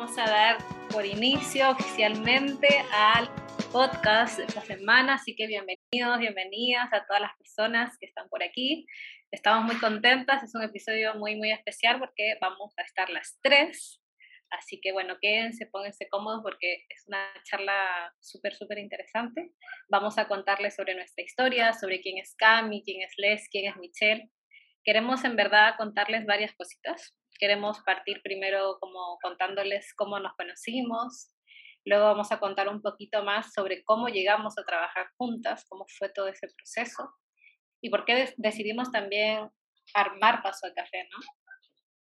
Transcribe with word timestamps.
vamos 0.00 0.16
a 0.16 0.24
dar 0.24 0.56
por 0.90 1.04
inicio 1.04 1.68
oficialmente 1.68 2.68
al 2.90 3.28
podcast 3.70 4.38
de 4.38 4.44
esta 4.44 4.62
semana, 4.62 5.16
así 5.16 5.36
que 5.36 5.46
bienvenidos, 5.46 6.18
bienvenidas 6.18 6.90
a 6.94 7.04
todas 7.04 7.20
las 7.20 7.36
personas 7.36 7.98
que 7.98 8.06
están 8.06 8.26
por 8.30 8.42
aquí. 8.42 8.86
Estamos 9.30 9.66
muy 9.66 9.78
contentas, 9.78 10.42
es 10.42 10.54
un 10.54 10.62
episodio 10.62 11.16
muy, 11.16 11.36
muy 11.36 11.52
especial 11.52 11.98
porque 11.98 12.38
vamos 12.40 12.72
a 12.78 12.82
estar 12.82 13.10
las 13.10 13.38
tres, 13.42 14.00
así 14.48 14.80
que 14.80 14.92
bueno, 14.92 15.18
quédense, 15.20 15.66
pónganse 15.66 16.08
cómodos 16.08 16.40
porque 16.42 16.86
es 16.88 17.04
una 17.06 17.22
charla 17.44 18.14
súper, 18.20 18.54
súper 18.54 18.78
interesante. 18.78 19.50
Vamos 19.90 20.16
a 20.16 20.26
contarles 20.28 20.76
sobre 20.76 20.94
nuestra 20.94 21.22
historia, 21.22 21.74
sobre 21.74 22.00
quién 22.00 22.16
es 22.16 22.34
Cami, 22.36 22.82
quién 22.84 23.02
es 23.02 23.12
Les, 23.18 23.46
quién 23.50 23.70
es 23.70 23.76
Michelle. 23.76 24.30
Queremos 24.82 25.24
en 25.24 25.36
verdad 25.36 25.74
contarles 25.76 26.24
varias 26.24 26.54
cositas 26.54 27.14
queremos 27.40 27.80
partir 27.80 28.20
primero 28.22 28.76
como 28.78 29.18
contándoles 29.22 29.94
cómo 29.94 30.20
nos 30.20 30.34
conocimos, 30.34 31.32
luego 31.86 32.04
vamos 32.04 32.30
a 32.30 32.38
contar 32.38 32.68
un 32.68 32.82
poquito 32.82 33.24
más 33.24 33.52
sobre 33.54 33.82
cómo 33.82 34.08
llegamos 34.08 34.58
a 34.58 34.64
trabajar 34.64 35.08
juntas, 35.16 35.64
cómo 35.68 35.86
fue 35.88 36.10
todo 36.10 36.28
ese 36.28 36.48
proceso 36.48 37.10
y 37.80 37.88
por 37.88 38.04
qué 38.04 38.34
decidimos 38.36 38.92
también 38.92 39.48
armar 39.94 40.42
Paso 40.42 40.66
al 40.66 40.74
Café, 40.74 41.08
¿no? 41.10 41.18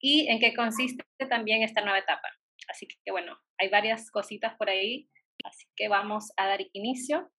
Y 0.01 0.29
en 0.29 0.41
qué 0.41 0.55
consiste 0.55 1.05
también 1.29 1.63
esta 1.63 1.83
nueva 1.83 1.99
etapa. 1.99 2.29
Así 2.69 2.87
que 2.87 3.11
bueno, 3.11 3.39
hay 3.59 3.69
varias 3.69 4.11
cositas 4.11 4.57
por 4.57 4.71
ahí, 4.71 5.11
así 5.45 5.67
que 5.77 5.89
vamos 5.89 6.33
a 6.37 6.47
dar 6.47 6.61
inicio. 6.73 7.31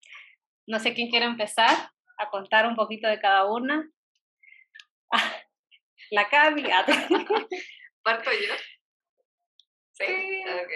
No 0.67 0.79
sé 0.79 0.93
quién 0.93 1.09
quiere 1.09 1.25
empezar 1.25 1.89
a 2.19 2.29
contar 2.29 2.67
un 2.67 2.75
poquito 2.75 3.07
de 3.07 3.19
cada 3.19 3.45
una. 3.51 3.89
la 6.11 6.29
Cami. 6.29 6.63
¿Parto 8.09 8.31
yo? 8.31 8.55
Sí. 9.91 10.43
Ok. 10.47 10.71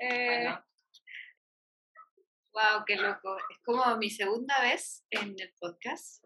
Eh... 0.00 0.48
Wow, 2.52 2.84
qué 2.84 2.96
loco. 2.96 3.36
Es 3.38 3.58
como 3.64 3.96
mi 3.98 4.10
segunda 4.10 4.60
vez 4.60 5.06
en 5.10 5.36
el 5.38 5.54
podcast. 5.60 6.24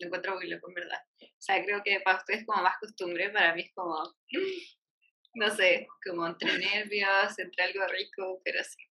Lo 0.00 0.08
encuentro 0.08 0.34
muy 0.34 0.50
loco, 0.50 0.68
en 0.68 0.74
verdad. 0.74 1.02
O 1.22 1.40
sea, 1.40 1.64
creo 1.64 1.82
que 1.82 2.00
para 2.00 2.18
ustedes 2.18 2.40
es 2.40 2.46
como 2.46 2.62
más 2.62 2.76
costumbre, 2.78 3.30
para 3.30 3.54
mí 3.54 3.62
es 3.62 3.72
como, 3.74 4.02
no 5.34 5.48
sé, 5.48 5.88
como 6.04 6.26
entre 6.26 6.58
nervios, 6.58 7.38
entre 7.38 7.64
algo 7.64 7.86
rico, 7.86 8.42
pero 8.44 8.62
sí. 8.62 8.84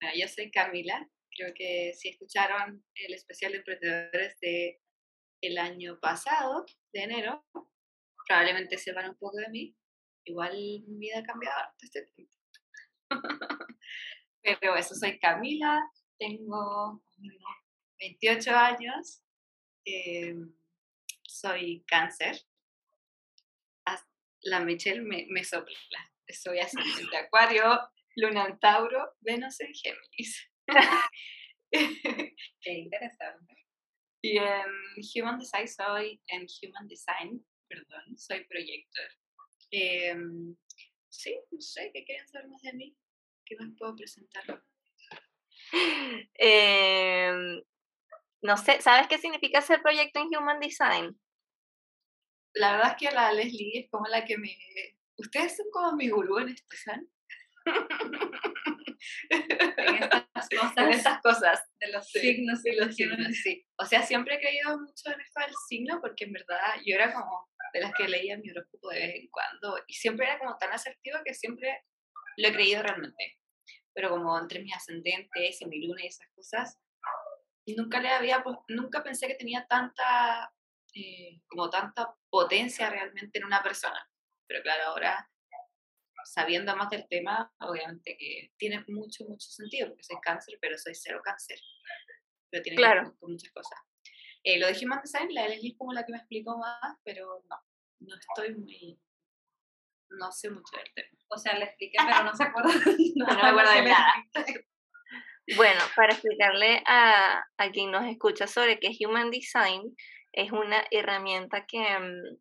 Bueno, 0.00 0.16
yo 0.18 0.26
soy 0.26 0.50
Camila. 0.50 1.08
Creo 1.36 1.54
que 1.54 1.92
si 1.94 2.08
escucharon 2.08 2.84
el 2.96 3.14
especial 3.14 3.52
de 3.52 3.58
emprendedores 3.58 4.40
de 4.40 4.80
el 5.40 5.56
año 5.56 6.00
pasado, 6.00 6.66
de 6.92 7.00
enero, 7.00 7.46
probablemente 8.28 8.76
sepan 8.76 9.10
un 9.10 9.16
poco 9.16 9.38
de 9.38 9.48
mí. 9.48 9.76
Igual 10.24 10.52
mi 10.86 10.98
vida 10.98 11.20
ha 11.20 11.22
cambiado 11.22 11.72
este 11.80 12.02
tiempo. 12.14 12.34
Pero 14.42 14.76
eso, 14.76 14.94
soy 14.94 15.18
Camila, 15.18 15.82
tengo 16.18 17.02
28 17.98 18.50
años, 18.54 19.22
eh, 19.84 20.34
soy 21.24 21.84
cáncer. 21.86 22.36
La 24.42 24.60
Michelle 24.60 25.02
me, 25.02 25.26
me 25.30 25.42
sopla. 25.42 26.12
Soy 26.28 26.60
ascendente 26.60 27.16
Acuario, 27.16 27.80
Luna 28.16 28.46
en 28.46 28.58
Tauro, 28.60 29.16
Venus 29.20 29.60
en 29.60 29.72
Géminis. 29.74 30.50
Qué 31.72 32.72
interesante. 32.72 33.66
Y 34.22 34.38
en 34.38 34.64
Human 35.14 35.38
Design 35.38 35.68
soy 35.68 36.22
en 36.28 36.46
Human 36.62 36.86
Design 36.86 37.44
perdón, 37.68 38.18
soy 38.18 38.44
proyector. 38.44 39.08
Em, 39.70 40.56
sí, 41.08 41.38
no 41.50 41.60
sé, 41.60 41.90
¿qué 41.92 42.04
quieren 42.04 42.26
saber 42.28 42.48
más 42.48 42.62
de 42.62 42.72
mí? 42.72 42.96
¿Qué 43.44 43.56
más 43.56 43.70
puedo 43.78 43.96
presentar? 43.96 44.44
Em, 46.34 47.62
no 48.40 48.56
sé, 48.56 48.80
¿sabes 48.80 49.06
qué 49.08 49.18
significa 49.18 49.60
ser 49.60 49.82
proyecto 49.82 50.20
en 50.20 50.34
Human 50.34 50.60
Design? 50.60 51.20
La 52.54 52.72
verdad 52.72 52.92
es 52.92 52.96
que 52.96 53.14
la 53.14 53.32
Leslie 53.32 53.80
es 53.80 53.90
como 53.90 54.06
la 54.06 54.24
que 54.24 54.38
me... 54.38 54.56
Ustedes 55.16 55.56
son 55.56 55.66
como 55.70 55.96
mi 55.96 56.08
gurú 56.08 56.38
en 56.38 56.56
¿saben? 56.84 57.10
en 59.30 60.02
estas 60.02 60.48
cosas, 60.48 60.96
estas 60.96 61.20
cosas 61.22 61.60
de 61.80 61.92
los 61.92 62.08
signos 62.08 62.64
y 62.64 62.72
los 62.76 62.94
signos. 62.94 63.36
Sí, 63.42 63.66
o 63.76 63.84
sea, 63.84 64.02
siempre 64.02 64.36
he 64.36 64.40
creído 64.40 64.78
mucho 64.78 65.10
en 65.12 65.20
esto 65.20 65.40
del 65.40 65.54
signo 65.68 66.00
porque 66.00 66.24
en 66.24 66.32
verdad 66.32 66.58
yo 66.84 66.94
era 66.94 67.12
como 67.12 67.48
de 67.72 67.80
las 67.80 67.92
que 67.94 68.08
leía 68.08 68.38
mi 68.38 68.50
horóscopo 68.50 68.90
de 68.90 68.98
vez 69.00 69.14
en 69.16 69.28
cuando 69.28 69.78
y 69.86 69.94
siempre 69.94 70.26
era 70.26 70.38
como 70.38 70.56
tan 70.58 70.72
asertivo 70.72 71.18
que 71.24 71.34
siempre 71.34 71.84
lo 72.36 72.48
he 72.48 72.52
creído 72.52 72.82
realmente. 72.82 73.38
Pero 73.94 74.10
como 74.10 74.38
entre 74.38 74.60
mis 74.60 74.74
ascendentes 74.74 75.60
y 75.60 75.66
mi 75.66 75.86
luna 75.86 76.02
y 76.04 76.06
esas 76.06 76.28
cosas, 76.34 76.78
nunca 77.76 78.00
le 78.00 78.08
había, 78.08 78.42
nunca 78.68 79.02
pensé 79.02 79.26
que 79.26 79.34
tenía 79.34 79.66
tanta, 79.66 80.52
eh, 80.94 81.40
como 81.48 81.68
tanta 81.70 82.14
potencia 82.30 82.88
realmente 82.90 83.38
en 83.38 83.44
una 83.44 83.62
persona. 83.62 84.08
Pero 84.46 84.62
claro, 84.62 84.84
ahora 84.84 85.28
sabiendo 86.24 86.76
más 86.76 86.90
del 86.90 87.06
tema, 87.08 87.52
obviamente 87.60 88.16
que 88.18 88.52
tiene 88.58 88.84
mucho, 88.88 89.24
mucho 89.24 89.48
sentido, 89.48 89.88
porque 89.88 90.04
soy 90.04 90.16
cáncer, 90.22 90.58
pero 90.60 90.76
soy 90.78 90.94
cero 90.94 91.20
cáncer. 91.24 91.58
Pero 92.50 92.62
tiene 92.62 92.76
claro. 92.76 93.02
que 93.02 93.08
ver 93.08 93.18
con 93.18 93.32
muchas 93.32 93.52
cosas. 93.52 93.78
Eh, 94.44 94.58
lo 94.58 94.66
de 94.66 94.78
Human 94.84 95.00
Design, 95.02 95.28
la 95.34 95.48
Leslie 95.48 95.72
es 95.72 95.78
como 95.78 95.92
la 95.92 96.04
que 96.04 96.12
me 96.12 96.18
explicó 96.18 96.56
más, 96.58 96.96
pero 97.04 97.42
no, 97.48 97.56
no 98.00 98.14
estoy 98.16 98.54
muy, 98.54 98.98
no 100.10 100.32
sé 100.32 100.50
mucho 100.50 100.76
del 100.76 100.92
tema. 100.94 101.18
O 101.30 101.38
sea, 101.38 101.58
le 101.58 101.64
expliqué, 101.64 101.98
pero 101.98 102.24
no 102.24 102.34
se 102.34 102.44
acuerda. 102.44 102.70
no, 103.16 103.26
no 103.26 103.34
me 103.34 103.48
acuerdo 103.48 103.72
de 103.72 103.82
nada. 103.82 104.12
Bueno, 105.56 105.80
para 105.96 106.12
explicarle 106.12 106.82
a, 106.86 107.42
a, 107.56 107.70
quien 107.70 107.90
nos 107.90 108.04
escucha 108.04 108.46
sobre 108.46 108.78
qué 108.78 108.88
es 108.88 108.98
Human 109.00 109.30
Design, 109.30 109.96
es 110.32 110.52
una 110.52 110.84
herramienta 110.90 111.64
que 111.66 111.78
um, 111.78 112.38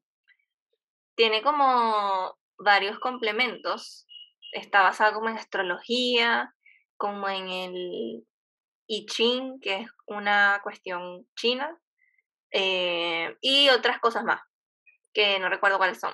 tiene 1.15 1.41
como 1.41 2.37
varios 2.57 2.99
complementos. 2.99 4.05
Está 4.51 4.81
basada 4.81 5.13
como 5.13 5.29
en 5.29 5.37
astrología, 5.37 6.53
como 6.97 7.29
en 7.29 7.47
el 7.49 8.27
I 8.87 9.05
Ching, 9.05 9.59
que 9.59 9.81
es 9.81 9.89
una 10.05 10.59
cuestión 10.63 11.27
china, 11.35 11.77
eh, 12.51 13.35
y 13.41 13.69
otras 13.69 13.99
cosas 13.99 14.23
más, 14.23 14.41
que 15.13 15.39
no 15.39 15.49
recuerdo 15.49 15.77
cuáles 15.77 15.99
son. 15.99 16.13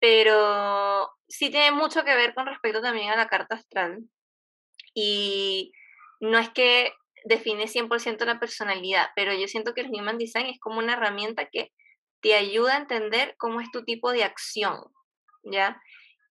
Pero 0.00 1.10
sí 1.28 1.50
tiene 1.50 1.72
mucho 1.72 2.04
que 2.04 2.14
ver 2.14 2.34
con 2.34 2.46
respecto 2.46 2.80
también 2.80 3.10
a 3.10 3.16
la 3.16 3.28
carta 3.28 3.56
astral. 3.56 4.04
Y 4.94 5.72
no 6.20 6.38
es 6.38 6.50
que 6.50 6.92
define 7.24 7.66
100% 7.66 8.24
la 8.24 8.40
personalidad, 8.40 9.10
pero 9.14 9.32
yo 9.34 9.48
siento 9.48 9.74
que 9.74 9.82
el 9.82 9.90
Human 9.90 10.18
Design 10.18 10.46
es 10.46 10.58
como 10.60 10.78
una 10.78 10.94
herramienta 10.94 11.48
que 11.50 11.72
te 12.20 12.34
ayuda 12.34 12.74
a 12.74 12.78
entender 12.78 13.34
cómo 13.38 13.60
es 13.60 13.70
tu 13.70 13.84
tipo 13.84 14.12
de 14.12 14.24
acción, 14.24 14.82
¿ya? 15.42 15.80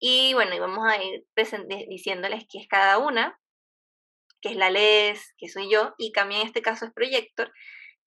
Y 0.00 0.34
bueno, 0.34 0.54
y 0.54 0.58
vamos 0.58 0.86
a 0.86 1.02
ir 1.02 1.24
diciéndoles 1.88 2.44
qué 2.50 2.58
es 2.58 2.68
cada 2.68 2.98
una, 2.98 3.38
que 4.40 4.50
es 4.50 4.56
la 4.56 4.70
LES, 4.70 5.34
que 5.38 5.48
soy 5.48 5.70
yo, 5.70 5.94
y 5.98 6.12
también 6.12 6.42
en 6.42 6.46
este 6.48 6.62
caso 6.62 6.84
es 6.84 6.92
Proyector, 6.92 7.52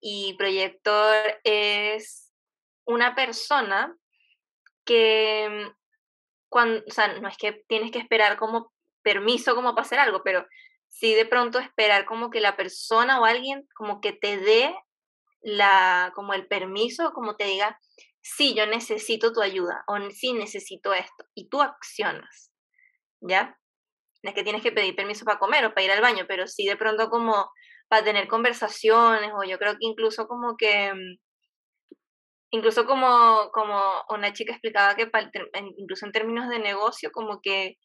y 0.01 0.35
Proyector 0.37 1.39
es 1.43 2.31
una 2.85 3.15
persona 3.15 3.95
que, 4.85 5.71
cuando, 6.49 6.83
o 6.87 6.91
sea, 6.91 7.19
no 7.19 7.27
es 7.27 7.37
que 7.37 7.63
tienes 7.67 7.91
que 7.91 7.99
esperar 7.99 8.37
como 8.37 8.73
permiso 9.03 9.55
como 9.55 9.75
para 9.75 9.85
hacer 9.85 9.99
algo, 9.99 10.21
pero 10.23 10.45
sí 10.87 11.13
de 11.13 11.25
pronto 11.25 11.59
esperar 11.59 12.05
como 12.05 12.29
que 12.29 12.41
la 12.41 12.57
persona 12.57 13.19
o 13.19 13.25
alguien 13.25 13.67
como 13.75 14.01
que 14.01 14.13
te 14.13 14.37
dé 14.37 14.75
la, 15.41 16.11
como 16.15 16.33
el 16.33 16.47
permiso, 16.47 17.11
como 17.13 17.35
te 17.35 17.45
diga, 17.45 17.79
sí, 18.21 18.55
yo 18.55 18.65
necesito 18.65 19.31
tu 19.31 19.41
ayuda 19.41 19.83
o 19.87 19.97
sí 20.09 20.33
necesito 20.33 20.93
esto, 20.93 21.25
y 21.35 21.49
tú 21.49 21.61
accionas, 21.61 22.51
¿ya? 23.21 23.57
No 24.21 24.29
es 24.29 24.35
que 24.35 24.43
tienes 24.43 24.61
que 24.61 24.71
pedir 24.71 24.95
permiso 24.95 25.23
para 25.23 25.39
comer 25.39 25.65
o 25.65 25.73
para 25.73 25.85
ir 25.85 25.91
al 25.91 26.01
baño, 26.01 26.25
pero 26.27 26.47
sí 26.47 26.65
de 26.65 26.75
pronto 26.75 27.09
como 27.09 27.49
para 27.89 28.03
tener 28.05 28.27
conversaciones 28.29 29.31
o 29.35 29.43
yo 29.45 29.59
creo 29.59 29.73
que 29.73 29.79
incluso 29.81 30.27
como 30.27 30.57
que, 30.57 30.93
mm, 30.93 31.17
incluso 32.51 32.85
como, 32.85 33.51
como 33.53 33.81
una 34.09 34.33
chica 34.33 34.53
explicaba 34.53 34.95
que 34.95 35.09
incluso 35.77 36.05
en 36.05 36.11
términos 36.13 36.49
de 36.49 36.59
negocio 36.59 37.11
como 37.11 37.41
que 37.41 37.77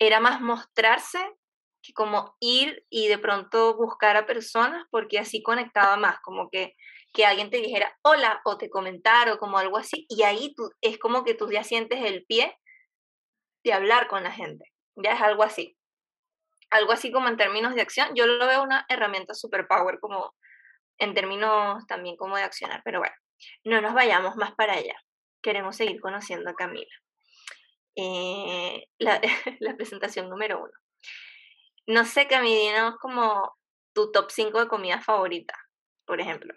era 0.00 0.20
más 0.20 0.40
mostrarse 0.40 1.18
que 1.82 1.92
como 1.94 2.36
ir 2.40 2.84
y 2.90 3.08
de 3.08 3.18
pronto 3.18 3.76
buscar 3.76 4.16
a 4.16 4.26
personas 4.26 4.84
porque 4.90 5.18
así 5.18 5.42
conectaba 5.42 5.96
más, 5.96 6.18
como 6.22 6.48
que 6.50 6.74
que 7.14 7.26
alguien 7.26 7.50
te 7.50 7.58
dijera 7.58 7.92
hola 8.02 8.40
o 8.44 8.58
te 8.58 8.70
comentara 8.70 9.34
o 9.34 9.38
como 9.38 9.58
algo 9.58 9.78
así, 9.78 10.06
y 10.08 10.22
ahí 10.22 10.54
tú, 10.56 10.70
es 10.80 10.98
como 10.98 11.24
que 11.24 11.34
tú 11.34 11.50
ya 11.50 11.64
sientes 11.64 12.00
el 12.04 12.24
pie 12.26 12.56
de 13.64 13.72
hablar 13.72 14.08
con 14.08 14.22
la 14.22 14.30
gente, 14.32 14.64
ya 14.96 15.12
es 15.12 15.20
algo 15.20 15.42
así. 15.42 15.76
Algo 16.70 16.92
así 16.92 17.10
como 17.10 17.28
en 17.28 17.36
términos 17.36 17.74
de 17.74 17.82
acción, 17.82 18.14
yo 18.14 18.26
lo 18.26 18.46
veo 18.46 18.62
una 18.62 18.86
herramienta 18.88 19.34
super 19.34 19.66
power 19.66 19.98
como 20.00 20.34
en 20.98 21.14
términos 21.14 21.86
también 21.86 22.16
como 22.16 22.36
de 22.36 22.42
accionar, 22.42 22.82
pero 22.84 23.00
bueno, 23.00 23.14
no 23.64 23.80
nos 23.80 23.94
vayamos 23.94 24.36
más 24.36 24.54
para 24.54 24.74
allá. 24.74 24.94
Queremos 25.42 25.76
seguir 25.76 26.00
conociendo 26.00 26.50
a 26.50 26.54
Camila. 26.54 26.94
eh, 27.96 28.86
la, 28.98 29.20
presentación 29.76 30.28
número 30.28 30.62
uno. 30.62 30.72
No 31.86 32.04
sé, 32.04 32.28
Cami, 32.28 32.54
dinos 32.54 32.96
como 33.00 33.56
tu 33.92 34.12
top 34.12 34.30
5 34.30 34.60
de 34.60 34.68
comida 34.68 35.00
favorita, 35.00 35.54
por 36.06 36.20
ejemplo. 36.20 36.54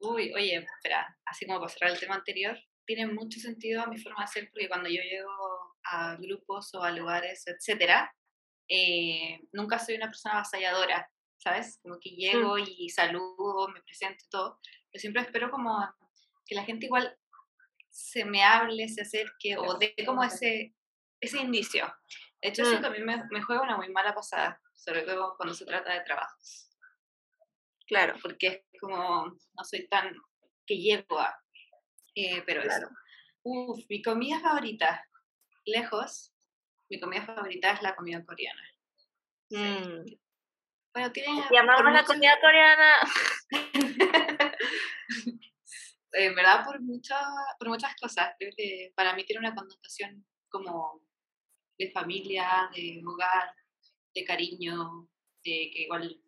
Uy, 0.00 0.32
oye, 0.34 0.56
espera, 0.56 1.16
así 1.26 1.46
como 1.46 1.60
para 1.60 1.70
cerrar 1.70 1.90
el 1.92 2.00
tema 2.00 2.16
anterior, 2.16 2.58
tiene 2.84 3.06
mucho 3.06 3.38
sentido 3.38 3.82
a 3.82 3.86
mi 3.86 3.98
forma 3.98 4.22
de 4.22 4.28
ser 4.28 4.50
porque 4.50 4.68
cuando 4.68 4.88
yo 4.88 5.00
llego 5.00 5.76
a 5.84 6.16
grupos 6.16 6.74
o 6.74 6.82
a 6.82 6.90
lugares, 6.90 7.44
etcétera, 7.46 8.12
eh, 8.68 9.40
nunca 9.52 9.78
soy 9.78 9.96
una 9.96 10.06
persona 10.06 10.36
avasalladora, 10.36 11.10
¿sabes? 11.38 11.78
Como 11.82 11.98
que 12.00 12.12
mm. 12.12 12.16
llego 12.16 12.58
y 12.58 12.88
saludo, 12.90 13.68
me 13.68 13.82
presento 13.82 14.24
todo, 14.30 14.60
pero 14.90 15.00
siempre 15.00 15.22
espero 15.22 15.50
como 15.50 15.78
que 16.46 16.54
la 16.54 16.64
gente 16.64 16.86
igual 16.86 17.16
se 17.90 18.24
me 18.24 18.42
hable, 18.42 18.88
se 18.88 19.02
acerque 19.02 19.56
o 19.56 19.76
dé 19.78 19.94
como 20.06 20.24
ese, 20.24 20.74
ese 21.20 21.38
indicio. 21.38 21.92
De 22.40 22.48
hecho, 22.48 22.62
eso 22.62 22.78
mm. 22.78 22.82
también 22.82 23.04
me, 23.04 23.22
me 23.30 23.42
juega 23.42 23.62
una 23.62 23.76
muy 23.76 23.90
mala 23.90 24.14
pasada, 24.14 24.60
sobre 24.74 25.02
todo 25.02 25.34
cuando 25.36 25.54
se 25.54 25.64
trata 25.64 25.92
de 25.92 26.00
trabajos. 26.00 26.70
Claro, 27.86 28.14
porque 28.22 28.46
es 28.46 28.80
como, 28.80 29.26
no 29.26 29.64
soy 29.64 29.86
tan 29.88 30.14
que 30.66 30.76
llego 30.76 31.18
a, 31.18 31.36
eh, 32.14 32.42
pero 32.46 32.62
eso. 32.62 32.88
Uf, 33.42 33.84
mi 33.88 34.02
comida 34.02 34.40
favorita, 34.40 35.04
lejos, 35.64 36.31
mi 36.92 37.00
comida 37.00 37.24
favorita 37.24 37.72
es 37.72 37.80
la 37.80 37.96
comida 37.96 38.22
coreana. 38.22 38.62
Mm. 39.48 40.04
Bueno, 40.92 41.10
tiene... 41.10 41.42
Llamamos 41.50 41.90
la 41.90 42.04
comida 42.04 42.38
coreana. 42.38 43.00
en 46.12 46.34
verdad, 46.34 46.64
por, 46.66 46.82
muchas 46.82 47.22
por 47.58 47.70
muchas 47.70 47.96
cosas. 47.96 48.34
Creo 48.38 48.52
que 48.54 48.92
para 48.94 49.14
mí 49.14 49.24
tiene 49.24 49.40
una 49.40 49.54
connotación 49.54 50.26
como 50.50 51.02
de 51.78 51.90
familia, 51.92 52.68
de 52.74 53.02
hogar, 53.06 53.54
de 54.14 54.24
cariño, 54.24 55.08
de 55.42 55.70
que 55.72 55.84
igual 55.84 56.22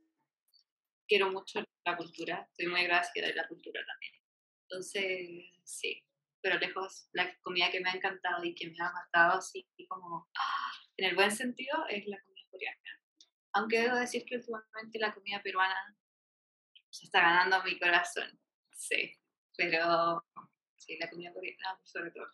quiero 1.06 1.30
mucho 1.30 1.62
la 1.84 1.96
cultura, 1.98 2.48
estoy 2.48 2.68
muy 2.68 2.80
agradecida 2.80 3.26
de 3.26 3.34
la 3.34 3.46
cultura 3.46 3.84
también. 3.86 4.14
Entonces, 4.62 5.44
sí, 5.62 6.02
pero 6.44 6.58
lejos, 6.58 7.08
la 7.12 7.34
comida 7.40 7.70
que 7.70 7.80
me 7.80 7.88
ha 7.88 7.94
encantado 7.94 8.44
y 8.44 8.54
que 8.54 8.68
me 8.68 8.76
ha 8.78 8.92
matado 8.92 9.38
así 9.38 9.66
como 9.88 10.28
¡ah! 10.36 10.72
en 10.98 11.08
el 11.08 11.14
buen 11.16 11.30
sentido 11.30 11.86
es 11.88 12.06
la 12.06 12.22
comida 12.22 12.46
coreana. 12.50 13.00
Aunque 13.54 13.80
debo 13.80 13.96
decir 13.96 14.26
que 14.26 14.36
últimamente 14.36 14.98
la 14.98 15.14
comida 15.14 15.42
peruana 15.42 15.96
se 16.90 17.06
está 17.06 17.22
ganando 17.22 17.64
mi 17.64 17.78
corazón, 17.78 18.38
sí, 18.72 19.16
pero 19.56 20.22
sí, 20.76 20.98
la 20.98 21.08
comida 21.08 21.32
coreana 21.32 21.80
sobre 21.82 22.10
todo. 22.10 22.26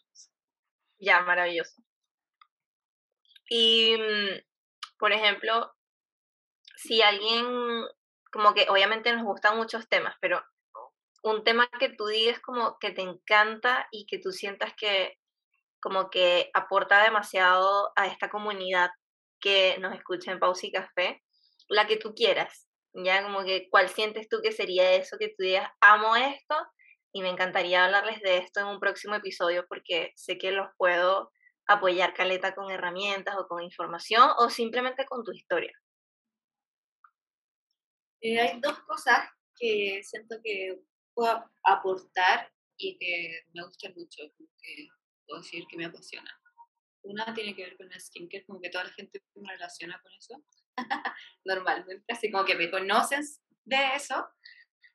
Ya, 0.98 1.20
maravilloso. 1.20 1.80
Y, 3.48 3.96
mm, 3.96 4.98
por 4.98 5.12
ejemplo, 5.12 5.72
si 6.74 7.00
alguien 7.00 7.46
como 8.32 8.54
que 8.54 8.66
obviamente 8.68 9.12
nos 9.12 9.22
gustan 9.22 9.56
muchos 9.56 9.88
temas, 9.88 10.16
pero 10.20 10.44
un 11.22 11.44
tema 11.44 11.68
que 11.78 11.90
tú 11.90 12.06
digas 12.06 12.40
como 12.40 12.78
que 12.78 12.92
te 12.92 13.02
encanta 13.02 13.86
y 13.90 14.06
que 14.06 14.18
tú 14.18 14.32
sientas 14.32 14.72
que 14.76 15.16
como 15.80 16.10
que 16.10 16.50
aporta 16.54 17.02
demasiado 17.02 17.92
a 17.96 18.06
esta 18.06 18.28
comunidad 18.30 18.90
que 19.40 19.78
nos 19.78 19.94
escucha 19.94 20.32
en 20.32 20.38
Pausa 20.38 20.66
y 20.66 20.72
Café, 20.72 21.22
la 21.68 21.86
que 21.86 21.96
tú 21.96 22.14
quieras, 22.14 22.68
ya 22.92 23.22
como 23.22 23.44
que 23.44 23.68
cuál 23.70 23.88
sientes 23.88 24.28
tú 24.28 24.40
que 24.42 24.52
sería 24.52 24.92
eso 24.92 25.16
que 25.18 25.28
tú 25.28 25.42
digas, 25.42 25.70
amo 25.80 26.16
esto 26.16 26.54
y 27.12 27.22
me 27.22 27.30
encantaría 27.30 27.84
hablarles 27.84 28.20
de 28.20 28.38
esto 28.38 28.60
en 28.60 28.66
un 28.66 28.80
próximo 28.80 29.14
episodio 29.14 29.66
porque 29.68 30.12
sé 30.16 30.38
que 30.38 30.52
los 30.52 30.68
puedo 30.76 31.32
apoyar 31.66 32.14
caleta 32.14 32.54
con 32.54 32.70
herramientas 32.70 33.36
o 33.38 33.46
con 33.46 33.62
información 33.62 34.30
o 34.38 34.50
simplemente 34.50 35.06
con 35.06 35.24
tu 35.24 35.32
historia. 35.32 35.72
Eh, 38.20 38.38
hay 38.38 38.60
dos 38.60 38.78
cosas 38.80 39.28
que 39.56 40.00
siento 40.02 40.36
que 40.42 40.78
puedo 41.14 41.50
aportar 41.64 42.52
y 42.76 42.96
que 42.98 43.44
me 43.52 43.64
gustan 43.64 43.94
mucho, 43.96 44.22
que 44.36 44.88
puedo 45.26 45.42
decir 45.42 45.64
que 45.68 45.76
me 45.76 45.86
apasiona. 45.86 46.30
Una 47.02 47.32
tiene 47.34 47.54
que 47.54 47.64
ver 47.64 47.76
con 47.76 47.92
el 47.92 48.00
skincare, 48.00 48.44
como 48.44 48.60
que 48.60 48.70
toda 48.70 48.84
la 48.84 48.92
gente 48.92 49.22
me 49.34 49.50
relaciona 49.50 50.00
con 50.02 50.12
eso. 50.12 50.42
Normalmente, 51.44 52.04
así 52.12 52.30
como 52.30 52.44
que 52.44 52.54
me 52.54 52.70
conoces 52.70 53.42
de 53.64 53.94
eso. 53.94 54.28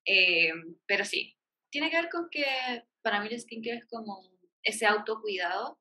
Eh, 0.05 0.53
pero 0.85 1.03
sí, 1.03 1.35
tiene 1.71 1.89
que 1.89 1.97
ver 1.97 2.09
con 2.09 2.29
que 2.29 2.45
para 3.01 3.21
mí 3.21 3.29
el 3.31 3.39
skincare 3.39 3.77
es 3.77 3.87
como 3.87 4.31
ese 4.63 4.85
autocuidado 4.85 5.79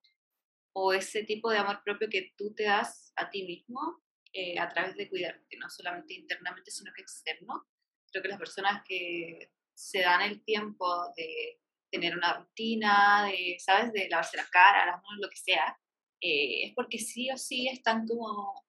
o 0.75 0.93
ese 0.93 1.25
tipo 1.25 1.51
de 1.51 1.59
amor 1.59 1.83
propio 1.85 2.09
que 2.11 2.33
tú 2.37 2.55
te 2.55 2.65
das 2.65 3.13
a 3.17 3.31
ti 3.31 3.45
mismo 3.45 4.03
eh, 4.33 4.59
a 4.59 4.69
través 4.69 4.97
de 4.97 5.09
cuidarte, 5.09 5.57
no 5.57 5.71
solamente 5.71 6.15
internamente, 6.15 6.71
sino 6.71 6.93
que 6.93 7.03
externo. 7.03 7.67
Creo 8.11 8.23
que 8.23 8.29
las 8.29 8.39
personas 8.39 8.83
que 8.87 9.53
se 9.75 10.00
dan 10.00 10.23
el 10.23 10.44
tiempo 10.44 11.12
de 11.17 11.61
tener 11.91 12.17
una 12.17 12.38
rutina, 12.38 13.26
de, 13.26 13.56
¿sabes?, 13.59 13.93
de 13.93 14.09
lavarse 14.09 14.37
la 14.37 14.47
cara, 14.50 14.87
las 14.87 15.03
manos, 15.03 15.21
lo 15.21 15.29
que 15.29 15.37
sea, 15.37 15.79
eh, 16.21 16.67
es 16.67 16.75
porque 16.75 16.99
sí 16.99 17.31
o 17.31 17.37
sí 17.37 17.69
están 17.69 18.06
como 18.06 18.67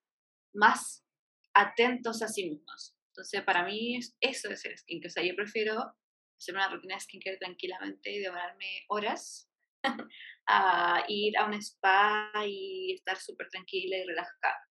más 0.53 1.05
atentos 1.53 2.21
a 2.21 2.27
sí 2.27 2.49
mismos. 2.49 2.95
Entonces, 3.09 3.41
para 3.43 3.63
mí 3.63 3.97
eso 4.19 4.49
es 4.49 4.65
el 4.65 4.77
skincare. 4.77 5.07
O 5.07 5.11
sea, 5.11 5.23
yo 5.23 5.35
prefiero 5.35 5.95
hacer 6.37 6.53
una 6.53 6.69
rutina 6.69 6.95
de 6.95 7.01
skincare 7.01 7.37
tranquilamente 7.37 8.11
y 8.11 8.19
demorarme 8.19 8.83
horas 8.89 9.49
a 10.47 11.05
ir 11.07 11.37
a 11.37 11.45
un 11.45 11.53
spa 11.53 12.31
y 12.45 12.93
estar 12.93 13.17
súper 13.17 13.47
tranquila 13.49 13.97
y 13.97 14.05
relajada 14.05 14.65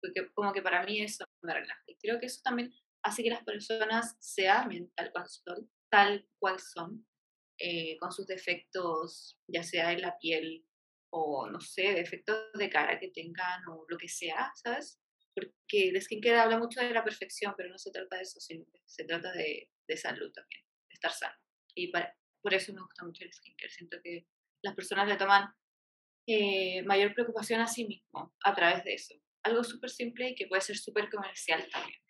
porque 0.00 0.32
como 0.34 0.52
que 0.52 0.62
para 0.62 0.84
mí 0.84 1.00
eso 1.00 1.24
me 1.42 1.54
relaja. 1.54 1.82
Y 1.86 1.96
creo 1.96 2.18
que 2.20 2.26
eso 2.26 2.40
también 2.42 2.72
hace 3.02 3.22
que 3.22 3.30
las 3.30 3.44
personas 3.44 4.16
se 4.20 4.48
amen 4.48 4.90
tal 4.94 5.10
cual 5.12 5.26
son, 5.28 5.70
tal 5.90 6.28
cual 6.38 6.58
son 6.60 7.06
eh, 7.58 7.96
con 7.98 8.12
sus 8.12 8.26
defectos, 8.26 9.38
ya 9.46 9.62
sea 9.62 9.92
en 9.92 10.02
la 10.02 10.18
piel 10.18 10.66
o, 11.10 11.48
no 11.48 11.60
sé, 11.60 11.92
defectos 11.94 12.52
de 12.54 12.68
cara 12.68 12.98
que 12.98 13.08
tengan 13.08 13.66
o 13.68 13.86
lo 13.88 13.96
que 13.96 14.08
sea, 14.08 14.52
¿sabes? 14.56 15.00
Porque 15.34 15.88
el 15.88 16.00
skincare 16.00 16.38
habla 16.38 16.58
mucho 16.58 16.80
de 16.80 16.90
la 16.90 17.04
perfección, 17.04 17.54
pero 17.56 17.68
no 17.68 17.78
se 17.78 17.90
trata 17.90 18.16
de 18.16 18.22
eso, 18.22 18.40
sino 18.40 18.64
se 18.84 19.04
trata 19.04 19.32
de, 19.32 19.70
de 19.86 19.96
salud 19.96 20.32
también, 20.32 20.62
de 20.88 20.94
estar 20.94 21.12
sano. 21.12 21.36
Y 21.74 21.90
por 21.90 22.54
eso 22.54 22.72
me 22.72 22.82
gusta 22.82 23.04
mucho 23.04 23.24
el 23.24 23.32
skincare. 23.32 23.70
Siento 23.70 23.98
que 24.02 24.26
las 24.62 24.74
personas 24.74 25.08
le 25.08 25.16
toman 25.16 25.54
eh, 26.26 26.82
mayor 26.82 27.14
preocupación 27.14 27.60
a 27.60 27.66
sí 27.66 27.86
mismo 27.86 28.34
a 28.42 28.54
través 28.54 28.84
de 28.84 28.94
eso 28.94 29.14
algo 29.46 29.64
súper 29.64 29.90
simple 29.90 30.30
y 30.30 30.34
que 30.34 30.46
puede 30.46 30.60
ser 30.60 30.76
súper 30.76 31.08
comercial 31.08 31.66
también. 31.70 32.00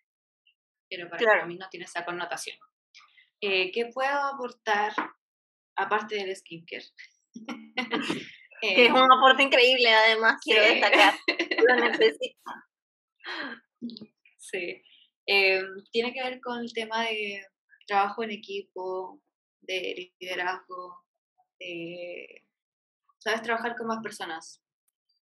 Pero 0.89 1.09
para 1.09 1.45
mí 1.45 1.57
no 1.57 1.69
tiene 1.69 1.85
esa 1.85 2.03
connotación. 2.03 2.57
Eh, 3.41 3.71
¿Qué 3.71 3.89
puedo 3.93 4.19
aportar 4.33 4.93
aparte 5.75 6.15
del 6.15 6.35
skincare? 6.35 6.85
que 8.61 8.85
es 8.85 8.91
un 8.91 8.97
eh, 8.97 9.15
aporte 9.17 9.43
increíble, 9.43 9.89
además, 9.89 10.41
quiero 10.43 10.61
destacar. 10.63 11.13
Lo 11.67 11.75
necesito. 11.75 12.51
Sí. 14.39 14.81
Eh, 15.25 15.61
tiene 15.91 16.13
que 16.13 16.23
ver 16.23 16.39
con 16.39 16.61
el 16.61 16.71
tema 16.71 17.01
de 17.01 17.45
trabajo 17.85 18.23
en 18.23 18.31
equipo, 18.31 19.21
de 19.59 20.13
liderazgo, 20.21 21.03
de, 21.59 22.45
¿sabes? 23.17 23.41
Trabajar 23.41 23.75
con 23.75 23.87
más 23.87 24.01
personas. 24.01 24.63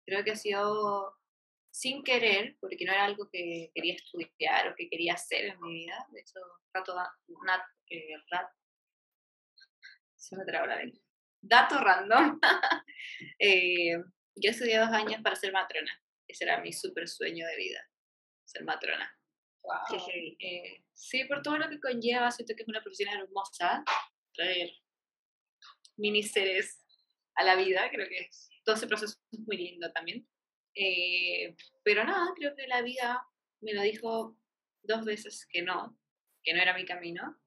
Creo 0.04 0.23
que 0.23 0.33
ha 0.33 0.37
sido 0.37 1.16
sin 1.71 2.04
querer, 2.04 2.59
porque 2.61 2.85
no 2.85 2.92
era 2.92 3.06
algo 3.06 3.30
que 3.33 3.71
quería 3.75 3.94
estudiar 3.94 4.68
o 4.68 4.75
que 4.76 4.90
quería 4.90 5.14
hacer 5.14 5.47
en 5.47 5.61
mi 5.62 5.73
vida. 5.73 6.06
De 6.12 6.21
hecho, 6.21 6.38
rato, 8.31 8.53
eh, 8.53 8.64
se 10.17 10.37
me 10.37 10.45
traba 10.45 10.67
la 10.67 10.83
Dato 11.41 11.79
random. 11.79 12.41
eh, 13.38 13.97
yo 14.37 14.50
estudié 14.50 14.79
dos 14.79 14.88
años 14.88 15.21
para 15.23 15.37
ser 15.37 15.53
matrona. 15.53 15.93
Ese 16.26 16.45
era 16.45 16.61
mi 16.61 16.73
súper 16.73 17.07
sueño 17.07 17.47
de 17.47 17.57
vida, 17.57 17.81
ser 18.45 18.64
matrona. 18.64 19.14
Wow. 19.62 19.99
Eh, 20.38 20.85
sí, 20.93 21.25
por 21.25 21.43
todo 21.43 21.59
lo 21.59 21.69
que 21.69 21.81
conlleva, 21.81 22.31
siento 22.31 22.55
que 22.57 22.62
es 22.62 22.69
una 22.69 22.83
profesión 22.83 23.11
hermosa, 23.14 23.85
traer 24.33 24.71
mini 25.97 26.23
seres 26.23 26.83
a 27.35 27.45
la 27.45 27.57
vida, 27.57 27.91
creo 27.91 28.09
que 28.09 28.29
todo 28.64 28.76
ese 28.76 28.87
proceso 28.87 29.19
es 29.33 29.41
muy 29.41 29.57
lindo 29.57 29.93
también. 29.93 30.26
Eh, 30.75 31.55
pero 31.83 32.05
nada, 32.05 32.33
creo 32.35 32.55
que 32.57 32.67
la 32.67 32.83
vida 32.83 33.23
me 33.61 33.75
lo 33.75 33.83
dijo 33.83 34.37
dos 34.83 35.05
veces 35.05 35.47
que 35.50 35.62
no, 35.62 35.99
que 36.43 36.53
no 36.53 36.61
era 36.61 36.75
mi 36.75 36.85
camino, 36.85 37.38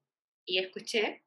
y 0.48 0.58
escuché 0.58 1.24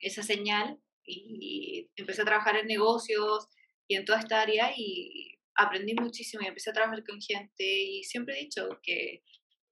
esa 0.00 0.22
señal 0.22 0.78
y 1.04 1.90
empecé 1.96 2.22
a 2.22 2.24
trabajar 2.24 2.56
en 2.56 2.66
negocios 2.66 3.48
y 3.88 3.96
en 3.96 4.04
toda 4.04 4.18
esta 4.18 4.40
área 4.40 4.72
y 4.76 5.38
aprendí 5.54 5.94
muchísimo 5.94 6.42
y 6.42 6.48
empecé 6.48 6.70
a 6.70 6.74
trabajar 6.74 7.04
con 7.04 7.20
gente 7.20 7.64
y 7.64 8.02
siempre 8.02 8.36
he 8.38 8.44
dicho 8.44 8.68
que 8.82 9.22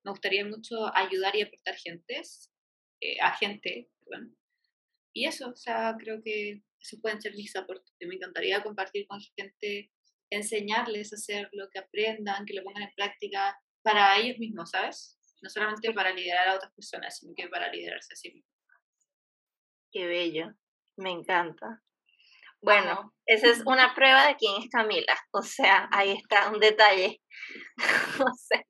me 0.04 0.12
gustaría 0.12 0.44
mucho 0.44 0.94
ayudar 0.94 1.34
y 1.34 1.42
aportar 1.42 1.76
gentes, 1.76 2.50
eh, 3.00 3.16
a 3.20 3.34
gente, 3.36 3.88
y 5.14 5.26
eso, 5.26 5.50
o 5.50 5.56
sea, 5.56 5.96
creo 5.98 6.20
que 6.22 6.62
eso 6.80 7.00
pueden 7.00 7.22
ser 7.22 7.34
mis 7.34 7.54
aportes. 7.54 7.94
Me 8.00 8.16
encantaría 8.16 8.62
compartir 8.62 9.06
con 9.06 9.20
gente 9.36 9.90
enseñarles 10.30 11.12
a 11.12 11.16
hacerlo, 11.16 11.68
que 11.72 11.78
aprendan, 11.78 12.44
que 12.44 12.54
lo 12.54 12.64
pongan 12.64 12.82
en 12.82 12.94
práctica 12.96 13.56
para 13.82 14.18
ellos 14.18 14.38
mismos, 14.38 14.70
¿sabes? 14.70 15.16
No 15.40 15.48
solamente 15.48 15.92
para 15.92 16.12
liderar 16.12 16.48
a 16.48 16.56
otras 16.56 16.72
personas, 16.72 17.16
sino 17.18 17.32
que 17.36 17.48
para 17.48 17.70
liderarse 17.70 18.14
a 18.14 18.16
sí 18.16 18.32
mismos. 18.32 18.53
Qué 19.94 20.08
bello, 20.08 20.52
me 20.96 21.12
encanta. 21.12 21.80
Bueno, 22.60 23.14
esa 23.26 23.46
es 23.46 23.62
una 23.64 23.94
prueba 23.94 24.26
de 24.26 24.34
quién 24.34 24.60
es 24.60 24.68
Camila. 24.68 25.16
O 25.30 25.40
sea, 25.40 25.88
ahí 25.92 26.10
está 26.10 26.50
un 26.50 26.58
detalle. 26.58 27.22
no 28.18 28.34
sé. 28.34 28.66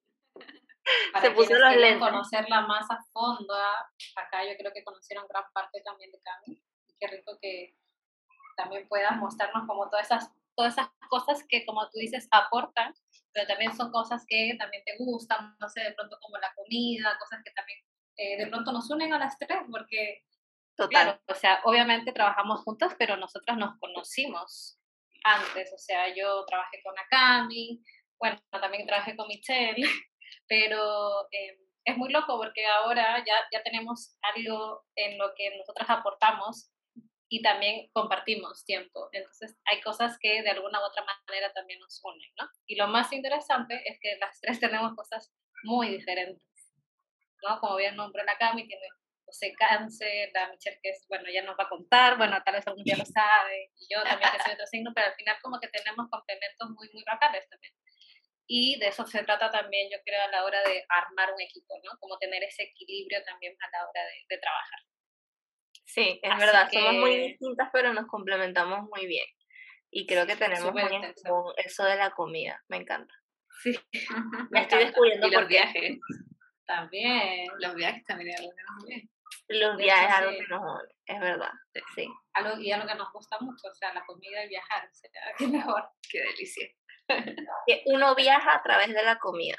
Para 1.14 1.24
Se 1.24 1.30
puso 1.30 1.54
los 1.54 1.76
lentes. 1.76 1.98
conocerla 1.98 2.66
más 2.66 2.90
a 2.90 2.98
fondo, 3.10 3.54
¿ah? 3.54 3.90
acá 4.16 4.44
yo 4.44 4.54
creo 4.58 4.70
que 4.74 4.84
conocieron 4.84 5.26
gran 5.26 5.44
parte 5.54 5.80
también 5.82 6.12
de 6.12 6.20
Camila. 6.20 6.62
Qué 7.00 7.06
rico 7.06 7.38
que 7.40 7.74
también 8.58 8.86
puedas 8.86 9.16
mostrarnos 9.16 9.66
como 9.66 9.88
todas 9.88 10.04
esas, 10.04 10.30
todas 10.54 10.74
esas 10.74 10.90
cosas 11.08 11.42
que, 11.48 11.64
como 11.64 11.88
tú 11.88 12.00
dices, 12.00 12.28
aportan, 12.32 12.92
pero 13.32 13.46
también 13.46 13.74
son 13.74 13.90
cosas 13.92 14.26
que 14.28 14.56
también 14.58 14.82
te 14.84 14.98
gustan, 14.98 15.56
no 15.58 15.70
sé, 15.70 15.84
de 15.84 15.92
pronto 15.94 16.18
como 16.20 16.36
la 16.36 16.52
comida, 16.54 17.16
cosas 17.18 17.40
que 17.42 17.52
también 17.52 17.78
eh, 18.16 18.36
de 18.44 18.46
pronto 18.48 18.72
nos 18.72 18.90
unen 18.90 19.14
a 19.14 19.18
las 19.18 19.38
tres, 19.38 19.60
porque 19.70 20.22
Total. 20.76 21.20
o 21.28 21.34
sea, 21.34 21.60
obviamente 21.64 22.12
trabajamos 22.12 22.62
juntas, 22.62 22.94
pero 22.98 23.16
nosotras 23.16 23.56
nos 23.56 23.78
conocimos 23.78 24.78
antes. 25.24 25.72
O 25.72 25.78
sea, 25.78 26.14
yo 26.14 26.44
trabajé 26.46 26.80
con 26.82 26.94
Akami, 26.98 27.80
bueno, 28.18 28.40
también 28.50 28.86
trabajé 28.86 29.16
con 29.16 29.28
Michelle, 29.28 29.76
pero 30.48 31.28
em, 31.30 31.56
es 31.84 31.96
muy 31.96 32.10
loco 32.10 32.36
porque 32.38 32.66
ahora 32.66 33.18
ya, 33.24 33.34
ya 33.52 33.62
tenemos 33.62 34.16
algo 34.34 34.84
en 34.96 35.18
lo 35.18 35.32
que 35.36 35.56
nosotras 35.56 35.88
aportamos 35.90 36.70
y 37.28 37.42
también 37.42 37.90
compartimos 37.92 38.64
tiempo. 38.64 39.08
Entonces, 39.12 39.56
hay 39.64 39.80
cosas 39.80 40.16
que 40.20 40.42
de 40.42 40.50
alguna 40.50 40.80
u 40.80 40.84
otra 40.84 41.04
manera 41.04 41.52
también 41.52 41.80
nos 41.80 42.00
unen, 42.04 42.30
¿no? 42.38 42.48
Y 42.66 42.76
lo 42.76 42.86
más 42.88 43.12
interesante 43.12 43.82
es 43.86 43.98
que 44.00 44.16
las 44.18 44.40
tres 44.40 44.60
tenemos 44.60 44.94
cosas 44.94 45.32
muy 45.64 45.88
diferentes, 45.88 46.42
¿no? 47.42 47.60
Como 47.60 47.76
bien 47.76 47.96
nombró 47.96 48.22
la 48.24 48.38
Cami, 48.38 48.66
tiene 48.66 48.86
sé, 49.34 49.52
cáncer, 49.58 50.30
la 50.32 50.48
Michelle 50.48 50.78
que 50.82 50.90
es, 50.90 51.04
bueno, 51.08 51.24
ya 51.32 51.42
nos 51.42 51.58
va 51.58 51.64
a 51.64 51.68
contar, 51.68 52.16
bueno, 52.16 52.40
tal 52.44 52.54
vez 52.54 52.66
algún 52.66 52.84
día 52.84 52.96
lo 52.96 53.04
sabe, 53.04 53.70
y 53.76 53.86
yo 53.92 54.02
también 54.02 54.30
que 54.32 54.42
soy 54.42 54.54
otro 54.54 54.66
signo, 54.66 54.92
pero 54.94 55.08
al 55.08 55.14
final 55.14 55.36
como 55.42 55.58
que 55.60 55.68
tenemos 55.68 56.08
complementos 56.08 56.70
muy, 56.70 56.88
muy 56.92 57.02
bacanes 57.04 57.48
también. 57.48 57.72
Y 58.46 58.78
de 58.78 58.88
eso 58.88 59.06
se 59.06 59.24
trata 59.24 59.50
también, 59.50 59.88
yo 59.90 59.98
creo, 60.04 60.22
a 60.22 60.30
la 60.30 60.44
hora 60.44 60.62
de 60.62 60.84
armar 60.88 61.32
un 61.32 61.40
equipo, 61.40 61.74
¿no? 61.82 61.98
Como 61.98 62.18
tener 62.18 62.42
ese 62.44 62.64
equilibrio 62.64 63.22
también 63.24 63.56
a 63.58 63.70
la 63.70 63.88
hora 63.88 64.00
de, 64.28 64.38
trabajar. 64.38 64.80
Sí, 65.86 66.20
es 66.22 66.38
verdad, 66.38 66.68
somos 66.70 66.94
muy 66.94 67.16
distintas, 67.16 67.68
pero 67.72 67.92
nos 67.92 68.06
complementamos 68.06 68.88
muy 68.90 69.06
bien. 69.06 69.26
Y 69.90 70.06
creo 70.06 70.26
que 70.26 70.36
tenemos 70.36 70.72
muy 70.72 70.82
en 70.82 71.14
común 71.24 71.54
eso 71.56 71.84
de 71.84 71.96
la 71.96 72.10
comida, 72.10 72.62
me 72.68 72.78
encanta. 72.78 73.14
Sí, 73.62 73.78
me, 74.50 74.62
estoy 74.62 74.84
descubriendo 74.84 75.28
por 75.32 75.46
viajes. 75.46 75.98
También. 76.66 77.46
Los 77.58 77.74
viajes 77.74 78.04
también 78.04 78.36
que 78.36 78.42
nos 78.42 78.84
une. 78.84 79.08
Los 79.48 79.76
viajes 79.76 80.08
es 80.08 80.14
algo 80.14 80.30
que 80.30 80.46
nos 80.48 80.62
une, 80.62 80.94
es 81.06 81.20
verdad. 81.20 81.52
Sí. 81.94 82.08
Algo, 82.34 82.60
y 82.60 82.72
algo 82.72 82.86
que 82.86 82.94
nos 82.94 83.12
gusta 83.12 83.36
mucho, 83.40 83.68
o 83.68 83.74
sea, 83.74 83.92
la 83.92 84.04
comida 84.04 84.44
y 84.44 84.48
viajar, 84.48 84.84
o 84.90 84.94
sea, 84.94 85.10
qué 85.36 85.46
mejor. 85.46 85.88
Qué 86.10 86.20
delicia. 86.20 86.68
que 87.66 87.82
uno 87.86 88.14
viaja 88.14 88.54
a 88.54 88.62
través 88.62 88.88
de 88.88 89.02
la 89.02 89.18
comida. 89.18 89.56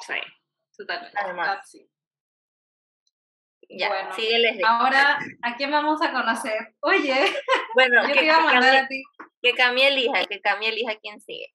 Sí, 0.00 0.14
totalmente. 0.76 1.18
Además. 1.18 1.48
Ah, 1.50 1.62
sí. 1.64 1.90
Ya, 3.68 3.88
bueno, 3.88 4.14
sígueles. 4.14 4.62
Ahora, 4.64 5.18
¿a 5.42 5.56
quién 5.56 5.70
vamos 5.70 6.00
a 6.02 6.12
conocer? 6.12 6.74
Oye, 6.80 7.14
bueno, 7.74 8.02
yo 8.02 8.08
que, 8.08 8.20
te 8.20 8.24
iba 8.26 8.36
a 8.36 8.40
mandar 8.40 8.76
a 8.76 8.88
ti. 8.88 9.02
Que 9.42 9.54
cambie 9.54 9.88
elija, 9.88 10.24
que 10.26 10.40
cambie 10.40 10.68
elija 10.68 10.96
quién 11.00 11.20
sigue. 11.20 11.54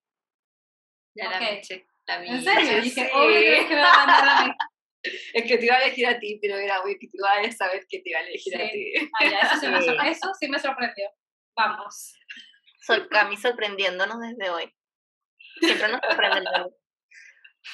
Ya 1.15 1.29
okay. 1.29 1.61
la 2.07 2.19
la 2.19 2.25
¿En 2.25 2.43
serio? 2.43 2.81
Dije, 2.81 3.09
obvio 3.13 3.67
que 3.67 3.75
me 3.75 3.81
va 3.81 3.91
a 3.91 4.05
mandar 4.05 4.27
a 4.27 4.45
mí. 4.45 4.53
Es 5.33 5.43
que 5.43 5.57
te 5.57 5.65
iba 5.65 5.75
a 5.75 5.83
elegir 5.83 6.07
a 6.07 6.19
ti, 6.19 6.39
pero 6.41 6.57
era 6.57 6.81
muy 6.81 6.97
que 6.97 7.07
tú 7.07 7.17
vayas 7.21 7.55
a 7.55 7.65
saber 7.65 7.85
que 7.87 7.99
te 7.99 8.09
iba 8.09 8.19
a 8.19 8.23
elegir 8.23 8.55
a 8.55 8.69
ti. 8.69 8.93
Ah, 9.19 9.25
ya, 9.25 9.39
eso, 9.39 9.59
sí 9.59 9.67
me 9.67 10.09
eso, 10.09 10.33
sí 10.39 10.49
me 10.49 10.59
sorprendió. 10.59 11.09
Vamos. 11.55 12.15
Sol, 12.81 13.07
Cami 13.09 13.37
sorprendiéndonos 13.37 14.19
desde 14.19 14.49
hoy. 14.49 14.73
Siempre 15.59 15.89
nos 15.89 16.01
sorprende 16.01 16.39
el 16.39 17.65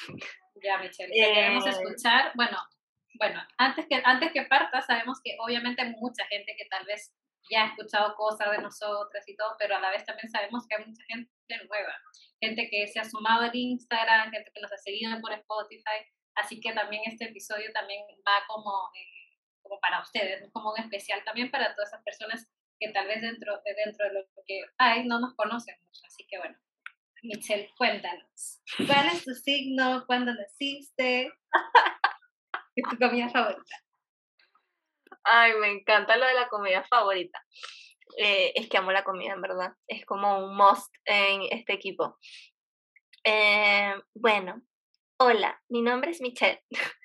Ya, 0.62 0.78
Michelle, 0.78 1.12
eh... 1.14 1.34
queremos 1.34 1.66
escuchar. 1.66 2.32
Bueno, 2.34 2.58
bueno, 3.14 3.40
antes 3.58 3.86
que, 3.88 4.00
antes 4.04 4.32
que 4.32 4.42
parta, 4.42 4.82
sabemos 4.82 5.20
que 5.22 5.36
obviamente 5.40 5.82
hay 5.82 5.90
mucha 5.98 6.24
gente 6.26 6.54
que 6.56 6.66
tal 6.66 6.84
vez 6.84 7.14
ya 7.50 7.64
ha 7.64 7.66
escuchado 7.68 8.14
cosas 8.16 8.50
de 8.50 8.58
nosotras 8.58 9.24
y 9.28 9.36
todo, 9.36 9.54
pero 9.58 9.76
a 9.76 9.80
la 9.80 9.90
vez 9.90 10.04
también 10.04 10.28
sabemos 10.28 10.66
que 10.66 10.76
hay 10.76 10.84
mucha 10.84 11.02
gente 11.06 11.30
nueva, 11.68 11.94
gente 12.40 12.68
que 12.68 12.88
se 12.88 12.98
ha 12.98 13.04
sumado 13.04 13.42
al 13.42 13.54
Instagram, 13.54 14.32
gente 14.32 14.50
que 14.52 14.60
nos 14.60 14.72
ha 14.72 14.78
seguido 14.78 15.20
por 15.20 15.32
Spotify, 15.32 16.04
así 16.36 16.60
que 16.60 16.72
también 16.72 17.02
este 17.06 17.26
episodio 17.26 17.72
también 17.72 18.02
va 18.26 18.44
como, 18.46 18.90
eh, 18.94 19.38
como 19.62 19.80
para 19.80 20.00
ustedes, 20.00 20.48
como 20.52 20.72
un 20.72 20.78
especial 20.78 21.22
también 21.24 21.50
para 21.50 21.74
todas 21.74 21.90
esas 21.90 22.02
personas 22.04 22.48
que 22.78 22.90
tal 22.90 23.06
vez 23.06 23.20
dentro, 23.22 23.60
dentro 23.64 24.06
de 24.06 24.14
lo 24.14 24.26
que 24.46 24.62
hay 24.78 25.06
no 25.06 25.18
nos 25.18 25.34
conocen 25.34 25.76
mucho, 25.82 26.02
así 26.06 26.26
que 26.26 26.38
bueno. 26.38 26.56
Michelle, 27.22 27.72
cuéntanos, 27.76 28.62
¿cuál 28.86 29.08
es 29.08 29.24
tu 29.24 29.34
signo? 29.34 30.04
¿Cuándo 30.06 30.32
naciste? 30.32 31.32
¿Qué 32.74 32.82
es 32.82 32.88
tu 32.88 32.98
comida 32.98 33.28
favorita? 33.30 33.76
Ay, 35.24 35.54
me 35.54 35.70
encanta 35.72 36.16
lo 36.16 36.26
de 36.26 36.34
la 36.34 36.48
comida 36.48 36.84
favorita. 36.84 37.42
Eh, 38.16 38.52
es 38.54 38.68
que 38.68 38.76
amo 38.76 38.92
la 38.92 39.02
comida, 39.02 39.32
en 39.32 39.42
verdad. 39.42 39.72
Es 39.88 40.04
como 40.06 40.38
un 40.38 40.56
must 40.56 40.94
en 41.04 41.42
este 41.50 41.72
equipo. 41.72 42.16
Eh, 43.24 43.94
bueno, 44.14 44.62
hola, 45.18 45.60
mi 45.68 45.82
nombre 45.82 46.10
es 46.10 46.20
Michelle. 46.20 46.62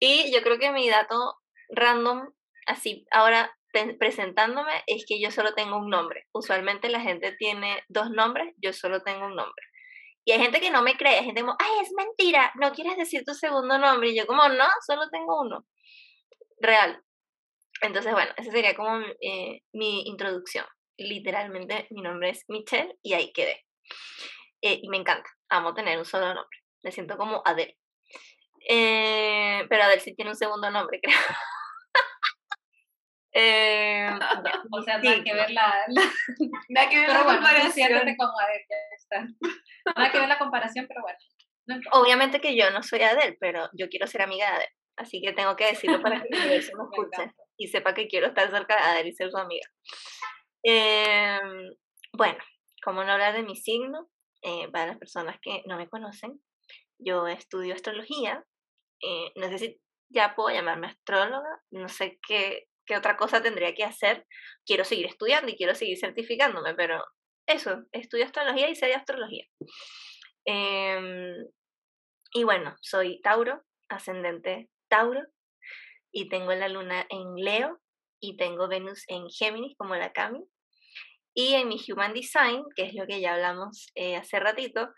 y 0.00 0.32
yo 0.32 0.42
creo 0.42 0.58
que 0.58 0.70
mi 0.70 0.88
dato 0.88 1.34
random, 1.70 2.32
así 2.66 3.06
ahora 3.10 3.54
presentándome, 3.98 4.72
es 4.86 5.04
que 5.06 5.20
yo 5.20 5.30
solo 5.30 5.54
tengo 5.54 5.76
un 5.76 5.90
nombre. 5.90 6.26
Usualmente 6.32 6.88
la 6.88 7.00
gente 7.00 7.32
tiene 7.32 7.82
dos 7.88 8.10
nombres, 8.10 8.54
yo 8.56 8.72
solo 8.72 9.02
tengo 9.02 9.26
un 9.26 9.36
nombre. 9.36 9.64
Y 10.24 10.32
hay 10.32 10.40
gente 10.40 10.60
que 10.60 10.70
no 10.70 10.82
me 10.82 10.96
cree, 10.96 11.18
hay 11.18 11.24
gente 11.24 11.42
como, 11.42 11.56
ay, 11.58 11.82
es 11.82 11.92
mentira, 11.96 12.52
no 12.60 12.72
quieres 12.72 12.96
decir 12.96 13.24
tu 13.24 13.34
segundo 13.34 13.78
nombre. 13.78 14.10
Y 14.10 14.18
yo 14.18 14.26
como, 14.26 14.48
no, 14.48 14.66
solo 14.86 15.08
tengo 15.10 15.40
uno. 15.40 15.64
Real. 16.60 17.02
Entonces, 17.82 18.12
bueno, 18.12 18.32
esa 18.36 18.50
sería 18.50 18.74
como 18.74 18.98
eh, 19.20 19.62
mi 19.72 20.02
introducción. 20.06 20.66
Literalmente 20.96 21.86
mi 21.90 22.02
nombre 22.02 22.30
es 22.30 22.44
Michelle 22.48 22.98
y 23.02 23.12
ahí 23.14 23.32
quedé. 23.32 23.64
Eh, 24.60 24.80
y 24.82 24.88
me 24.88 24.96
encanta, 24.96 25.30
amo 25.48 25.72
tener 25.74 25.98
un 25.98 26.04
solo 26.04 26.26
nombre. 26.34 26.58
Me 26.82 26.92
siento 26.92 27.16
como 27.16 27.42
Adele. 27.44 27.78
Eh, 28.68 29.64
pero 29.68 29.82
Adele 29.84 30.00
sí 30.00 30.14
tiene 30.14 30.30
un 30.30 30.36
segundo 30.36 30.70
nombre, 30.70 31.00
creo. 31.02 31.16
eh, 33.32 34.10
o 34.72 34.82
sea, 34.82 34.98
nada 34.98 35.22
que 35.22 35.34
ver 35.34 35.50
la, 35.50 35.74
nada 36.68 36.88
que 36.88 36.98
ver 36.98 37.08
la 37.08 37.24
comparación. 37.24 38.16
como 38.16 38.38
Adele, 38.40 38.66
ya 38.68 38.96
está. 38.96 39.26
Nada 39.96 40.12
que 40.12 40.18
ver 40.18 40.28
la 40.28 40.38
comparación, 40.38 40.86
pero 40.88 41.02
bueno. 41.02 41.18
Obviamente 41.92 42.40
que 42.40 42.56
yo 42.56 42.70
no 42.70 42.82
soy 42.82 43.02
Adele, 43.02 43.36
pero 43.40 43.68
yo 43.74 43.88
quiero 43.88 44.06
ser 44.06 44.22
amiga 44.22 44.46
de 44.46 44.56
Adele. 44.56 44.74
Así 44.96 45.20
que 45.22 45.32
tengo 45.32 45.54
que 45.54 45.66
decirlo 45.66 46.02
para 46.02 46.20
que 46.22 46.28
me 46.30 46.56
escuchen 46.56 47.32
y 47.56 47.68
sepa 47.68 47.94
que 47.94 48.08
quiero 48.08 48.26
estar 48.28 48.50
cerca 48.50 48.74
de 48.74 48.82
Adel 48.82 49.06
y 49.08 49.12
ser 49.12 49.30
su 49.30 49.36
amiga. 49.36 49.66
Em, 50.62 51.70
bueno, 52.12 52.38
como 52.82 53.04
no 53.04 53.12
hablar 53.12 53.34
de 53.34 53.44
mi 53.44 53.54
signo, 53.54 54.08
eh, 54.42 54.68
para 54.72 54.86
las 54.86 54.98
personas 54.98 55.36
que 55.40 55.62
no 55.66 55.76
me 55.76 55.88
conocen, 55.88 56.40
yo 56.98 57.26
estudio 57.26 57.74
astrología. 57.74 58.44
Eh, 59.00 59.32
no 59.36 59.48
sé 59.48 59.58
si 59.58 59.80
ya 60.10 60.34
puedo 60.34 60.54
llamarme 60.54 60.88
astróloga, 60.88 61.60
no 61.70 61.88
sé 61.88 62.18
qué, 62.26 62.66
qué 62.86 62.96
otra 62.96 63.16
cosa 63.16 63.42
tendría 63.42 63.74
que 63.74 63.84
hacer. 63.84 64.26
Quiero 64.66 64.84
seguir 64.84 65.06
estudiando 65.06 65.50
y 65.50 65.56
quiero 65.56 65.74
seguir 65.74 65.98
certificándome, 65.98 66.74
pero 66.74 67.04
eso, 67.46 67.84
estudio 67.92 68.24
astrología 68.24 68.68
y 68.68 68.74
sé 68.74 68.86
de 68.86 68.94
astrología. 68.94 69.44
Em, 70.44 71.34
y 72.32 72.44
bueno, 72.44 72.74
soy 72.80 73.20
Tauro, 73.22 73.62
ascendente 73.88 74.68
Tauro, 74.88 75.22
y 76.12 76.28
tengo 76.28 76.54
la 76.54 76.68
luna 76.68 77.06
en 77.10 77.34
Leo 77.36 77.80
y 78.20 78.36
tengo 78.36 78.68
Venus 78.68 79.04
en 79.08 79.28
Géminis 79.30 79.76
como 79.76 79.94
la 79.94 80.12
Cami. 80.12 80.44
Y 81.34 81.54
en 81.54 81.68
mi 81.68 81.78
Human 81.88 82.14
Design, 82.14 82.64
que 82.74 82.84
es 82.84 82.94
lo 82.94 83.06
que 83.06 83.20
ya 83.20 83.34
hablamos 83.34 83.86
eh, 83.94 84.16
hace 84.16 84.40
ratito, 84.40 84.88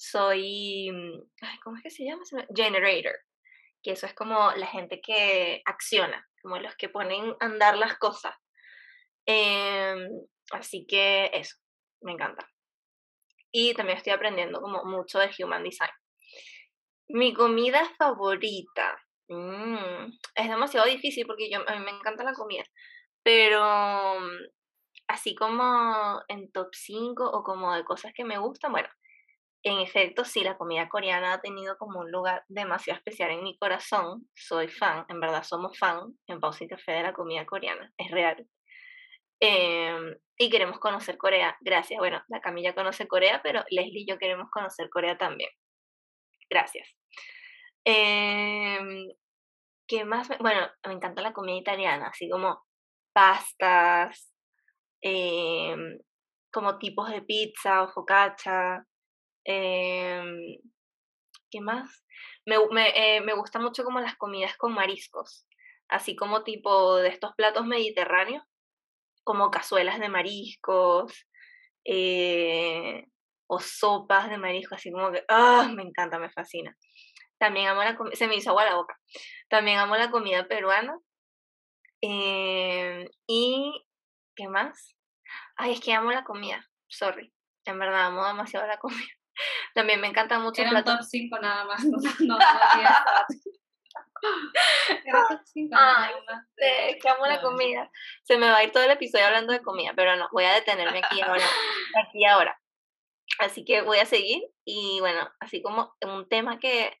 soy, 0.00 0.90
mm, 0.90 1.60
¿cómo 1.62 1.76
es 1.76 1.82
que 1.82 1.90
se 1.90 2.04
llama? 2.04 2.22
Generator, 2.54 3.18
que 3.82 3.92
eso 3.92 4.06
es 4.06 4.14
como 4.14 4.50
la 4.52 4.66
gente 4.66 5.00
que 5.02 5.60
acciona, 5.66 6.26
como 6.40 6.58
los 6.58 6.74
que 6.76 6.88
ponen 6.88 7.36
a 7.38 7.44
andar 7.44 7.76
las 7.76 7.98
cosas. 7.98 8.34
Em, 9.26 10.08
así 10.52 10.86
que 10.86 11.30
eso, 11.34 11.56
me 12.00 12.12
encanta. 12.12 12.48
Y 13.52 13.74
también 13.74 13.98
estoy 13.98 14.14
aprendiendo 14.14 14.62
como 14.62 14.84
mucho 14.84 15.18
de 15.18 15.30
Human 15.38 15.64
Design. 15.64 15.90
Mi 17.08 17.34
comida 17.34 17.84
favorita. 17.98 18.96
Mm, 19.28 20.12
es 20.34 20.48
demasiado 20.48 20.86
difícil 20.86 21.26
porque 21.26 21.50
yo, 21.50 21.60
a 21.68 21.76
mí 21.76 21.84
me 21.84 21.90
encanta 21.90 22.24
la 22.24 22.32
comida, 22.32 22.64
pero 23.22 24.18
mm, 24.20 24.30
así 25.08 25.34
como 25.34 26.22
en 26.28 26.50
top 26.52 26.70
5 26.72 27.30
o 27.30 27.42
como 27.44 27.74
de 27.74 27.84
cosas 27.84 28.12
que 28.14 28.24
me 28.24 28.38
gustan, 28.38 28.72
bueno, 28.72 28.88
en 29.62 29.78
efecto, 29.80 30.24
sí, 30.24 30.42
la 30.42 30.56
comida 30.56 30.88
coreana 30.88 31.34
ha 31.34 31.40
tenido 31.40 31.76
como 31.76 32.00
un 32.00 32.10
lugar 32.10 32.44
demasiado 32.48 32.98
especial 32.98 33.30
en 33.30 33.42
mi 33.42 33.58
corazón. 33.58 34.28
Soy 34.34 34.68
fan, 34.68 35.04
en 35.08 35.20
verdad 35.20 35.42
somos 35.42 35.78
fan 35.78 36.14
en 36.26 36.40
Pausa 36.40 36.64
y 36.64 36.68
Café 36.68 36.92
de 36.92 37.02
la 37.02 37.12
comida 37.12 37.44
coreana, 37.46 37.92
es 37.98 38.10
real. 38.10 38.46
Em, 39.40 40.16
y 40.38 40.50
queremos 40.50 40.78
conocer 40.78 41.16
Corea, 41.18 41.56
gracias. 41.60 41.98
Bueno, 41.98 42.22
la 42.28 42.40
Camilla 42.40 42.74
conoce 42.74 43.08
Corea, 43.08 43.40
pero 43.42 43.64
Leslie 43.70 44.02
y 44.02 44.06
yo 44.06 44.18
queremos 44.18 44.50
conocer 44.50 44.88
Corea 44.90 45.16
también. 45.18 45.50
Gracias. 46.50 46.88
Em, 47.84 49.08
¿Qué 49.88 50.04
más? 50.04 50.28
Bueno, 50.38 50.68
me 50.86 50.94
encanta 50.94 51.20
la 51.22 51.32
comida 51.32 51.56
italiana, 51.58 52.08
así 52.08 52.28
como 52.30 52.62
pastas, 53.12 54.32
em, 55.02 55.98
como 56.52 56.78
tipos 56.78 57.10
de 57.10 57.22
pizza 57.22 57.82
o 57.82 57.88
focaccia. 57.92 58.84
Em, 59.44 60.58
¿Qué 61.50 61.60
más? 61.60 62.04
Me, 62.46 62.56
me, 62.70 63.16
eh, 63.16 63.20
me 63.20 63.34
gusta 63.34 63.58
mucho 63.58 63.84
como 63.84 64.00
las 64.00 64.16
comidas 64.16 64.56
con 64.56 64.72
mariscos, 64.72 65.46
así 65.88 66.14
como 66.16 66.44
tipo 66.44 66.96
de 66.96 67.08
estos 67.08 67.34
platos 67.34 67.66
mediterráneos, 67.66 68.44
como 69.24 69.50
cazuelas 69.50 69.98
de 70.00 70.08
mariscos, 70.08 71.26
eh, 71.84 73.06
o 73.48 73.60
sopas 73.60 74.30
de 74.30 74.38
mariscos, 74.38 74.78
así 74.78 74.92
como 74.92 75.10
que, 75.12 75.24
¡ah! 75.28 75.68
me 75.74 75.82
encanta, 75.82 76.18
me 76.18 76.30
fascina. 76.30 76.76
También 77.38 77.68
amo 77.68 77.82
la 77.82 77.96
comida, 77.96 78.16
se 78.16 78.28
me 78.28 78.36
hizo 78.36 78.50
agua 78.50 78.64
la 78.66 78.76
boca. 78.76 78.98
También 79.48 79.78
amo 79.78 79.96
la 79.96 80.10
comida 80.10 80.46
peruana. 80.48 80.98
Em, 82.02 83.06
y, 83.26 83.84
¿qué 84.36 84.48
más? 84.48 84.96
Ay, 85.56 85.72
es 85.72 85.80
que 85.80 85.92
amo 85.94 86.12
la 86.12 86.24
comida, 86.24 86.64
sorry. 86.88 87.32
En 87.66 87.78
verdad, 87.78 88.06
amo 88.06 88.26
demasiado 88.26 88.66
la 88.66 88.78
comida. 88.78 89.19
También 89.74 90.00
me 90.00 90.08
encanta 90.08 90.38
mucho 90.38 90.62
Era 90.62 90.70
el 90.70 90.82
plato. 90.82 90.98
top 90.98 91.06
5 91.06 91.38
nada 91.38 91.64
más. 91.64 91.84
No, 91.84 91.98
no, 92.20 92.38
no, 92.38 92.38
Era 95.04 95.26
top 95.28 95.40
5 95.44 95.76
Ay, 95.78 96.12
nada 96.12 96.22
más. 96.26 96.46
Es 96.56 97.02
que 97.02 97.08
amo 97.08 97.26
la 97.26 97.40
comida. 97.40 97.90
Se 98.22 98.36
me 98.36 98.50
va 98.50 98.58
a 98.58 98.64
ir 98.64 98.72
todo 98.72 98.84
el 98.84 98.90
episodio 98.90 99.26
hablando 99.26 99.52
de 99.52 99.62
comida, 99.62 99.92
pero 99.96 100.16
no, 100.16 100.28
voy 100.32 100.44
a 100.44 100.54
detenerme 100.54 100.98
aquí 100.98 101.20
ahora. 101.20 101.44
Aquí 102.04 102.24
ahora. 102.24 102.60
Así 103.38 103.64
que 103.64 103.82
voy 103.82 103.98
a 103.98 104.06
seguir. 104.06 104.42
Y 104.64 104.98
bueno, 105.00 105.30
así 105.40 105.62
como 105.62 105.94
un 106.02 106.28
tema 106.28 106.58
que 106.58 106.98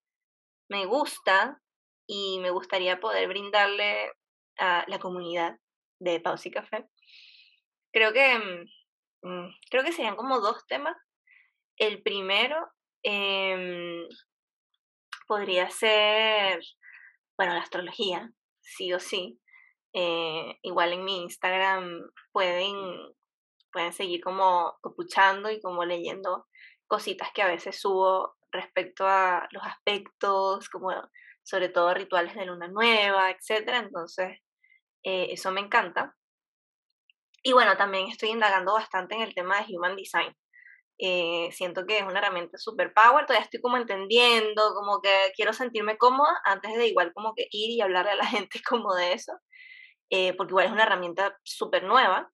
me 0.68 0.86
gusta 0.86 1.60
y 2.06 2.38
me 2.40 2.50
gustaría 2.50 3.00
poder 3.00 3.28
brindarle 3.28 4.12
a 4.58 4.84
la 4.88 4.98
comunidad 4.98 5.58
de 6.00 6.20
Pausa 6.20 6.48
y 6.48 6.52
Café. 6.52 6.88
Creo 7.92 8.12
que, 8.12 8.38
mm, 8.38 9.28
mm, 9.28 9.56
creo 9.70 9.84
que 9.84 9.92
serían 9.92 10.16
como 10.16 10.40
dos 10.40 10.66
temas. 10.66 10.96
El 11.80 12.02
primero 12.02 12.70
em, 13.02 14.06
podría 15.26 15.70
ser, 15.70 16.60
bueno, 17.38 17.54
la 17.54 17.62
astrología, 17.62 18.30
sí 18.60 18.92
o 18.92 19.00
sí. 19.00 19.40
Eh, 19.94 20.58
igual 20.62 20.92
en 20.92 21.04
mi 21.04 21.22
Instagram 21.22 22.02
pueden, 22.32 22.74
pueden 23.72 23.94
seguir 23.94 24.20
como 24.20 24.76
copuchando 24.82 25.50
y 25.50 25.58
como 25.62 25.86
leyendo 25.86 26.46
cositas 26.86 27.30
que 27.32 27.40
a 27.40 27.46
veces 27.48 27.80
subo 27.80 28.36
respecto 28.52 29.06
a 29.06 29.48
los 29.50 29.62
aspectos, 29.64 30.68
como 30.68 30.92
sobre 31.42 31.70
todo 31.70 31.94
rituales 31.94 32.34
de 32.34 32.44
luna 32.44 32.68
nueva, 32.68 33.30
etcétera. 33.30 33.78
Entonces, 33.78 34.38
eh, 35.02 35.28
eso 35.30 35.50
me 35.50 35.60
encanta. 35.62 36.14
Y 37.42 37.54
bueno, 37.54 37.74
también 37.78 38.08
estoy 38.08 38.28
indagando 38.28 38.74
bastante 38.74 39.14
en 39.14 39.22
el 39.22 39.34
tema 39.34 39.62
de 39.62 39.74
Human 39.74 39.96
Design. 39.96 40.36
Eh, 41.02 41.48
siento 41.52 41.86
que 41.86 41.96
es 41.98 42.02
una 42.02 42.18
herramienta 42.18 42.58
super 42.58 42.92
power, 42.92 43.24
todavía 43.24 43.44
estoy 43.44 43.62
como 43.62 43.78
entendiendo, 43.78 44.74
como 44.74 45.00
que 45.00 45.32
quiero 45.34 45.54
sentirme 45.54 45.96
cómoda 45.96 46.42
antes 46.44 46.76
de 46.76 46.88
igual 46.88 47.14
como 47.14 47.34
que 47.34 47.46
ir 47.50 47.70
y 47.70 47.80
hablarle 47.80 48.12
a 48.12 48.16
la 48.16 48.26
gente 48.26 48.60
como 48.68 48.94
de 48.94 49.14
eso, 49.14 49.32
eh, 50.10 50.34
porque 50.34 50.52
igual 50.52 50.66
es 50.66 50.72
una 50.72 50.82
herramienta 50.84 51.38
súper 51.42 51.84
nueva, 51.84 52.30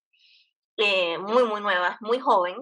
eh, 0.79 1.17
muy, 1.19 1.45
muy 1.45 1.61
nueva, 1.61 1.97
muy 2.01 2.19
joven, 2.19 2.57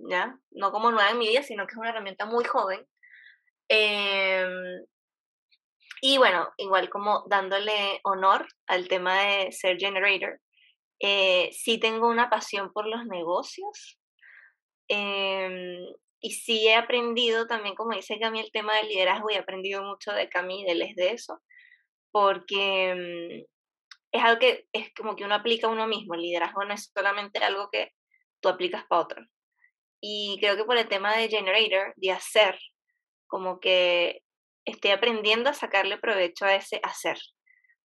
¿ya? 0.00 0.36
No 0.50 0.72
como 0.72 0.90
nueva 0.90 1.10
en 1.10 1.18
mi 1.18 1.28
vida, 1.28 1.44
sino 1.44 1.66
que 1.66 1.72
es 1.74 1.78
una 1.78 1.90
herramienta 1.90 2.26
muy 2.26 2.44
joven. 2.44 2.84
Em, 3.68 4.84
y 6.02 6.18
bueno, 6.18 6.50
igual 6.58 6.90
como 6.90 7.24
dándole 7.28 8.00
honor 8.04 8.46
al 8.66 8.88
tema 8.88 9.20
de 9.22 9.52
ser 9.52 9.78
generator, 9.78 10.40
sí 11.52 11.78
tengo 11.80 12.08
una 12.08 12.28
pasión 12.30 12.72
por 12.72 12.86
los 12.86 13.06
negocios. 13.06 13.98
Em, 14.88 15.86
y 16.20 16.30
sí 16.32 16.66
he 16.68 16.74
aprendido 16.74 17.46
también, 17.46 17.74
como 17.74 17.94
dice 17.94 18.18
Cami, 18.18 18.40
el 18.40 18.52
tema 18.52 18.76
del 18.76 18.88
liderazgo 18.88 19.30
y 19.30 19.34
he 19.34 19.38
aprendido 19.38 19.82
mucho 19.82 20.12
de 20.12 20.28
Cami 20.28 20.62
y 20.62 20.64
de 20.64 20.74
Les 20.74 20.96
de 20.96 21.10
eso, 21.10 21.40
porque 22.10 22.94
mm, 22.94 23.54
es 24.12 24.22
algo 24.22 24.38
que 24.38 24.66
es 24.72 24.94
como 24.94 25.16
que 25.16 25.24
uno 25.24 25.34
aplica 25.34 25.66
a 25.66 25.70
uno 25.70 25.86
mismo. 25.86 26.14
El 26.14 26.22
liderazgo 26.22 26.64
no 26.64 26.72
es 26.72 26.90
solamente 26.96 27.40
algo 27.40 27.68
que 27.70 27.92
tú 28.40 28.48
aplicas 28.48 28.84
para 28.88 29.02
otro. 29.02 29.26
Y 30.00 30.36
creo 30.40 30.56
que 30.56 30.64
por 30.64 30.76
el 30.76 30.88
tema 30.88 31.16
de 31.16 31.28
generator, 31.28 31.92
de 31.96 32.12
hacer, 32.12 32.58
como 33.26 33.58
que 33.58 34.22
estoy 34.64 34.92
aprendiendo 34.92 35.50
a 35.50 35.54
sacarle 35.54 35.98
provecho 35.98 36.44
a 36.44 36.54
ese 36.54 36.80
hacer. 36.82 37.18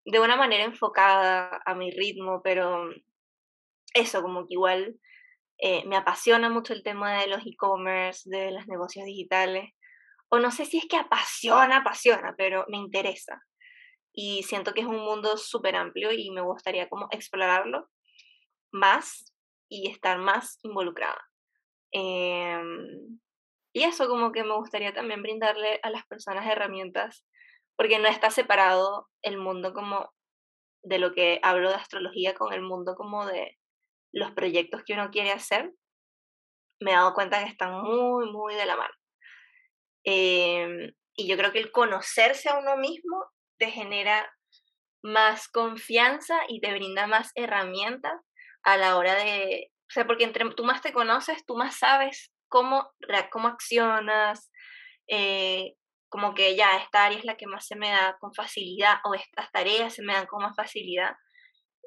De 0.05 0.19
una 0.19 0.35
manera 0.35 0.63
enfocada 0.63 1.62
a 1.65 1.75
mi 1.75 1.91
ritmo, 1.91 2.41
pero 2.43 2.89
eso, 3.93 4.21
como 4.21 4.47
que 4.47 4.53
igual 4.53 4.99
eh, 5.59 5.83
me 5.85 5.97
apasiona 5.97 6.49
mucho 6.49 6.73
el 6.73 6.83
tema 6.83 7.19
de 7.19 7.27
los 7.27 7.45
e-commerce, 7.45 8.29
de 8.29 8.51
los 8.51 8.67
negocios 8.67 9.05
digitales. 9.05 9.71
O 10.29 10.39
no 10.39 10.51
sé 10.51 10.65
si 10.65 10.77
es 10.77 10.85
que 10.87 10.97
apasiona, 10.97 11.77
apasiona, 11.77 12.33
pero 12.37 12.65
me 12.69 12.77
interesa. 12.77 13.43
Y 14.13 14.43
siento 14.43 14.73
que 14.73 14.81
es 14.81 14.87
un 14.87 14.99
mundo 14.99 15.37
súper 15.37 15.75
amplio 15.75 16.11
y 16.11 16.31
me 16.31 16.41
gustaría 16.41 16.87
como 16.89 17.07
explorarlo 17.11 17.89
más 18.71 19.33
y 19.69 19.89
estar 19.89 20.17
más 20.19 20.59
involucrada. 20.63 21.21
Em, 21.91 23.19
y 23.73 23.83
eso 23.83 24.07
como 24.07 24.31
que 24.31 24.43
me 24.43 24.55
gustaría 24.55 24.93
también 24.93 25.21
brindarle 25.23 25.79
a 25.83 25.89
las 25.89 26.05
personas 26.07 26.47
herramientas, 26.47 27.25
porque 27.75 27.99
no 27.99 28.07
está 28.07 28.31
separado 28.31 29.09
el 29.21 29.37
mundo 29.37 29.73
como 29.73 30.11
de 30.83 30.99
lo 30.99 31.13
que 31.13 31.39
hablo 31.43 31.69
de 31.69 31.75
astrología 31.75 32.33
con 32.33 32.53
el 32.53 32.61
mundo 32.61 32.95
como 32.95 33.25
de 33.25 33.58
los 34.11 34.31
proyectos 34.31 34.83
que 34.83 34.93
uno 34.93 35.09
quiere 35.11 35.31
hacer. 35.31 35.71
Me 36.79 36.91
he 36.91 36.95
dado 36.95 37.13
cuenta 37.13 37.43
que 37.43 37.49
están 37.49 37.81
muy, 37.81 38.31
muy 38.31 38.55
de 38.55 38.65
la 38.65 38.75
mano. 38.75 38.93
Em, 40.03 40.93
y 41.15 41.27
yo 41.27 41.37
creo 41.37 41.51
que 41.51 41.59
el 41.59 41.71
conocerse 41.71 42.49
a 42.49 42.57
uno 42.57 42.77
mismo 42.77 43.25
te 43.57 43.69
genera 43.71 44.31
más 45.03 45.47
confianza 45.49 46.39
y 46.47 46.61
te 46.61 46.73
brinda 46.73 47.07
más 47.07 47.31
herramientas 47.35 48.13
a 48.63 48.77
la 48.77 48.97
hora 48.97 49.15
de, 49.15 49.71
o 49.89 49.91
sea, 49.91 50.05
porque 50.05 50.23
entre 50.23 50.49
tú 50.51 50.63
más 50.63 50.81
te 50.81 50.93
conoces, 50.93 51.45
tú 51.45 51.55
más 51.55 51.77
sabes 51.77 52.31
cómo, 52.47 52.91
cómo 53.31 53.47
accionas, 53.47 54.51
eh, 55.07 55.75
como 56.09 56.33
que 56.33 56.55
ya 56.55 56.77
esta 56.77 57.05
área 57.05 57.19
es 57.19 57.25
la 57.25 57.37
que 57.37 57.47
más 57.47 57.65
se 57.67 57.75
me 57.75 57.89
da 57.89 58.17
con 58.19 58.33
facilidad 58.33 58.97
o 59.05 59.13
estas 59.13 59.51
tareas 59.51 59.93
se 59.93 60.03
me 60.03 60.13
dan 60.13 60.25
con 60.25 60.41
más 60.41 60.55
facilidad. 60.55 61.15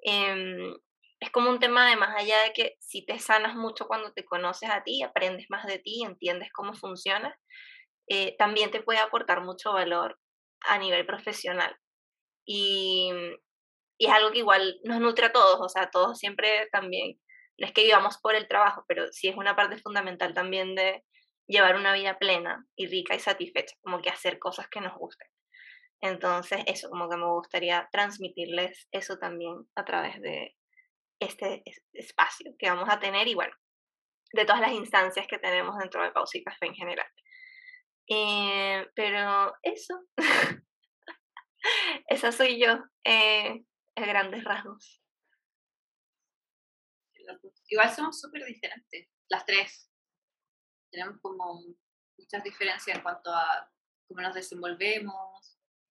Em, 0.02 0.74
es 1.22 1.30
como 1.30 1.50
un 1.50 1.60
tema 1.60 1.88
de 1.88 1.94
más 1.94 2.16
allá 2.16 2.42
de 2.42 2.52
que 2.52 2.76
si 2.80 3.06
te 3.06 3.20
sanas 3.20 3.54
mucho 3.54 3.86
cuando 3.86 4.12
te 4.12 4.24
conoces 4.24 4.68
a 4.70 4.82
ti, 4.82 5.04
aprendes 5.04 5.46
más 5.50 5.64
de 5.66 5.78
ti, 5.78 6.02
entiendes 6.02 6.48
cómo 6.52 6.74
funciona, 6.74 7.38
eh, 8.08 8.34
también 8.38 8.72
te 8.72 8.82
puede 8.82 8.98
aportar 8.98 9.40
mucho 9.40 9.72
valor 9.72 10.18
a 10.62 10.78
nivel 10.78 11.06
profesional. 11.06 11.76
Y, 12.44 13.12
y 13.98 14.06
es 14.06 14.12
algo 14.12 14.32
que 14.32 14.38
igual 14.38 14.80
nos 14.82 14.98
nutre 15.00 15.26
a 15.26 15.32
todos, 15.32 15.60
o 15.60 15.68
sea, 15.68 15.90
todos 15.90 16.18
siempre 16.18 16.68
también, 16.72 17.20
no 17.56 17.68
es 17.68 17.72
que 17.72 17.84
vivamos 17.84 18.18
por 18.20 18.34
el 18.34 18.48
trabajo, 18.48 18.84
pero 18.88 19.06
sí 19.12 19.28
es 19.28 19.36
una 19.36 19.54
parte 19.54 19.78
fundamental 19.78 20.34
también 20.34 20.74
de 20.74 21.04
llevar 21.46 21.76
una 21.76 21.92
vida 21.94 22.18
plena 22.18 22.66
y 22.74 22.88
rica 22.88 23.14
y 23.14 23.20
satisfecha, 23.20 23.76
como 23.80 24.02
que 24.02 24.10
hacer 24.10 24.40
cosas 24.40 24.66
que 24.68 24.80
nos 24.80 24.98
gusten. 24.98 25.28
Entonces, 26.00 26.64
eso, 26.66 26.90
como 26.90 27.08
que 27.08 27.16
me 27.16 27.30
gustaría 27.30 27.88
transmitirles 27.92 28.88
eso 28.90 29.18
también 29.18 29.68
a 29.76 29.84
través 29.84 30.20
de 30.20 30.56
este 31.22 31.62
es- 31.64 31.82
espacio 31.92 32.54
que 32.58 32.68
vamos 32.70 32.88
a 32.90 32.98
tener 33.00 33.26
y 33.28 33.34
bueno, 33.34 33.54
de 34.32 34.44
todas 34.44 34.60
las 34.60 34.72
instancias 34.72 35.26
que 35.26 35.38
tenemos 35.38 35.76
dentro 35.78 36.02
de 36.02 36.12
Pausa 36.12 36.38
y 36.38 36.44
Café 36.44 36.66
en 36.66 36.74
general. 36.74 37.06
Eh, 38.08 38.86
pero 38.94 39.54
eso, 39.62 40.00
esa 42.08 42.32
soy 42.32 42.60
yo, 42.60 42.78
eh, 43.04 43.64
a 43.96 44.06
grandes 44.06 44.44
rasgos. 44.44 45.00
Igual 47.68 47.94
somos 47.94 48.20
súper 48.20 48.44
diferentes, 48.44 49.08
las 49.28 49.46
tres. 49.46 49.90
Tenemos 50.90 51.18
como 51.22 51.62
muchas 52.18 52.42
diferencias 52.44 52.96
en 52.96 53.02
cuanto 53.02 53.30
a 53.32 53.70
cómo 54.06 54.20
nos 54.20 54.34
desenvolvemos, 54.34 55.51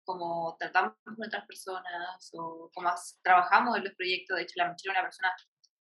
cómo 0.07 0.57
tratamos 0.59 0.95
con 1.05 1.17
otras 1.23 1.45
personas 1.47 2.31
o 2.33 2.71
cómo 2.73 2.91
trabajamos 3.23 3.77
en 3.77 3.85
los 3.85 3.95
proyectos. 3.95 4.37
De 4.37 4.45
hecho, 4.45 4.55
la 4.57 4.69
Michelle 4.69 4.93
es 4.93 4.99
una 4.99 5.03
persona 5.03 5.37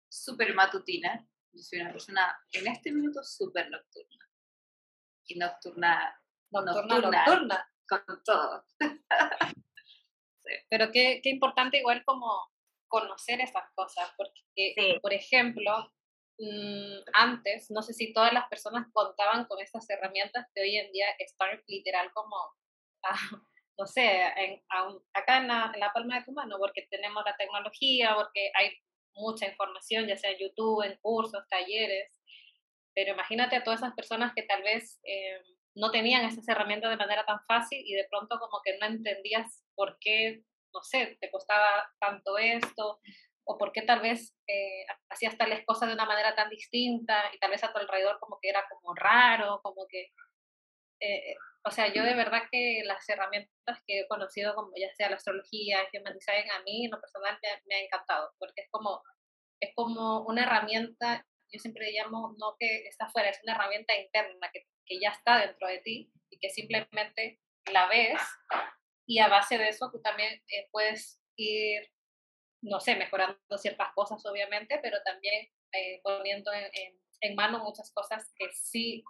súper 0.09 0.55
matutina. 0.55 1.25
Yo 1.53 1.62
soy 1.62 1.81
una 1.81 1.92
persona 1.92 2.40
en 2.53 2.66
este 2.66 2.90
minuto 2.90 3.23
súper 3.23 3.71
nocturna. 3.71 4.29
Y 5.27 5.38
nocturna, 5.38 6.21
nocturna, 6.51 6.99
nocturna. 7.01 7.73
con 7.87 8.23
todo. 8.25 8.64
Pero 10.71 10.90
qué, 10.90 11.21
qué 11.23 11.29
importante 11.29 11.79
igual 11.79 12.03
como 12.05 12.51
conocer 12.88 13.40
esas 13.40 13.64
cosas, 13.75 14.11
porque, 14.16 14.99
por 15.01 15.12
ejemplo, 15.12 15.92
mm, 16.38 17.01
antes, 17.12 17.71
no 17.71 17.83
sé 17.83 17.92
si 17.92 18.12
todas 18.12 18.33
las 18.33 18.49
personas 18.49 18.87
contaban 18.92 19.44
con 19.44 19.61
estas 19.61 19.88
herramientas 19.90 20.47
que 20.55 20.62
hoy 20.62 20.77
en 20.77 20.90
día 20.92 21.07
están 21.18 21.62
literal 21.66 22.11
como, 22.12 22.37
ah, 23.05 23.42
no 23.78 23.86
sé, 23.86 24.22
en, 24.36 24.62
acá 25.14 25.38
en 25.38 25.48
la, 25.48 25.70
en 25.72 25.80
la, 25.80 25.92
palma 25.92 26.18
de 26.18 26.24
tu 26.24 26.32
mano, 26.32 26.56
porque 26.58 26.86
tenemos 26.90 27.24
la 27.24 27.36
tecnología, 27.36 28.14
porque 28.16 28.50
hay 28.54 28.72
mucha 29.14 29.46
información, 29.46 30.06
ya 30.06 30.16
sea 30.16 30.30
en 30.32 30.38
YouTube, 30.38 30.82
en 30.84 30.98
cursos, 31.00 31.46
talleres, 31.48 32.12
pero 32.94 33.12
imagínate 33.12 33.56
a 33.56 33.64
todas 33.64 33.80
esas 33.80 33.94
personas 33.94 34.32
que 34.34 34.42
tal 34.42 34.62
vez 34.62 35.00
eh, 35.04 35.40
no 35.74 35.90
tenían 35.90 36.24
esas 36.24 36.48
herramientas 36.48 36.90
de 36.90 36.96
manera 36.96 37.24
tan 37.24 37.38
fácil 37.46 37.80
y 37.84 37.94
de 37.94 38.06
pronto 38.10 38.38
como 38.40 38.60
que 38.64 38.76
no 38.78 38.86
entendías 38.86 39.64
por 39.76 39.96
qué 40.00 40.42
no 40.72 40.82
sé, 40.82 41.16
te 41.20 41.30
costaba 41.30 41.88
tanto 41.98 42.38
esto, 42.38 43.00
o 43.44 43.56
por 43.56 43.72
qué 43.72 43.82
tal 43.82 44.00
vez 44.00 44.36
eh, 44.46 44.84
hacías 45.08 45.36
tales 45.38 45.64
cosas 45.64 45.88
de 45.88 45.94
una 45.94 46.04
manera 46.04 46.34
tan 46.34 46.50
distinta 46.50 47.24
y 47.32 47.38
tal 47.38 47.50
vez 47.50 47.64
a 47.64 47.72
tu 47.72 47.78
alrededor 47.78 48.18
como 48.20 48.38
que 48.40 48.50
era 48.50 48.64
como 48.68 48.94
raro, 48.94 49.60
como 49.62 49.86
que, 49.88 50.08
eh, 51.00 51.37
o 51.64 51.70
sea, 51.70 51.92
yo 51.92 52.02
de 52.02 52.14
verdad 52.14 52.42
que 52.50 52.82
las 52.84 53.08
herramientas 53.08 53.82
que 53.87 54.00
he 54.00 54.08
conocido, 54.08 54.54
como 54.54 54.70
ya 54.76 54.92
sea 54.94 55.11
la 55.11 55.16
astrología, 55.16 55.80
el 55.82 56.00
human 56.00 56.14
design, 56.14 56.50
a 56.50 56.62
mí 56.62 56.87
en 56.87 56.90
lo 56.90 57.00
personal 57.00 57.38
me, 57.66 57.74
ha 57.74 57.80
encantado, 57.80 58.32
porque 58.38 58.62
es 58.62 58.68
como, 58.70 59.02
es 59.61 59.74
como 59.74 60.22
una 60.26 60.44
herramienta, 60.44 61.26
yo 61.52 61.58
siempre 61.58 61.92
llamo, 61.92 62.34
no 62.38 62.56
que 62.58 62.87
está 62.87 63.08
fuera, 63.08 63.30
es 63.30 63.40
una 63.42 63.54
herramienta 63.54 63.94
interna 63.96 64.50
que, 64.52 64.66
que 64.87 65.00
ya 65.00 65.11
está 65.11 65.38
dentro 65.46 65.68
de 65.68 65.78
ti 65.78 66.12
y 66.30 66.38
que 66.38 66.50
simplemente 66.50 67.40
la 67.72 67.87
ves 67.88 68.20
y 69.06 69.18
a 69.20 69.28
base 69.28 69.58
de 69.58 69.68
eso 69.68 69.90
tú 69.90 70.00
también 70.00 70.34
eh, 70.48 70.68
puedes 70.70 71.20
ir, 71.37 71.90
no 72.62 72.78
sé, 72.80 72.94
mejorando 72.96 73.38
ciertas 73.56 73.92
cosas 73.94 74.24
obviamente, 74.26 74.78
pero 74.82 74.98
también 75.02 75.48
eh, 75.72 76.00
poniendo 76.02 76.52
en, 76.52 76.98
en, 77.20 77.34
mano 77.34 77.64
muchas 77.64 77.90
cosas 77.92 78.32
que 78.37 78.50
sí 78.52 79.04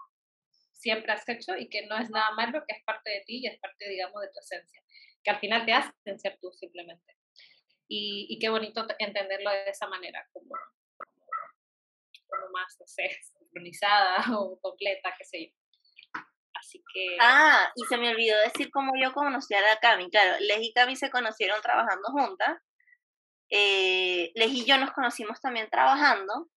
siempre 0.79 1.13
has 1.13 1.29
hecho 1.29 1.57
y 1.57 1.69
que 1.69 1.87
no 1.87 1.99
es 1.99 2.09
nada 2.11 2.31
malo, 2.33 2.65
que 2.67 2.77
es 2.77 2.85
parte 2.85 3.11
de 3.11 3.21
ti 3.27 3.41
y 3.43 3.47
es 3.47 3.59
parte, 3.59 3.89
digamos, 3.89 4.23
de 4.23 4.29
tu 4.29 4.39
esencia, 4.41 4.83
que 5.23 5.31
al 5.31 5.41
final 5.41 5.67
te 5.67 5.73
hacen 5.73 6.19
ser 6.19 6.39
tú 6.41 6.53
simplemente. 6.53 7.17
Y, 7.89 8.27
y 8.31 8.39
qué 8.39 8.49
bonito 8.49 8.87
entenderlo 8.99 9.51
de 9.51 9.71
esa 9.71 9.89
manera, 9.89 10.27
como, 10.33 10.55
como 12.29 12.51
más, 12.53 12.77
no 12.79 12.87
sé, 12.87 13.19
sincronizada 13.23 14.17
o 14.39 14.59
completa, 14.61 15.15
qué 15.19 15.25
sé 15.25 15.47
yo. 15.47 16.23
Así 16.55 16.83
que... 16.93 17.17
Ah, 17.21 17.71
y 17.75 17.85
se 17.85 17.97
me 17.97 18.11
olvidó 18.11 18.39
decir 18.41 18.71
cómo 18.71 18.93
yo 19.01 19.13
conocí 19.13 19.55
a 19.55 19.61
la 19.61 19.79
Cami. 19.79 20.11
Claro, 20.11 20.39
Les 20.41 20.61
y 20.61 20.73
Cami 20.73 20.97
se 20.97 21.11
conocieron 21.11 21.61
trabajando 21.63 22.09
juntas. 22.11 22.59
Eh, 23.51 24.33
Les 24.35 24.51
y 24.51 24.65
yo 24.65 24.77
nos 24.77 24.93
conocimos 24.93 25.41
también 25.41 25.71
trabajando 25.71 26.49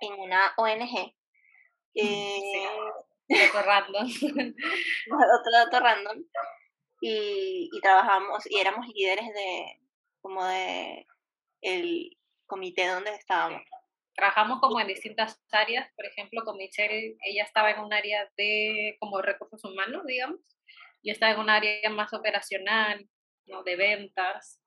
en 0.00 0.14
una 0.14 0.54
ONG. 0.56 1.14
Eh, 1.92 2.68
otro 3.30 3.62
random. 3.62 4.06
otro 5.40 5.52
dato 5.52 5.80
random. 5.80 6.24
Y, 7.00 7.70
y 7.72 7.80
trabajamos, 7.80 8.44
y 8.50 8.58
éramos 8.58 8.86
líderes 8.88 9.26
de, 9.26 9.80
como 10.20 10.44
de, 10.44 11.06
el 11.62 12.16
comité 12.46 12.86
donde 12.88 13.14
estábamos 13.14 13.62
trabajamos 14.20 14.60
como 14.60 14.78
en 14.78 14.86
distintas 14.86 15.40
áreas, 15.50 15.90
por 15.96 16.04
ejemplo, 16.04 16.44
con 16.44 16.58
Michelle, 16.58 17.16
ella 17.24 17.42
estaba 17.42 17.70
en 17.70 17.80
un 17.80 17.92
área 17.92 18.30
de 18.36 18.96
como 19.00 19.22
recursos 19.22 19.64
humanos, 19.64 20.04
digamos, 20.06 20.40
yo 21.02 21.12
estaba 21.12 21.32
en 21.32 21.40
un 21.40 21.48
área 21.48 21.88
más 21.88 22.12
operacional, 22.12 23.08
¿no? 23.46 23.62
de 23.62 23.76
ventas, 23.76 24.60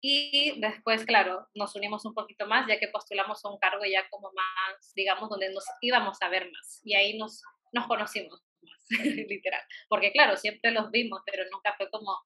y 0.00 0.58
después, 0.60 1.04
claro, 1.04 1.46
nos 1.54 1.76
unimos 1.76 2.04
un 2.04 2.14
poquito 2.14 2.46
más, 2.46 2.66
ya 2.66 2.80
que 2.80 2.88
postulamos 2.88 3.44
a 3.44 3.50
un 3.50 3.58
cargo 3.58 3.84
ya 3.84 4.08
como 4.08 4.32
más, 4.32 4.92
digamos, 4.94 5.28
donde 5.28 5.52
nos 5.52 5.64
íbamos 5.82 6.20
a 6.20 6.28
ver 6.28 6.50
más, 6.50 6.80
y 6.82 6.94
ahí 6.94 7.16
nos, 7.16 7.42
nos 7.72 7.86
conocimos 7.86 8.40
más, 8.62 8.90
literal, 9.28 9.62
porque 9.88 10.12
claro, 10.12 10.36
siempre 10.36 10.70
los 10.70 10.90
vimos, 10.90 11.22
pero 11.24 11.44
nunca 11.50 11.74
fue 11.76 11.90
como, 11.90 12.16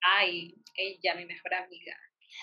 ay, 0.00 0.54
ella, 0.74 1.14
mi 1.14 1.26
mejor 1.26 1.54
amiga, 1.54 1.96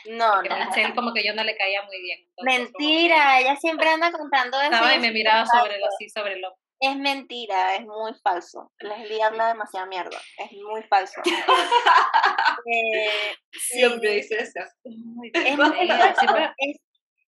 no, 0.05 0.41
no. 0.41 0.55
A 0.55 0.93
como 0.95 1.13
que 1.13 1.23
yo 1.23 1.33
no 1.33 1.43
le 1.43 1.55
caía 1.55 1.81
muy 1.83 2.01
bien. 2.01 2.19
mentira, 2.43 3.39
ella 3.39 3.55
siempre 3.55 3.89
anda 3.89 4.11
contando 4.11 4.59
eso. 4.61 4.95
y 4.95 4.99
me 4.99 5.11
miraba 5.11 5.45
sobre 5.45 5.79
lo 5.79 5.87
sí, 5.97 6.09
sobre 6.09 6.37
lo. 6.37 6.55
Es 6.79 6.97
mentira, 6.97 7.75
es 7.75 7.85
muy 7.85 8.13
falso. 8.21 8.73
Leslie 8.79 9.23
habla 9.23 9.47
demasiada 9.47 9.85
mierda, 9.85 10.19
es 10.37 10.51
muy 10.51 10.83
falso. 10.83 11.21
eh, 12.65 13.35
siempre 13.53 14.15
dice 14.15 14.39
eso. 14.41 14.59
Es 14.83 14.97
muy 14.97 15.31
falso. 15.31 16.25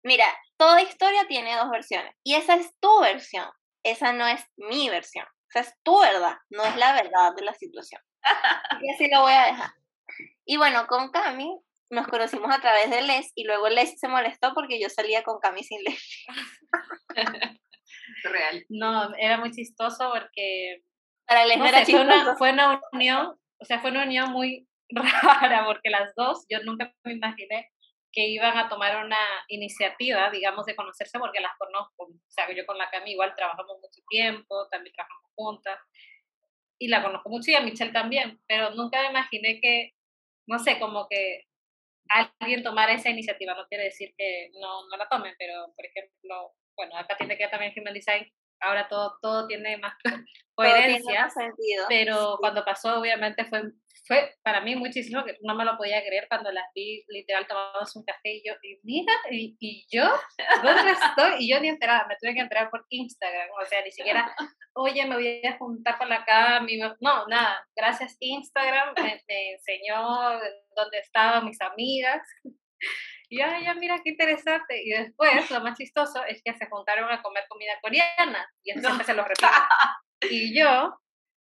mira, 0.04 0.26
toda 0.58 0.82
historia 0.82 1.26
tiene 1.28 1.56
dos 1.56 1.70
versiones 1.70 2.16
y 2.24 2.34
esa 2.34 2.56
es 2.56 2.74
tu 2.80 3.02
versión, 3.02 3.48
esa 3.84 4.14
no 4.14 4.28
es 4.28 4.44
mi 4.58 4.90
versión. 4.90 5.26
Esa 5.50 5.70
es 5.70 5.76
tu 5.84 6.00
verdad, 6.00 6.38
no 6.50 6.64
es 6.64 6.76
la 6.78 6.94
verdad 6.94 7.36
de 7.36 7.44
la 7.44 7.54
situación. 7.54 8.02
Y 8.82 8.92
así 8.92 9.10
lo 9.10 9.22
voy 9.22 9.34
a 9.34 9.46
dejar. 9.46 9.70
Y 10.46 10.58
bueno, 10.58 10.88
con 10.88 11.12
Cami 11.12 11.60
nos 11.90 12.08
conocimos 12.08 12.54
a 12.54 12.60
través 12.60 12.90
de 12.90 13.02
Les 13.04 13.32
y 13.36 13.44
luego 13.46 13.70
Les 13.70 14.00
se 14.00 14.08
molestó 14.08 14.54
porque 14.54 14.80
yo 14.82 14.90
salía 14.90 15.24
con 15.24 15.40
Cami 15.40 15.64
sin 15.64 15.84
Les. 15.84 16.26
Real. 18.24 18.66
No, 18.70 19.14
era 19.16 19.38
muy 19.38 19.52
chistoso 19.52 20.12
porque 20.12 20.82
para 21.26 21.46
Les 21.46 21.58
era 21.58 21.86
fue, 21.86 22.02
una, 22.02 22.36
fue 22.36 22.52
una 22.52 22.82
unión, 22.92 23.38
o 23.60 23.66
sea, 23.66 23.80
fue 23.80 23.92
una 23.92 24.04
unión 24.04 24.32
muy 24.32 24.68
rara 24.90 25.66
porque 25.66 25.90
las 25.90 26.14
dos, 26.16 26.46
yo 26.50 26.60
nunca 26.64 26.94
me 27.04 27.14
imaginé 27.14 27.73
que 28.14 28.28
iban 28.28 28.58
a 28.58 28.70
tomar 28.70 29.04
una 29.04 29.18
iniciativa, 29.48 30.30
digamos, 30.30 30.66
de 30.66 30.76
conocerse 30.76 31.18
porque 31.20 31.42
las 31.42 31.58
conozco. 31.58 32.04
O 32.04 32.30
sea, 32.32 32.50
yo 32.56 32.66
con 32.66 32.78
la 32.78 32.90
Cami 32.92 33.12
igual 33.12 33.34
trabajamos 33.36 33.80
mucho 33.82 34.02
tiempo, 34.08 34.68
también 34.70 34.94
trabajamos 34.94 35.32
juntas 35.36 35.80
y 36.78 36.88
la 36.88 37.02
conozco 37.02 37.30
mucho 37.30 37.50
y 37.52 37.56
a 37.56 37.62
Michelle 37.62 37.92
también, 37.92 38.40
pero 38.48 38.72
nunca 38.72 39.02
me 39.02 39.10
imaginé 39.10 39.60
que, 39.60 39.94
no 40.48 40.60
sé, 40.60 40.80
como 40.80 41.08
que 41.08 41.46
alguien 42.40 42.62
tomar 42.62 42.90
esa 42.92 43.10
iniciativa. 43.10 43.56
No 43.56 43.68
quiere 43.68 43.86
decir 43.86 44.14
que 44.18 44.52
no, 44.60 44.88
la 44.96 45.08
tomen, 45.10 45.34
pero 45.40 45.74
por 45.76 45.86
ejemplo, 45.86 46.54
bueno, 46.76 46.96
acá 46.98 47.18
tiene 47.18 47.38
que 47.38 47.48
también 47.48 47.74
Human 47.76 47.94
Design, 47.94 48.32
ahora 48.64 48.88
todo, 48.88 49.18
todo 49.22 49.48
tiene 49.48 49.78
más 49.78 49.94
coherencia, 50.56 51.30
pero 51.90 52.38
cuando 52.40 52.64
pasó 52.64 53.00
obviamente 53.00 53.46
fue 53.46 53.62
fue 54.06 54.36
para 54.44 54.62
mí 54.62 54.76
muchísimo 54.76 55.24
que 55.24 55.38
no 55.42 55.56
me 55.56 55.66
lo 55.66 55.78
podía 55.78 56.04
creer 56.04 56.28
cuando 56.28 56.52
las 56.52 56.66
vi 56.76 57.04
literal 57.08 57.48
tomándose 57.48 57.98
un 57.98 58.06
café 58.06 58.36
y 58.36 58.44
yo, 58.46 58.54
y 58.62 58.78
mira, 58.84 59.14
y, 59.32 59.56
y 59.60 59.86
yo, 59.90 60.04
¿dónde 60.64 60.92
estoy? 60.92 61.36
Y 61.40 61.52
yo 61.52 61.60
ni 61.60 61.70
enterada, 61.70 62.06
me 62.08 62.16
tuve 62.20 62.34
que 62.34 62.42
enterar 62.42 62.70
por 62.70 62.86
Instagram, 62.90 63.50
o 63.62 63.66
sea, 63.66 63.82
ni 63.82 63.92
siquiera, 63.92 64.36
oye, 64.74 65.06
me 65.06 65.16
voy 65.16 65.42
a 65.46 65.58
juntar 65.58 65.98
con 65.98 66.10
la 66.10 66.26
Cami, 66.26 66.78
no, 66.78 67.28
nada, 67.28 67.66
gracias 67.76 68.18
Instagram 68.20 68.94
me, 69.02 69.52
enseñó 69.54 70.40
dónde 70.76 71.00
estaban 71.00 71.46
mis 71.46 71.62
amigas. 71.62 72.22
Y 73.34 73.38
ya, 73.38 73.60
ya, 73.60 73.74
mira 73.74 74.00
qué 74.04 74.12
interesante. 74.12 74.84
Y 74.84 74.92
después, 74.92 75.50
lo 75.50 75.60
más 75.62 75.76
chistoso 75.76 76.24
es 76.26 76.40
que 76.44 76.54
se 76.54 76.68
juntaron 76.68 77.12
a 77.12 77.20
comer 77.24 77.44
comida 77.50 77.74
coreana. 77.82 78.48
Y 78.64 78.72
eso 78.72 78.82
siempre 78.82 79.06
se 79.06 79.16
lo 79.16 79.24
repito. 79.24 79.48
Y 80.30 80.58
yo, 80.58 80.98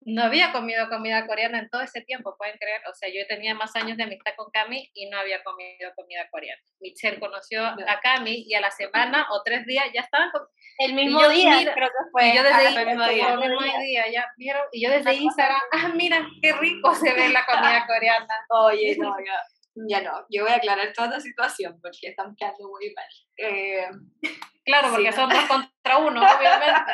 no 0.00 0.24
había 0.24 0.50
comido 0.50 0.88
comida 0.88 1.26
coreana 1.28 1.60
en 1.60 1.68
todo 1.68 1.82
ese 1.82 2.00
tiempo, 2.00 2.36
pueden 2.36 2.56
creer. 2.58 2.80
O 2.90 2.94
sea, 2.94 3.08
yo 3.08 3.24
tenía 3.28 3.54
más 3.54 3.76
años 3.76 3.96
de 3.96 4.02
amistad 4.02 4.32
con 4.36 4.50
Cami 4.50 4.90
y 4.94 5.08
no 5.10 5.18
había 5.18 5.44
comido 5.44 5.92
comida 5.94 6.26
coreana. 6.30 6.60
Michelle 6.80 7.20
conoció 7.20 7.64
a 7.64 8.00
Cami 8.02 8.44
y 8.48 8.54
a 8.54 8.60
la 8.60 8.70
semana 8.70 9.28
o 9.30 9.42
tres 9.44 9.64
días 9.66 9.84
ya 9.94 10.00
estaban 10.00 10.30
con... 10.32 10.42
El 10.78 10.94
mismo 10.94 11.28
día, 11.28 11.72
creo 11.72 11.88
que 11.88 12.10
fue. 12.10 12.30
Y 12.30 12.36
yo 12.36 12.42
desde 12.42 12.66
el 12.68 12.86
mismo 12.86 13.06
día. 13.06 13.32
El 13.34 13.38
mismo 13.38 13.60
día, 13.62 14.10
ya 14.10 14.26
vieron. 14.36 14.62
Y 14.72 14.84
yo 14.84 14.90
desde 14.90 15.14
Instagram, 15.14 15.60
ah, 15.70 15.88
mira, 15.94 16.26
qué 16.42 16.52
rico 16.54 16.94
se 16.94 17.12
ve 17.12 17.28
la 17.28 17.46
comida 17.46 17.86
coreana. 17.86 18.46
Oye, 18.48 18.96
no, 18.98 19.14
ya, 19.24 19.38
ya 19.74 20.02
no. 20.02 20.26
Yo 20.30 20.44
voy 20.44 20.52
a 20.52 20.56
aclarar 20.56 20.92
toda 20.92 21.08
la 21.08 21.20
situación 21.20 21.78
porque 21.80 22.08
están 22.08 22.34
quedando 22.36 22.68
muy 22.68 22.92
mal. 22.94 23.06
Eh, 23.36 23.88
claro, 24.64 24.90
porque 24.92 25.12
son 25.12 25.28
dos 25.28 25.44
contra 25.44 25.98
uno, 25.98 26.20
obviamente. 26.38 26.92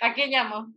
¿A 0.00 0.14
quién 0.14 0.30
llamo? 0.30 0.68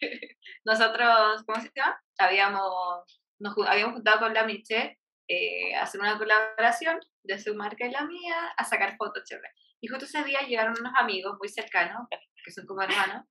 Eh, 0.00 0.36
nosotros, 0.64 1.44
¿cómo 1.46 1.60
se 1.60 1.70
llama? 1.74 2.00
Habíamos, 2.18 3.20
nos 3.38 3.54
habíamos 3.66 3.94
juntado 3.94 4.20
con 4.20 4.34
la 4.34 4.44
Miche 4.44 4.98
eh, 5.28 5.74
a 5.74 5.82
hacer 5.82 6.00
una 6.00 6.18
colaboración 6.18 6.98
de 7.22 7.38
su 7.38 7.54
marca 7.54 7.86
y 7.86 7.90
la 7.90 8.04
mía, 8.04 8.52
a 8.56 8.64
sacar 8.64 8.96
fotos 8.96 9.24
chévere. 9.24 9.48
Y 9.80 9.88
justo 9.88 10.04
ese 10.04 10.24
día 10.24 10.40
llegaron 10.40 10.74
unos 10.78 10.92
amigos 10.96 11.36
muy 11.38 11.48
cercanos, 11.48 12.06
que 12.44 12.50
son 12.50 12.66
como 12.66 12.82
hermanos, 12.82 13.24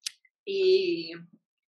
y 0.45 1.13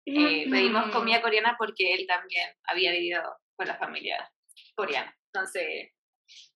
eh, 0.06 0.50
pedimos 0.50 0.92
comida 0.92 1.22
coreana 1.22 1.56
porque 1.58 1.94
él 1.94 2.06
también 2.08 2.50
había 2.66 2.92
vivido 2.92 3.22
con 3.56 3.68
la 3.68 3.78
familia 3.78 4.32
coreana. 4.76 5.16
Entonces, 5.34 5.92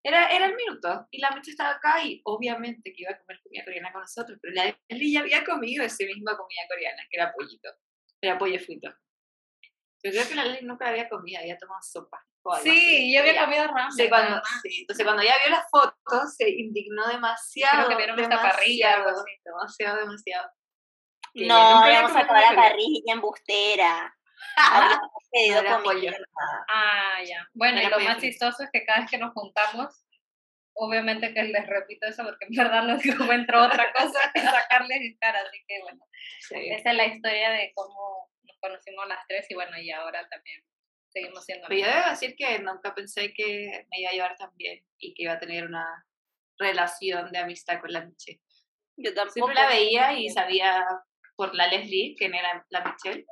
Era, 0.04 0.30
era 0.30 0.46
el 0.46 0.56
minuto. 0.56 1.08
Y 1.12 1.20
la 1.20 1.32
Meche 1.32 1.52
estaba 1.52 1.72
acá 1.72 2.04
y 2.04 2.22
obviamente 2.26 2.92
que 2.94 3.04
iba 3.04 3.12
a 3.12 3.18
comer 3.20 3.40
comida 3.42 3.64
coreana 3.66 3.92
con 3.92 4.02
nosotros, 4.02 4.38
pero 4.42 4.54
la 4.54 4.78
Leslie 4.88 5.14
ya 5.14 5.20
había 5.22 5.44
comido 5.44 5.84
ese 5.84 6.06
misma 6.06 6.38
comida 6.38 6.62
coreana, 6.68 7.04
que 7.10 7.18
era 7.18 7.34
pollito. 7.34 7.70
Era 8.22 8.38
pollo 8.38 8.60
frito. 8.60 8.90
Yo 10.04 10.12
creo 10.12 10.28
que 10.28 10.36
la 10.36 10.46
Leslie 10.46 10.68
nunca 10.68 10.88
había 10.88 11.10
comido, 11.10 11.40
había 11.42 11.58
tomado 11.58 11.82
sopa. 11.82 12.26
Sí, 12.64 13.14
yo 13.14 13.20
había 13.20 13.44
comido 13.44 13.68
ramen. 13.68 13.92
Sí, 13.92 14.10
cuando, 14.10 14.42
sí, 14.64 14.82
entonces 14.82 15.06
cuando 15.06 15.22
ella 15.22 15.36
vio 15.46 15.52
las 15.56 15.70
fotos 15.70 16.36
se 16.36 16.50
indignó 16.50 17.08
demasiado. 17.08 17.86
Creo 17.86 17.90
que 17.90 18.04
vieron 18.06 18.20
esta 18.20 18.42
parrilla. 18.42 19.04
Así. 19.04 19.22
Demasiado, 19.44 20.00
demasiado. 20.00 20.52
No, 21.36 21.84
habíamos 21.84 22.12
sacado 22.12 22.40
la 22.40 22.56
parrilla 22.56 23.14
embustera. 23.14 24.16
Habíamos 24.56 25.10
pedido 25.32 25.60
era 25.62 25.82
comida. 25.82 26.18
Ah, 26.70 27.18
ya. 27.26 27.48
Bueno, 27.54 27.82
y 27.82 27.86
lo 27.88 28.00
más 28.00 28.18
chistoso 28.20 28.64
es 28.64 28.70
que 28.72 28.86
cada 28.86 29.02
vez 29.02 29.10
que 29.12 29.18
nos 29.18 29.34
juntamos, 29.34 30.06
obviamente 30.74 31.34
que 31.34 31.44
les 31.44 31.68
repito 31.68 32.08
eso 32.08 32.24
porque 32.24 32.46
en 32.46 32.56
verdad 32.56 32.84
no 32.84 32.98
encuentro 33.02 33.64
otra 33.66 33.92
cosa 33.94 34.32
que 34.34 34.42
sacarles 34.42 35.02
en 35.02 35.18
cara, 35.18 35.40
así 35.48 35.64
que 35.68 35.82
bueno, 35.82 36.06
Sí. 36.42 36.56
esa 36.72 36.92
es 36.92 36.96
la 36.98 37.06
historia 37.06 37.50
de 37.52 37.72
cómo 37.76 38.30
nos 38.44 38.58
conocimos 38.62 39.08
las 39.08 39.26
tres 39.28 39.46
y 39.50 39.56
bueno, 39.56 39.78
y 39.78 39.92
ahora 39.92 40.28
también 40.30 40.64
seguimos 41.10 41.44
siendo 41.46 41.68
Pero 41.68 41.80
yo 41.82 41.86
amigas. 41.86 42.04
debo 42.06 42.12
decir 42.12 42.36
que 42.38 42.60
nunca 42.60 42.96
pensé 42.96 43.34
que 43.34 43.86
me 43.90 44.00
iba 44.02 44.10
a 44.10 44.14
llevar 44.14 44.38
tan 44.38 44.56
bien 44.56 44.84
y 44.98 45.14
que 45.14 45.24
iba 45.24 45.34
a 45.34 45.40
tener 45.40 45.66
una 45.66 46.06
relación 46.58 47.32
de 47.32 47.40
amistad 47.40 47.80
con 47.82 47.92
la 47.92 48.02
Michelle. 48.06 48.42
Yo 48.98 49.14
tampoco. 49.14 49.34
Siempre 49.34 49.56
la 49.56 49.68
veía 49.68 50.14
y 50.14 50.30
sabía 50.30 50.86
por 51.36 51.56
la 51.56 51.68
Leslie 51.68 52.16
quién 52.18 52.36
era 52.36 52.66
la 52.70 52.82
Michelle. 52.84 53.26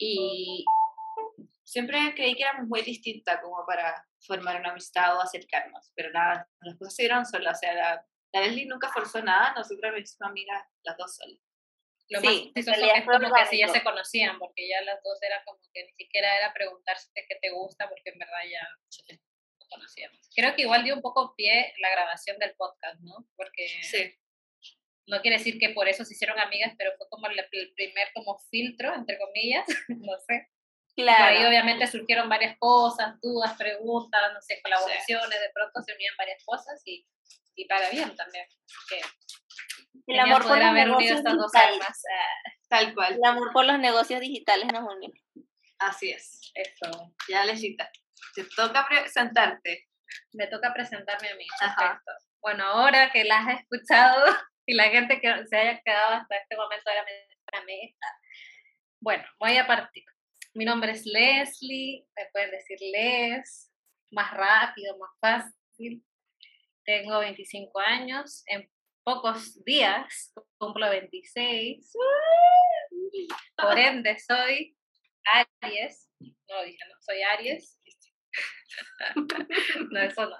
Y 0.00 0.64
siempre 1.62 2.14
creí 2.16 2.34
que 2.34 2.42
éramos 2.42 2.66
muy 2.66 2.80
distintas 2.82 3.40
como 3.42 3.64
para 3.66 4.04
formar 4.20 4.58
una 4.58 4.70
amistad 4.70 5.16
o 5.16 5.20
acercarnos, 5.20 5.92
pero 5.94 6.10
nada, 6.10 6.48
las 6.60 6.76
cosas 6.78 6.96
se 6.96 7.02
dieron 7.02 7.26
solas. 7.26 7.58
O 7.58 7.60
sea, 7.60 7.74
la, 7.74 8.06
la 8.32 8.40
Leslie 8.40 8.66
nunca 8.66 8.88
forzó 8.88 9.22
nada, 9.22 9.52
nosotras 9.54 9.92
nos 9.92 10.02
hicimos 10.02 10.30
amigas 10.30 10.64
las 10.82 10.96
dos 10.96 11.14
solas. 11.14 11.38
Lo 12.08 12.20
Sí, 12.20 12.52
más 12.56 12.66
es 12.66 13.06
como 13.06 13.34
que 13.34 13.46
si 13.46 13.58
ya 13.58 13.68
se 13.68 13.84
conocían, 13.84 14.38
porque 14.38 14.68
ya 14.68 14.80
las 14.82 15.00
dos 15.02 15.22
era 15.22 15.44
como 15.44 15.60
que 15.72 15.84
ni 15.84 15.92
siquiera 15.92 16.36
era 16.36 16.52
preguntarse 16.52 17.08
qué 17.14 17.36
te 17.40 17.50
gusta, 17.50 17.88
porque 17.88 18.10
en 18.10 18.18
verdad 18.18 18.40
ya 18.50 18.66
nos 19.58 19.68
conocíamos. 19.68 20.28
Creo 20.34 20.56
que 20.56 20.62
igual 20.62 20.82
dio 20.82 20.94
un 20.96 21.02
poco 21.02 21.34
pie 21.36 21.72
la 21.78 21.90
grabación 21.90 22.36
del 22.38 22.54
podcast, 22.56 23.00
¿no? 23.00 23.28
Porque 23.36 23.68
Sí. 23.82 24.16
No 25.10 25.20
quiere 25.20 25.38
decir 25.38 25.58
que 25.58 25.70
por 25.70 25.88
eso 25.88 26.04
se 26.04 26.14
hicieron 26.14 26.38
amigas, 26.38 26.74
pero 26.78 26.92
fue 26.96 27.08
como 27.10 27.26
el, 27.26 27.38
el 27.38 27.72
primer 27.74 28.08
como 28.14 28.38
filtro, 28.50 28.94
entre 28.94 29.18
comillas, 29.18 29.64
no 29.88 30.18
sé. 30.26 30.48
Por 30.96 31.08
ahí 31.08 31.36
Claro. 31.36 31.48
obviamente 31.48 31.86
surgieron 31.86 32.28
varias 32.28 32.56
cosas, 32.58 33.18
dudas, 33.20 33.56
preguntas, 33.56 34.20
no 34.34 34.40
sé, 34.42 34.60
colaboraciones, 34.62 35.40
de 35.40 35.50
pronto 35.54 35.80
se 35.82 35.94
unían 35.94 36.14
varias 36.18 36.42
cosas 36.44 36.82
y, 36.84 37.06
y 37.54 37.64
para 37.66 37.88
bien 37.90 38.14
también. 38.16 38.44
Que 38.88 39.00
El 40.06 40.18
amor 40.20 40.42
por 40.42 40.56
los 40.58 40.66
haber 40.66 40.90
unido 40.90 40.98
negocios 40.98 41.18
estas 41.18 41.36
dos 41.36 41.52
digitales. 41.52 41.80
almas. 41.80 42.02
Tal 42.68 42.94
cual. 42.94 43.14
El 43.14 43.24
amor 43.24 43.52
por 43.52 43.64
los 43.64 43.78
negocios 43.78 44.20
digitales 44.20 44.66
nos 44.72 44.82
unió. 44.94 45.10
Así 45.78 46.10
es. 46.10 46.52
eso. 46.54 47.14
Ya, 47.28 47.44
Lesita, 47.44 47.90
te 48.34 48.44
toca 48.56 48.86
presentarte. 48.88 49.86
Me 50.32 50.48
toca 50.48 50.74
presentarme 50.74 51.28
a 51.30 51.34
mí. 51.36 51.46
Ajá. 51.60 51.76
perfecto. 51.76 52.12
Bueno, 52.42 52.64
ahora 52.64 53.10
que 53.12 53.24
las 53.24 53.48
he 53.48 53.52
escuchado 53.54 54.24
y 54.70 54.74
la 54.74 54.88
gente 54.88 55.20
que 55.20 55.46
se 55.48 55.56
haya 55.56 55.82
quedado 55.84 56.14
hasta 56.14 56.36
este 56.36 56.56
momento 56.56 56.88
ahora 56.88 57.04
me 57.04 57.58
a 57.58 57.64
mí. 57.64 57.96
Bueno, 59.00 59.24
voy 59.40 59.56
a 59.56 59.66
partir. 59.66 60.04
Mi 60.54 60.64
nombre 60.64 60.92
es 60.92 61.04
Leslie, 61.04 62.06
me 62.16 62.26
pueden 62.32 62.52
decir 62.52 62.78
Les, 62.80 63.72
más 64.12 64.32
rápido, 64.32 64.96
más 64.96 65.10
fácil. 65.20 66.04
Tengo 66.84 67.18
25 67.18 67.80
años, 67.80 68.44
en 68.46 68.70
pocos 69.02 69.60
días 69.64 70.32
cumplo 70.56 70.88
26. 70.88 71.92
Por 73.56 73.76
ende, 73.76 74.16
soy 74.20 74.76
Aries. 75.24 76.08
No 76.20 76.54
lo 76.54 76.62
dije, 76.62 76.78
no, 76.88 76.94
soy 77.00 77.22
Aries. 77.22 77.76
no, 79.90 80.00
eso 80.00 80.26
no. 80.26 80.36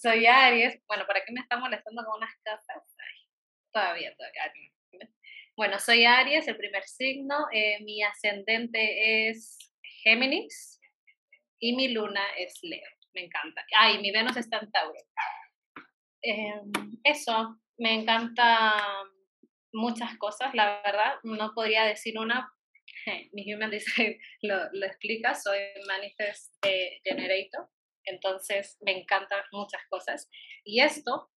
Soy 0.00 0.24
Aries. 0.24 0.80
Bueno, 0.86 1.06
¿para 1.06 1.22
qué 1.22 1.32
me 1.32 1.40
están 1.40 1.60
molestando 1.60 2.02
con 2.06 2.16
unas 2.16 2.34
casas? 2.42 2.96
Ay, 2.98 3.19
todavía, 3.72 4.14
todavía. 4.16 4.52
Bueno, 5.56 5.78
soy 5.78 6.04
Aries, 6.04 6.48
el 6.48 6.56
primer 6.56 6.84
signo. 6.84 7.34
eh, 7.52 7.78
mi 7.82 8.02
ascendente 8.02 9.28
es 9.28 9.58
Géminis 10.02 10.80
y 11.58 11.76
mi 11.76 11.88
luna 11.88 12.22
es 12.38 12.58
Leo. 12.62 12.88
Me 13.12 13.24
encanta. 13.24 13.64
Ay, 13.76 13.98
mi 13.98 14.10
Venus 14.10 14.36
está 14.36 14.58
en 14.58 14.70
Tauro. 14.70 14.98
Em, 16.22 16.70
eso, 17.04 17.60
me 17.78 17.94
encanta 17.94 18.74
muchas 19.72 20.16
cosas, 20.18 20.54
la 20.54 20.80
verdad. 20.82 21.14
No 21.22 21.52
podría 21.54 21.84
decir 21.84 22.18
una. 22.18 22.52
Mi 23.32 23.52
Human 23.52 23.70
Design 23.70 24.18
lo, 24.42 24.56
lo 24.72 24.86
explica. 24.86 25.34
Soy 25.34 25.58
Manifest 25.86 26.54
eh, 26.66 27.00
Generator. 27.04 27.68
Entonces, 28.04 28.78
me 28.80 28.98
encantan 28.98 29.42
muchas 29.52 29.82
cosas. 29.88 30.30
Y 30.64 30.80
esto, 30.80 31.30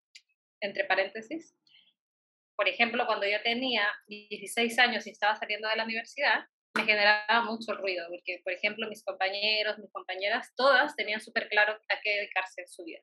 entre 0.60 0.86
paréntesis, 0.86 1.56
por 2.62 2.70
ejemplo, 2.70 3.08
cuando 3.08 3.26
yo 3.26 3.42
tenía 3.42 3.92
16 4.06 4.78
años 4.78 5.08
y 5.08 5.10
estaba 5.10 5.36
saliendo 5.36 5.68
de 5.68 5.78
la 5.78 5.84
universidad, 5.84 6.46
me 6.76 6.84
generaba 6.86 7.42
mucho 7.44 7.74
ruido, 7.74 8.06
porque, 8.08 8.40
por 8.44 8.54
ejemplo, 8.54 8.88
mis 8.88 9.04
compañeros, 9.04 9.80
mis 9.80 9.92
compañeras, 9.92 10.54
todas 10.56 10.96
tenían 10.96 11.20
súper 11.22 11.50
claro 11.50 11.74
a 11.74 12.02
qué 12.04 12.18
dedicarse 12.18 12.62
en 12.62 12.68
su 12.68 12.84
vida. 12.84 13.00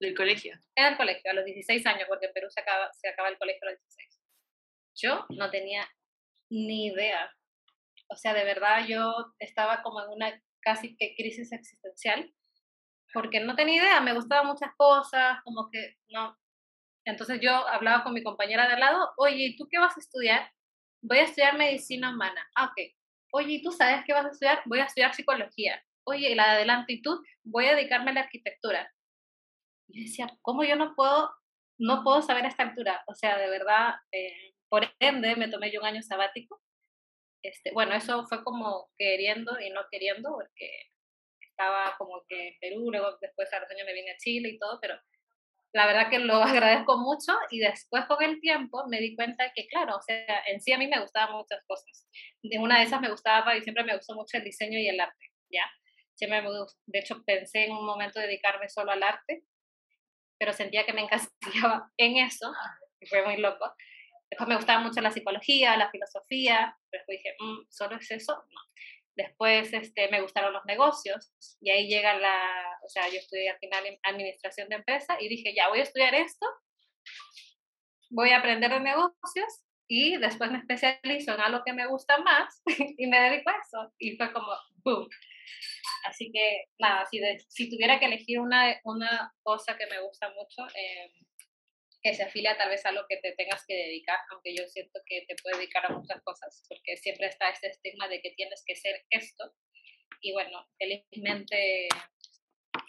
Del 0.00 0.16
colegio. 0.16 0.58
En 0.74 0.86
el 0.86 0.96
colegio, 0.96 1.30
a 1.30 1.34
los 1.34 1.44
16 1.44 1.86
años, 1.86 2.06
porque 2.08 2.26
en 2.26 2.32
Perú 2.32 2.48
se 2.50 2.60
acaba, 2.60 2.92
se 2.92 3.08
acaba 3.08 3.28
el 3.28 3.38
colegio 3.38 3.68
a 3.68 3.70
los 3.70 3.80
16. 3.80 4.20
Yo 4.96 5.26
no 5.28 5.48
tenía 5.48 5.88
ni 6.50 6.86
idea. 6.88 7.32
O 8.08 8.16
sea, 8.16 8.34
de 8.34 8.42
verdad 8.42 8.84
yo 8.88 9.14
estaba 9.38 9.84
como 9.84 10.02
en 10.02 10.10
una 10.10 10.42
casi 10.58 10.96
que 10.96 11.14
crisis 11.14 11.52
existencial, 11.52 12.34
porque 13.12 13.38
no 13.38 13.54
tenía 13.54 13.80
idea, 13.80 14.00
me 14.00 14.12
gustaban 14.12 14.48
muchas 14.48 14.72
cosas, 14.76 15.38
como 15.44 15.70
que 15.70 15.98
no. 16.08 16.36
Entonces 17.06 17.40
yo 17.40 17.52
hablaba 17.68 18.02
con 18.02 18.12
mi 18.12 18.22
compañera 18.22 18.66
de 18.66 18.74
al 18.74 18.80
lado, 18.80 19.12
oye, 19.16 19.46
¿y 19.46 19.56
tú 19.56 19.68
qué 19.70 19.78
vas 19.78 19.96
a 19.96 20.00
estudiar? 20.00 20.50
Voy 21.00 21.18
a 21.18 21.22
estudiar 21.22 21.56
medicina 21.56 22.10
humana. 22.10 22.46
Ah, 22.56 22.66
ok. 22.66 22.92
Oye, 23.32 23.54
¿y 23.54 23.62
tú 23.62 23.70
sabes 23.70 24.04
qué 24.04 24.12
vas 24.12 24.26
a 24.26 24.30
estudiar? 24.30 24.60
Voy 24.66 24.80
a 24.80 24.84
estudiar 24.84 25.14
psicología. 25.14 25.80
Oye, 26.04 26.34
la 26.34 26.46
de 26.46 26.50
adelante, 26.56 26.94
¿y 26.94 27.02
tú? 27.02 27.22
Voy 27.44 27.66
a 27.66 27.76
dedicarme 27.76 28.10
a 28.10 28.14
la 28.14 28.20
arquitectura. 28.22 28.92
Y 29.88 30.04
decía, 30.04 30.26
¿cómo 30.42 30.64
yo 30.64 30.74
no 30.74 30.94
puedo, 30.96 31.30
no 31.78 32.02
puedo 32.02 32.22
saber 32.22 32.44
a 32.44 32.48
esta 32.48 32.64
altura? 32.64 33.04
O 33.06 33.14
sea, 33.14 33.38
de 33.38 33.50
verdad, 33.50 33.94
eh, 34.10 34.54
por 34.68 34.92
ende, 34.98 35.36
me 35.36 35.48
tomé 35.48 35.70
yo 35.70 35.80
un 35.80 35.86
año 35.86 36.02
sabático. 36.02 36.60
Este, 37.42 37.70
bueno, 37.72 37.94
eso 37.94 38.26
fue 38.26 38.42
como 38.42 38.90
queriendo 38.98 39.60
y 39.60 39.70
no 39.70 39.82
queriendo, 39.92 40.30
porque 40.32 40.90
estaba 41.40 41.94
como 41.98 42.24
que 42.28 42.48
en 42.48 42.54
Perú, 42.60 42.90
luego 42.90 43.16
después 43.20 43.52
a 43.52 43.60
los 43.60 43.70
años 43.70 43.86
me 43.86 43.94
vine 43.94 44.10
a 44.10 44.16
Chile 44.16 44.48
y 44.48 44.58
todo, 44.58 44.80
pero 44.80 44.98
la 45.72 45.86
verdad 45.86 46.10
que 46.10 46.18
lo 46.18 46.34
agradezco 46.42 46.98
mucho 46.98 47.32
y 47.50 47.58
después 47.60 48.04
con 48.06 48.22
el 48.22 48.40
tiempo 48.40 48.84
me 48.88 49.00
di 49.00 49.14
cuenta 49.16 49.52
que, 49.54 49.66
claro, 49.68 49.96
o 49.96 50.02
sea, 50.02 50.42
en 50.46 50.60
sí 50.60 50.72
a 50.72 50.78
mí 50.78 50.86
me 50.88 51.00
gustaban 51.00 51.36
muchas 51.36 51.62
cosas. 51.66 52.08
De 52.42 52.58
una 52.58 52.78
de 52.78 52.84
esas 52.84 53.00
me 53.00 53.10
gustaba 53.10 53.56
y 53.56 53.62
siempre 53.62 53.84
me 53.84 53.96
gustó 53.96 54.14
mucho 54.14 54.36
el 54.38 54.44
diseño 54.44 54.78
y 54.78 54.88
el 54.88 55.00
arte, 55.00 55.26
¿ya? 55.50 55.64
Siempre 56.14 56.42
me 56.42 56.48
gustó, 56.48 56.78
de 56.86 56.98
hecho 57.00 57.22
pensé 57.24 57.64
en 57.66 57.72
un 57.72 57.84
momento 57.86 58.20
dedicarme 58.20 58.68
solo 58.68 58.92
al 58.92 59.02
arte, 59.02 59.44
pero 60.38 60.52
sentía 60.52 60.84
que 60.86 60.92
me 60.92 61.02
encasillaba 61.04 61.90
en 61.96 62.16
eso, 62.18 62.52
y 63.00 63.06
fue 63.06 63.24
muy 63.24 63.36
loco. 63.38 63.74
Después 64.30 64.48
me 64.48 64.56
gustaba 64.56 64.80
mucho 64.80 65.00
la 65.00 65.12
psicología, 65.12 65.76
la 65.76 65.90
filosofía, 65.90 66.76
pero 66.90 67.02
después 67.02 67.18
dije, 67.18 67.36
"Mm, 67.40 67.66
¿solo 67.70 67.96
es 67.96 68.10
eso? 68.10 68.34
No. 68.34 68.60
Después 69.16 69.72
este, 69.72 70.08
me 70.10 70.20
gustaron 70.20 70.52
los 70.52 70.64
negocios 70.66 71.32
y 71.60 71.70
ahí 71.70 71.88
llega 71.88 72.14
la, 72.18 72.78
o 72.84 72.88
sea, 72.88 73.08
yo 73.08 73.16
estudié 73.18 73.50
al 73.50 73.58
final 73.58 73.84
administración 74.02 74.68
de 74.68 74.76
empresa 74.76 75.16
y 75.20 75.28
dije, 75.28 75.54
ya 75.56 75.68
voy 75.68 75.80
a 75.80 75.84
estudiar 75.84 76.14
esto, 76.14 76.46
voy 78.10 78.30
a 78.30 78.38
aprender 78.38 78.70
de 78.70 78.80
negocios 78.80 79.62
y 79.88 80.16
después 80.16 80.50
me 80.50 80.58
especializo 80.58 81.34
en 81.34 81.40
algo 81.40 81.62
que 81.64 81.72
me 81.72 81.86
gusta 81.86 82.18
más 82.18 82.62
y 82.98 83.06
me 83.06 83.20
dedico 83.20 83.50
a 83.50 83.54
eso. 83.60 83.92
Y 83.98 84.16
fue 84.16 84.32
como, 84.32 84.48
boom. 84.84 85.08
Así 86.04 86.30
que 86.32 86.64
nada, 86.78 87.06
si, 87.06 87.18
de- 87.18 87.38
si 87.48 87.68
tuviera 87.70 87.98
que 87.98 88.06
elegir 88.06 88.40
una, 88.40 88.80
una 88.84 89.32
cosa 89.42 89.76
que 89.76 89.86
me 89.86 90.00
gusta 90.00 90.30
mucho, 90.30 90.66
eh, 90.76 91.12
que 92.06 92.14
se 92.14 92.22
afilia 92.22 92.56
tal 92.56 92.68
vez 92.68 92.86
a 92.86 92.92
lo 92.92 93.04
que 93.08 93.16
te 93.16 93.32
tengas 93.32 93.64
que 93.66 93.74
dedicar, 93.74 94.18
aunque 94.30 94.54
yo 94.54 94.64
siento 94.68 95.00
que 95.06 95.24
te 95.26 95.34
puedes 95.42 95.58
dedicar 95.58 95.84
a 95.86 95.94
muchas 95.94 96.22
cosas, 96.22 96.64
porque 96.68 96.96
siempre 96.96 97.26
está 97.26 97.48
este 97.50 97.66
estigma 97.68 98.06
de 98.08 98.20
que 98.22 98.30
tienes 98.30 98.62
que 98.64 98.76
ser 98.76 99.04
esto. 99.10 99.52
Y 100.20 100.32
bueno, 100.32 100.64
felizmente 100.78 101.88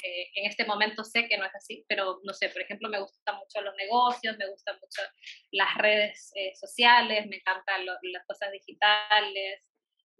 eh, 0.03 0.29
en 0.35 0.45
este 0.45 0.65
momento 0.65 1.03
sé 1.03 1.27
que 1.27 1.37
no 1.37 1.45
es 1.45 1.55
así, 1.55 1.83
pero 1.87 2.19
no 2.23 2.33
sé, 2.33 2.49
por 2.49 2.61
ejemplo, 2.61 2.89
me 2.89 2.99
gustan 2.99 3.37
mucho 3.37 3.61
los 3.61 3.75
negocios, 3.75 4.37
me 4.37 4.47
gustan 4.49 4.75
mucho 4.79 5.01
las 5.51 5.73
redes 5.77 6.31
eh, 6.35 6.53
sociales, 6.55 7.25
me 7.27 7.37
encantan 7.37 7.85
lo- 7.87 7.97
las 8.13 8.25
cosas 8.27 8.51
digitales, 8.51 9.63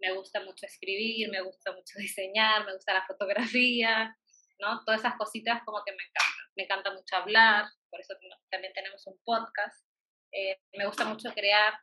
me 0.00 0.12
gusta 0.12 0.40
mucho 0.42 0.66
escribir, 0.66 1.30
me 1.30 1.40
gusta 1.42 1.70
mucho 1.72 1.94
diseñar, 1.98 2.64
me 2.66 2.74
gusta 2.74 2.94
la 2.94 3.06
fotografía. 3.06 4.16
¿no? 4.60 4.82
Todas 4.84 5.00
esas 5.00 5.14
cositas 5.16 5.62
como 5.64 5.82
que 5.86 5.92
me 5.92 6.02
encantan. 6.02 6.44
Me 6.56 6.64
encanta 6.64 6.92
mucho 6.92 7.14
hablar, 7.16 7.66
por 7.90 8.00
eso 8.00 8.14
también 8.50 8.72
tenemos 8.72 9.06
un 9.06 9.18
podcast. 9.24 9.84
Eh, 10.32 10.58
me 10.76 10.86
gusta 10.86 11.04
mucho 11.04 11.32
crear, 11.32 11.74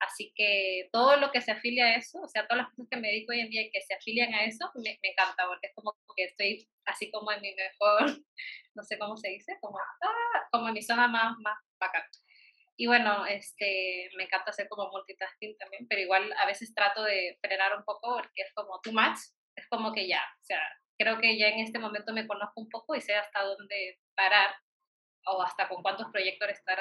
así 0.00 0.32
que 0.34 0.88
todo 0.92 1.16
lo 1.16 1.30
que 1.30 1.40
se 1.40 1.52
afilia 1.52 1.86
a 1.86 1.96
eso, 1.96 2.20
o 2.20 2.28
sea, 2.28 2.46
todas 2.46 2.64
las 2.64 2.70
cosas 2.70 2.86
que 2.90 2.96
me 2.96 3.08
dedico 3.08 3.32
hoy 3.32 3.40
en 3.40 3.50
día 3.50 3.62
y 3.62 3.70
que 3.70 3.80
se 3.82 3.94
afilian 3.94 4.34
a 4.34 4.44
eso, 4.44 4.70
me, 4.74 4.98
me 5.02 5.10
encanta, 5.10 5.46
porque 5.46 5.68
es 5.68 5.74
como 5.74 5.96
que 6.16 6.24
estoy 6.24 6.68
así 6.86 7.10
como 7.10 7.30
en 7.32 7.40
mi 7.40 7.54
mejor, 7.54 8.00
no 8.74 8.82
sé 8.82 8.98
cómo 8.98 9.16
se 9.16 9.28
dice, 9.28 9.56
como, 9.60 9.78
ah, 9.78 10.48
como 10.50 10.68
en 10.68 10.74
mi 10.74 10.82
zona 10.82 11.08
más, 11.08 11.36
más 11.38 11.58
bacán. 11.78 12.04
Y 12.76 12.86
bueno, 12.86 13.26
este, 13.26 14.08
me 14.16 14.24
encanta 14.24 14.50
hacer 14.50 14.68
como 14.68 14.88
multitasking 14.90 15.56
también, 15.58 15.86
pero 15.88 16.00
igual 16.00 16.32
a 16.34 16.46
veces 16.46 16.72
trato 16.74 17.02
de 17.02 17.36
frenar 17.40 17.76
un 17.76 17.84
poco 17.84 18.14
porque 18.14 18.42
es 18.42 18.52
como 18.54 18.80
too 18.80 18.92
much, 18.92 19.18
es 19.56 19.66
como 19.68 19.92
que 19.92 20.06
ya, 20.06 20.22
o 20.22 20.44
sea, 20.44 20.60
creo 20.96 21.18
que 21.18 21.36
ya 21.36 21.48
en 21.48 21.58
este 21.58 21.80
momento 21.80 22.12
me 22.12 22.26
conozco 22.26 22.60
un 22.60 22.68
poco 22.68 22.94
y 22.94 23.00
sé 23.00 23.14
hasta 23.16 23.42
dónde 23.42 23.98
parar 24.14 24.54
o 25.30 25.42
hasta 25.42 25.68
con 25.68 25.82
cuántos 25.82 26.10
proyectos 26.10 26.48
estar, 26.50 26.78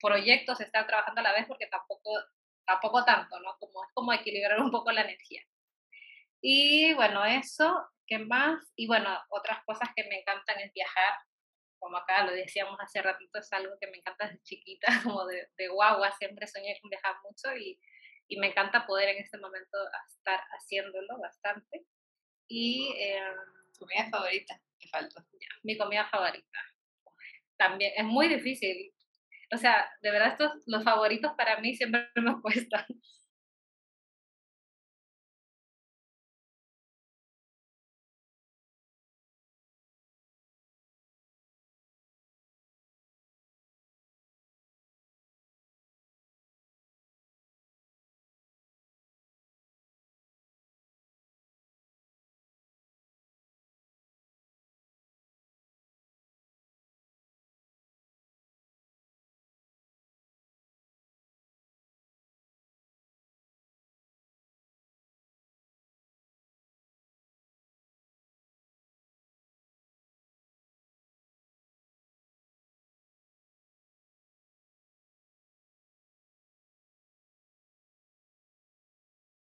proyectos 0.00 0.60
estar 0.60 0.86
trabajando 0.86 1.20
a 1.20 1.24
la 1.24 1.32
vez 1.32 1.46
porque 1.46 1.66
tampoco, 1.66 2.10
tampoco 2.66 3.04
tanto, 3.04 3.38
¿no? 3.40 3.56
Como, 3.58 3.84
es 3.84 3.90
como 3.92 4.12
equilibrar 4.12 4.60
un 4.60 4.70
poco 4.70 4.92
la 4.92 5.02
energía. 5.02 5.42
Y 6.40 6.94
bueno, 6.94 7.24
eso, 7.24 7.88
¿qué 8.06 8.18
más? 8.18 8.72
Y 8.76 8.86
bueno, 8.86 9.10
otras 9.30 9.62
cosas 9.64 9.88
que 9.94 10.04
me 10.08 10.20
encantan 10.20 10.58
es 10.60 10.72
viajar, 10.72 11.14
como 11.78 11.96
acá 11.96 12.24
lo 12.24 12.32
decíamos 12.32 12.78
hace 12.80 13.02
ratito, 13.02 13.38
es 13.38 13.52
algo 13.52 13.74
que 13.80 13.86
me 13.88 13.98
encanta 13.98 14.26
desde 14.26 14.42
chiquita, 14.42 14.86
como 15.04 15.26
de, 15.26 15.48
de 15.56 15.68
guagua, 15.68 16.12
siempre 16.12 16.46
soñé 16.46 16.78
con 16.80 16.90
viajar 16.90 17.16
mucho 17.22 17.54
y, 17.56 17.78
y, 18.28 18.38
me 18.38 18.48
encanta 18.48 18.86
poder 18.86 19.08
en 19.10 19.18
este 19.22 19.38
momento 19.38 19.78
estar 20.08 20.40
haciéndolo 20.52 21.18
bastante. 21.18 21.84
Y... 22.48 22.92
Eh, 22.96 23.20
comida 23.80 24.08
favorita? 24.10 24.60
¿Qué 24.78 24.88
falta? 24.88 25.24
mi 25.62 25.76
comida 25.76 26.06
favorita. 26.08 26.58
También 27.60 27.92
es 27.94 28.04
muy 28.04 28.26
difícil. 28.26 28.90
O 29.52 29.58
sea, 29.58 29.86
de 30.00 30.10
verdad 30.10 30.28
estos, 30.28 30.50
los 30.66 30.82
favoritos 30.82 31.32
para 31.36 31.60
mí 31.60 31.74
siempre 31.74 32.08
me 32.16 32.40
cuestan. 32.40 32.86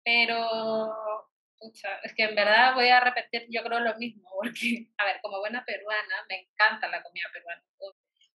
Pero, 0.03 0.91
es 2.03 2.13
que 2.15 2.23
en 2.23 2.35
verdad 2.35 2.73
voy 2.73 2.89
a 2.89 2.99
repetir, 2.99 3.47
yo 3.49 3.63
creo 3.63 3.79
lo 3.79 3.95
mismo, 3.97 4.29
porque, 4.41 4.87
a 4.97 5.05
ver, 5.05 5.19
como 5.21 5.39
buena 5.39 5.63
peruana, 5.65 6.25
me 6.29 6.41
encanta 6.41 6.87
la 6.87 7.01
comida 7.03 7.25
peruana. 7.31 7.63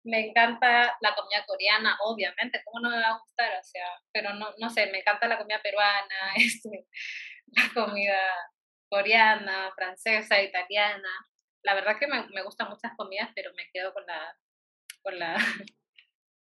Me 0.05 0.29
encanta 0.29 0.97
la 1.01 1.15
comida 1.15 1.45
coreana, 1.47 1.99
obviamente, 2.01 2.63
¿cómo 2.65 2.81
no 2.81 2.91
me 2.91 3.01
va 3.01 3.09
a 3.09 3.19
gustar? 3.19 3.59
O 3.59 3.65
sea, 3.65 3.87
pero 4.13 4.33
no, 4.33 4.55
no 4.59 4.71
sé, 4.71 4.87
me 4.87 5.01
encanta 5.01 5.29
la 5.29 5.37
comida 5.37 5.61
peruana, 5.61 6.35
este, 6.37 6.87
la 7.49 7.69
comida 7.75 8.19
coreana, 8.89 9.73
francesa, 9.75 10.41
italiana. 10.41 11.09
La 11.63 11.75
verdad 11.75 11.99
que 11.99 12.07
me, 12.07 12.27
me 12.29 12.43
gustan 12.43 12.71
muchas 12.71 12.93
comidas, 12.97 13.31
pero 13.35 13.53
me 13.55 13.69
quedo 13.71 13.93
con 13.93 14.07
la, 14.07 14.37
con 15.03 15.19
la, 15.19 15.35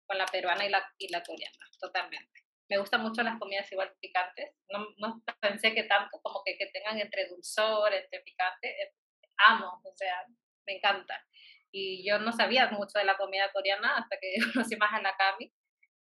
con 0.07 0.17
la 0.17 0.25
peruana 0.27 0.65
y 0.65 0.69
la, 0.69 0.93
y 0.99 1.07
la 1.09 1.23
coreana, 1.23 1.69
totalmente 1.79 2.44
me 2.69 2.77
gustan 2.77 3.01
mucho 3.01 3.21
las 3.23 3.37
comidas 3.39 3.71
igual 3.71 3.93
picantes. 3.99 4.51
No, 4.69 4.87
no 4.97 5.21
pensé 5.39 5.73
que 5.73 5.83
tanto, 5.83 6.19
como 6.21 6.41
que, 6.43 6.57
que 6.57 6.67
tengan 6.67 6.99
entre 6.99 7.27
dulzor, 7.27 7.93
entre 7.93 8.21
picante. 8.21 8.69
Eh, 8.69 8.93
amo, 9.37 9.81
o 9.83 9.95
sea, 9.95 10.25
me 10.65 10.77
encanta. 10.77 11.23
Y 11.71 12.07
yo 12.07 12.19
no 12.19 12.31
sabía 12.31 12.69
mucho 12.69 12.99
de 12.99 13.05
la 13.05 13.17
comida 13.17 13.51
coreana 13.51 13.97
hasta 13.97 14.17
que 14.19 14.35
conocí 14.53 14.75
más 14.77 14.93
a 14.93 15.01
la 15.01 15.15
Kami. 15.15 15.51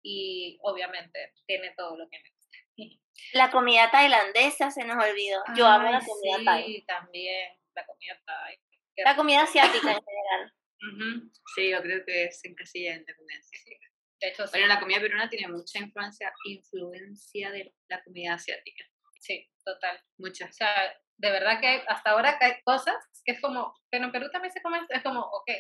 Y 0.03 0.59
obviamente 0.63 1.33
tiene 1.47 1.75
todo 1.77 1.97
lo 1.97 2.09
que 2.09 2.19
me 2.19 2.31
gusta. 2.31 2.99
La 3.33 3.51
comida 3.51 3.91
tailandesa 3.91 4.71
se 4.71 4.85
nos 4.85 4.97
olvidó. 5.05 5.43
Yo 5.57 5.67
amo 5.67 5.91
la 5.91 6.01
comida 6.01 6.63
sí, 6.65 6.85
también, 6.87 7.59
la 7.75 7.85
comida 7.85 8.21
thai. 8.25 8.59
La 9.05 9.17
comida 9.17 9.43
asiática 9.43 9.93
en 9.93 10.03
general. 10.03 11.33
Sí, 11.55 11.71
yo 11.71 11.83
creo 11.83 12.05
que 12.07 12.31
se 12.33 12.49
encasilla 12.49 12.95
en 12.95 13.05
la 13.07 13.15
comida 13.17 13.39
asiática. 13.39 13.88
De 14.21 14.29
hecho, 14.29 14.45
Pero 14.53 14.67
la 14.67 14.81
comida 14.81 15.01
peruana 15.01 15.29
tiene 15.29 15.49
mucha 15.49 15.79
influencia, 15.79 16.33
influencia 16.45 17.51
de 17.53 17.73
la 17.89 18.03
comida 18.03 18.35
asiática. 18.35 18.85
Sí, 19.21 19.49
total. 19.65 20.01
Mucha. 20.19 20.47
O 20.47 20.53
sea, 20.53 20.93
de 21.17 21.31
verdad 21.31 21.61
que 21.61 21.83
hasta 21.87 22.11
ahora 22.11 22.37
hay 22.41 22.55
cosas 22.65 22.97
que 23.25 23.33
es 23.33 23.41
como, 23.41 23.75
pero 23.91 24.07
en 24.07 24.13
Perú 24.13 24.29
también 24.33 24.53
se 24.53 24.63
come, 24.63 24.81
es 24.89 25.03
como, 25.03 25.21
ok, 25.21 25.51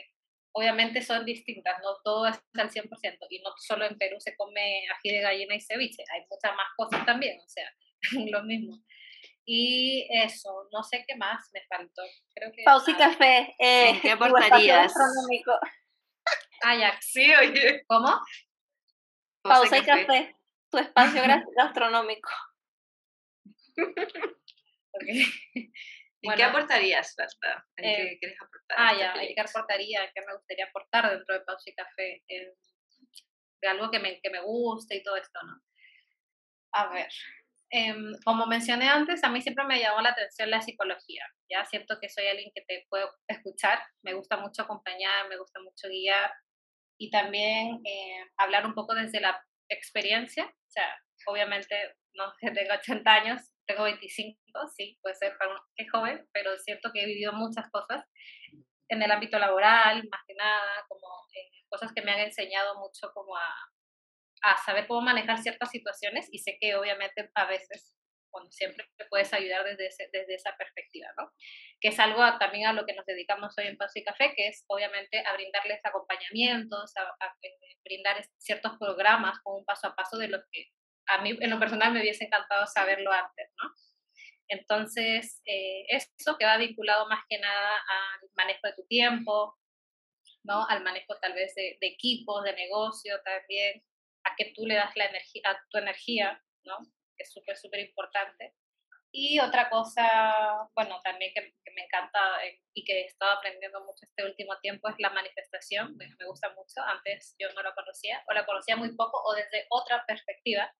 obviamente 0.52 1.02
son 1.02 1.24
distintas, 1.24 1.78
no 1.82 1.96
todo 2.02 2.26
es 2.26 2.40
al 2.54 2.70
100%, 2.70 3.26
y 3.30 3.40
no 3.42 3.50
solo 3.58 3.84
en 3.84 3.98
Perú 3.98 4.16
se 4.20 4.36
come 4.36 4.84
ají 4.88 5.14
de 5.14 5.20
gallina 5.20 5.54
y 5.54 5.60
ceviche, 5.60 6.04
hay 6.12 6.22
muchas 6.30 6.56
más 6.56 6.68
cosas 6.76 7.04
también, 7.04 7.38
o 7.40 7.48
sea, 7.48 7.70
lo 8.32 8.42
mismo. 8.44 8.82
Y 9.44 10.06
eso, 10.10 10.68
no 10.72 10.82
sé 10.82 11.04
qué 11.08 11.16
más 11.16 11.48
me 11.54 11.62
faltó. 11.68 12.02
Creo 12.34 12.52
que 12.52 12.64
Pausa 12.64 12.90
y 12.90 12.94
café. 12.94 13.54
Eh, 13.58 13.98
¿Qué 14.02 14.10
aportarías? 14.10 14.92
Ya. 16.78 16.98
Sí, 17.00 17.32
oye. 17.34 17.82
¿Cómo? 17.86 18.20
Pausa, 19.42 19.78
y 19.78 19.84
café. 19.84 20.36
tu 20.70 20.78
espacio 20.78 21.22
gastronómico. 21.56 22.30
okay. 24.92 25.24
¿En 26.22 26.34
qué 26.34 26.42
aportarías, 26.42 27.14
Berta? 27.16 27.64
¿En 27.76 27.84
qué 27.84 28.02
eh, 28.02 28.18
quieres 28.18 28.36
aportar? 28.42 28.76
Ah, 28.76 28.92
ya, 28.98 29.14
¿en 29.22 29.34
qué 29.34 29.40
aportaría? 29.40 30.10
¿Qué 30.12 30.20
me 30.26 30.34
gustaría 30.34 30.64
aportar 30.64 31.10
dentro 31.10 31.34
de 31.34 31.40
Pausa 31.42 31.70
y 31.70 31.74
Café? 31.74 32.24
Eh, 32.28 32.54
de 33.60 33.68
algo 33.68 33.90
que 33.90 33.98
me, 33.98 34.20
que 34.20 34.30
me 34.30 34.40
guste 34.40 34.96
y 34.96 35.02
todo 35.02 35.16
esto, 35.16 35.38
¿no? 35.44 35.60
A 36.72 36.88
ver, 36.92 37.08
em, 37.70 38.12
como 38.24 38.46
mencioné 38.46 38.88
antes, 38.88 39.22
a 39.24 39.30
mí 39.30 39.40
siempre 39.42 39.64
me 39.64 39.80
llamó 39.80 40.00
la 40.00 40.10
atención 40.10 40.50
la 40.50 40.60
psicología. 40.60 41.24
Ya 41.50 41.64
siento 41.64 41.98
que 42.00 42.08
soy 42.08 42.26
alguien 42.26 42.50
que 42.54 42.62
te 42.62 42.86
puedo 42.88 43.10
escuchar, 43.26 43.80
me 44.02 44.14
gusta 44.14 44.36
mucho 44.36 44.62
acompañar, 44.62 45.28
me 45.28 45.38
gusta 45.38 45.60
mucho 45.60 45.88
guiar, 45.88 46.32
y 46.98 47.10
también 47.10 47.80
eh, 47.84 48.24
hablar 48.36 48.66
un 48.66 48.74
poco 48.74 48.94
desde 48.94 49.20
la 49.20 49.40
experiencia. 49.68 50.44
O 50.44 50.70
sea, 50.70 50.88
obviamente 51.26 51.76
no 52.14 52.32
que 52.40 52.50
tengo 52.50 52.74
80 52.74 53.10
años, 53.10 53.42
tengo 53.66 53.84
25, 53.84 54.38
sí, 54.76 54.98
puede 55.00 55.14
ser 55.14 55.36
para 55.38 55.52
un, 55.52 55.58
que 55.76 55.84
es 55.84 55.90
joven, 55.90 56.26
pero 56.32 56.52
es 56.52 56.64
cierto 56.64 56.90
que 56.92 57.02
he 57.02 57.06
vivido 57.06 57.32
muchas 57.32 57.70
cosas 57.70 58.04
en 58.90 59.02
el 59.02 59.10
ámbito 59.10 59.38
laboral, 59.38 59.96
más 60.10 60.22
que 60.26 60.34
nada, 60.34 60.84
como 60.88 61.06
eh, 61.34 61.64
cosas 61.68 61.92
que 61.94 62.02
me 62.02 62.12
han 62.12 62.20
enseñado 62.20 62.78
mucho 62.78 63.12
como 63.12 63.36
a, 63.36 63.54
a 64.42 64.56
saber 64.64 64.86
cómo 64.86 65.02
manejar 65.02 65.38
ciertas 65.38 65.70
situaciones 65.70 66.28
y 66.32 66.38
sé 66.38 66.56
que 66.58 66.74
obviamente 66.74 67.30
a 67.34 67.44
veces 67.44 67.97
cuando 68.30 68.50
siempre 68.50 68.86
puedes 69.10 69.32
ayudar 69.32 69.64
desde, 69.64 69.88
desde 70.12 70.34
esa 70.34 70.56
perspectiva, 70.56 71.08
¿no? 71.16 71.32
Que 71.80 71.88
es 71.88 71.98
algo 71.98 72.22
también 72.38 72.66
a 72.66 72.72
lo 72.72 72.86
que 72.86 72.94
nos 72.94 73.06
dedicamos 73.06 73.54
hoy 73.58 73.66
en 73.66 73.76
Paso 73.76 73.98
y 73.98 74.04
Café, 74.04 74.32
que 74.36 74.48
es 74.48 74.64
obviamente 74.68 75.18
a 75.26 75.32
brindarles 75.34 75.80
acompañamientos, 75.84 76.92
a, 76.96 77.36
eh, 77.42 77.76
brindar 77.84 78.24
ciertos 78.38 78.76
programas 78.78 79.38
con 79.42 79.56
un 79.56 79.64
paso 79.64 79.88
a 79.88 79.94
paso 79.94 80.18
de 80.18 80.28
lo 80.28 80.38
que 80.50 80.66
a 81.06 81.22
mí 81.22 81.36
en 81.40 81.50
lo 81.50 81.58
personal 81.58 81.92
me 81.92 82.00
hubiese 82.00 82.24
encantado 82.24 82.66
saberlo 82.66 83.10
antes, 83.12 83.50
¿no? 83.62 83.70
Entonces, 84.48 85.42
eh, 85.44 85.84
eso 85.88 86.36
que 86.38 86.46
va 86.46 86.56
vinculado 86.56 87.06
más 87.08 87.24
que 87.28 87.38
nada 87.38 87.76
al 87.76 88.28
manejo 88.34 88.60
de 88.64 88.72
tu 88.74 88.86
tiempo, 88.86 89.58
¿no? 90.42 90.66
Al 90.68 90.82
manejo 90.82 91.18
tal 91.20 91.34
vez 91.34 91.54
de, 91.54 91.76
de 91.80 91.86
equipos, 91.86 92.44
de 92.44 92.54
negocio 92.54 93.20
también, 93.24 93.82
a 94.24 94.34
que 94.36 94.52
tú 94.54 94.66
le 94.66 94.74
das 94.74 94.94
la 94.96 95.06
energía, 95.06 95.42
a 95.44 95.58
tu 95.70 95.78
energía, 95.78 96.42
¿no? 96.64 96.78
Que 97.18 97.24
es 97.24 97.32
súper, 97.32 97.56
súper 97.56 97.80
importante. 97.80 98.54
Y 99.10 99.40
otra 99.40 99.70
cosa, 99.70 100.68
bueno, 100.74 101.00
también 101.02 101.32
que, 101.34 101.54
me 101.74 101.84
encanta 101.84 102.44
eh, 102.44 102.60
y 102.74 102.84
que 102.84 103.02
he 103.02 103.04
estado 103.06 103.32
aprendiendo 103.32 103.80
mucho 103.84 104.04
este 104.04 104.24
último 104.24 104.58
tiempo 104.60 104.88
es 104.88 104.96
la 104.98 105.10
manifestación. 105.10 105.96
Me, 105.96 106.08
me, 106.18 106.26
gusta 106.26 106.50
mucho. 106.50 106.82
Antes 106.84 107.34
yo 107.38 107.48
no 107.54 107.62
la 107.62 107.74
conocía 107.74 108.22
o 108.28 108.32
la 108.34 108.44
conocía 108.44 108.76
muy 108.76 108.94
poco 108.94 109.22
o 109.24 109.34
desde 109.34 109.66
otra 109.70 110.04
perspectiva, 110.06 110.70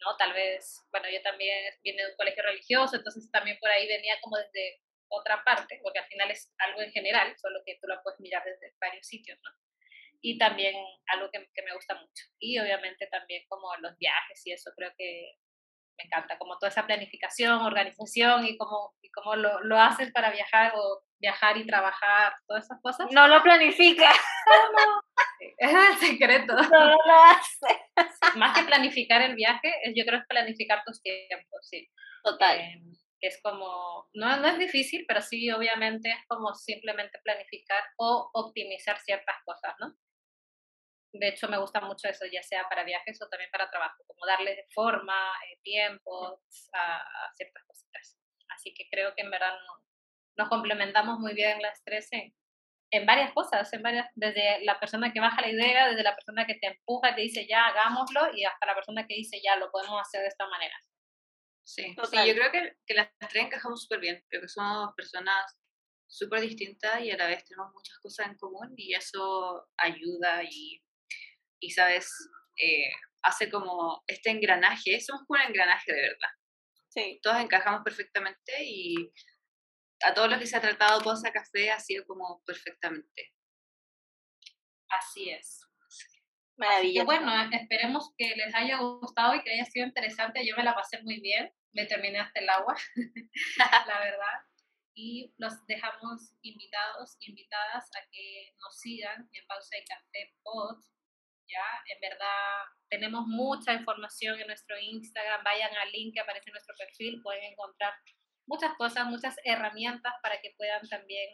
¿no? 0.00 0.16
Tal 0.16 0.32
vez, 0.32 0.82
bueno, 0.92 1.08
yo 1.10 1.20
también 1.22 1.74
vine 1.82 2.04
de 2.04 2.10
un 2.10 2.16
colegio 2.16 2.42
religioso, 2.42 2.96
entonces 2.96 3.30
también 3.30 3.58
por 3.58 3.70
ahí 3.70 3.86
venía 3.86 4.14
como 4.22 4.36
desde 4.38 4.80
otra 5.08 5.42
parte, 5.44 5.80
porque 5.82 5.98
al 5.98 6.06
final 6.06 6.30
es 6.30 6.52
algo 6.58 6.82
en 6.82 6.92
general, 6.92 7.34
solo 7.38 7.60
que 7.66 7.78
tú 7.80 7.86
lo 7.86 8.00
puedes 8.02 8.20
mirar 8.20 8.44
desde 8.44 8.74
varios 8.80 9.06
sitios, 9.06 9.38
¿no? 9.42 9.50
Y 10.20 10.38
también 10.38 10.74
algo 11.14 11.30
que, 11.30 11.48
que 11.54 11.62
me 11.62 11.74
gusta 11.74 11.94
mucho. 11.94 12.24
Y 12.38 12.58
obviamente 12.58 13.06
también 13.08 13.44
como 13.48 13.74
los 13.76 13.96
viajes 13.98 14.46
y 14.46 14.52
eso, 14.52 14.70
creo 14.76 14.92
que 14.96 15.38
me 15.98 16.04
encanta, 16.04 16.38
como 16.38 16.56
toda 16.58 16.70
esa 16.70 16.86
planificación, 16.86 17.60
organización 17.60 18.46
y 18.46 18.56
cómo, 18.56 18.94
y 19.02 19.10
cómo 19.10 19.34
lo, 19.36 19.60
lo 19.64 19.80
haces 19.80 20.12
para 20.12 20.30
viajar 20.30 20.72
o 20.76 21.02
viajar 21.18 21.56
y 21.56 21.66
trabajar, 21.66 22.34
todas 22.46 22.64
esas 22.64 22.80
cosas. 22.80 23.08
No 23.10 23.26
lo 23.26 23.42
planifica. 23.42 24.10
no. 24.72 25.00
Es 25.58 25.72
el 25.72 26.08
secreto. 26.08 26.54
No, 26.54 26.86
lo 26.90 27.22
hace. 27.24 28.36
Más 28.36 28.56
que 28.56 28.64
planificar 28.64 29.22
el 29.22 29.34
viaje, 29.34 29.72
yo 29.94 30.04
creo 30.04 30.18
que 30.18 30.22
es 30.22 30.28
planificar 30.28 30.82
tus 30.86 31.02
tiempos, 31.02 31.68
sí. 31.68 31.88
Total. 32.22 32.60
Eh, 32.60 32.80
es 33.20 33.40
como, 33.42 34.08
no, 34.14 34.36
no 34.36 34.46
es 34.46 34.58
difícil, 34.58 35.04
pero 35.08 35.20
sí, 35.20 35.50
obviamente 35.50 36.10
es 36.10 36.24
como 36.28 36.54
simplemente 36.54 37.18
planificar 37.24 37.82
o 37.96 38.30
optimizar 38.32 38.98
ciertas 39.00 39.36
cosas, 39.44 39.74
¿no? 39.80 39.94
De 41.12 41.28
hecho, 41.28 41.48
me 41.48 41.58
gusta 41.58 41.80
mucho 41.80 42.08
eso, 42.08 42.26
ya 42.26 42.42
sea 42.42 42.68
para 42.68 42.84
viajes 42.84 43.20
o 43.22 43.28
también 43.28 43.50
para 43.50 43.70
trabajo, 43.70 44.04
como 44.06 44.26
darle 44.26 44.66
forma, 44.74 45.32
eh, 45.46 45.58
tiempo 45.62 46.42
a, 46.72 46.96
a, 46.96 47.32
ciertas 47.34 47.64
cositas. 47.66 48.18
Así 48.50 48.74
que 48.74 48.88
creo 48.90 49.14
que 49.14 49.22
en 49.22 49.30
verdad 49.30 49.54
nos 50.36 50.48
complementamos 50.48 51.18
muy 51.18 51.34
bien 51.34 51.60
las 51.62 51.82
tres 51.82 52.08
en, 52.12 52.34
en 52.90 53.06
varias 53.06 53.32
cosas, 53.32 53.72
en 53.72 53.82
varias, 53.82 54.06
desde 54.14 54.64
la 54.64 54.78
persona 54.78 55.12
que 55.12 55.20
baja 55.20 55.40
la 55.40 55.50
idea, 55.50 55.88
desde 55.88 56.02
la 56.02 56.14
persona 56.14 56.46
que 56.46 56.54
te 56.54 56.68
empuja, 56.68 57.14
te 57.14 57.22
dice 57.22 57.46
ya, 57.46 57.66
hagámoslo, 57.66 58.34
y 58.34 58.44
hasta 58.44 58.66
la 58.66 58.74
persona 58.74 59.06
que 59.06 59.14
dice 59.14 59.40
ya, 59.42 59.56
lo 59.56 59.70
podemos 59.70 60.00
hacer 60.00 60.22
de 60.22 60.28
esta 60.28 60.46
manera. 60.46 60.74
Sí, 61.64 61.94
sí 62.10 62.26
yo 62.26 62.34
creo 62.34 62.50
que, 62.50 62.76
que 62.86 62.94
las 62.94 63.10
tres 63.28 63.44
encajamos 63.44 63.82
súper 63.82 64.00
bien, 64.00 64.24
creo 64.28 64.40
que 64.40 64.48
somos 64.48 64.94
personas 64.94 65.58
súper 66.06 66.40
distintas 66.40 67.02
y 67.02 67.10
a 67.10 67.16
la 67.16 67.26
vez 67.26 67.44
tenemos 67.44 67.72
muchas 67.74 67.98
cosas 67.98 68.28
en 68.28 68.36
común 68.36 68.72
y 68.76 68.94
eso 68.94 69.68
ayuda 69.76 70.42
y, 70.44 70.82
y 71.60 71.70
sabes, 71.70 72.10
eh, 72.56 72.90
hace 73.22 73.50
como 73.50 74.02
este 74.06 74.30
engranaje, 74.30 75.00
somos 75.00 75.22
como 75.26 75.40
un 75.40 75.48
engranaje 75.48 75.92
de 75.92 76.00
verdad. 76.00 76.30
Sí. 76.88 77.20
Todos 77.22 77.38
encajamos 77.38 77.82
perfectamente 77.84 78.64
y 78.64 79.12
a 80.02 80.14
todos 80.14 80.30
los 80.30 80.38
que 80.38 80.46
se 80.46 80.56
ha 80.56 80.60
tratado 80.60 81.02
Cosa 81.02 81.32
Café 81.32 81.70
ha 81.70 81.80
sido 81.80 82.04
como 82.06 82.42
perfectamente. 82.44 83.32
Así 84.88 85.30
es. 85.30 85.68
Maravilloso. 86.56 87.06
bueno, 87.06 87.32
esperemos 87.52 88.12
que 88.16 88.34
les 88.34 88.52
haya 88.52 88.78
gustado 88.78 89.34
y 89.34 89.42
que 89.42 89.52
haya 89.52 89.64
sido 89.64 89.86
interesante. 89.86 90.44
Yo 90.44 90.56
me 90.56 90.64
la 90.64 90.74
pasé 90.74 91.00
muy 91.02 91.20
bien, 91.20 91.52
me 91.72 91.86
terminé 91.86 92.18
hasta 92.18 92.40
el 92.40 92.48
agua, 92.48 92.74
la 93.86 93.98
verdad. 94.00 94.42
Y 94.94 95.32
los 95.38 95.64
dejamos 95.66 96.34
invitados, 96.42 97.16
invitadas 97.20 97.88
a 97.94 98.00
que 98.10 98.52
nos 98.60 98.76
sigan 98.80 99.28
en 99.32 99.46
Pausa 99.46 99.78
y 99.78 99.84
Café 99.84 100.34
Pod. 100.42 100.82
Ya, 101.48 101.64
en 101.94 102.00
verdad, 102.00 102.64
tenemos 102.90 103.26
mucha 103.26 103.72
información 103.72 104.38
en 104.38 104.46
nuestro 104.46 104.78
Instagram. 104.78 105.42
Vayan 105.42 105.74
al 105.76 105.90
link 105.92 106.14
que 106.14 106.20
aparece 106.20 106.50
en 106.50 106.52
nuestro 106.52 106.74
perfil, 106.76 107.22
pueden 107.22 107.44
encontrar 107.44 107.94
muchas 108.46 108.74
cosas, 108.74 109.06
muchas 109.06 109.36
herramientas 109.44 110.14
para 110.22 110.40
que 110.40 110.54
puedan 110.56 110.86
también, 110.88 111.30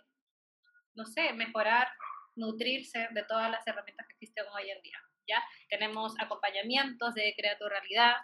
no 0.94 1.04
sé, 1.06 1.32
mejorar, 1.32 1.88
nutrirse 2.36 3.08
de 3.10 3.24
todas 3.24 3.50
las 3.50 3.66
herramientas 3.66 4.06
que 4.06 4.14
existen 4.14 4.44
hoy 4.54 4.70
en 4.70 4.80
día. 4.82 4.98
¿ya? 5.26 5.42
Tenemos 5.68 6.14
acompañamientos 6.20 7.14
de 7.14 7.34
Crea 7.36 7.58
tu 7.58 7.68
Realidad, 7.68 8.16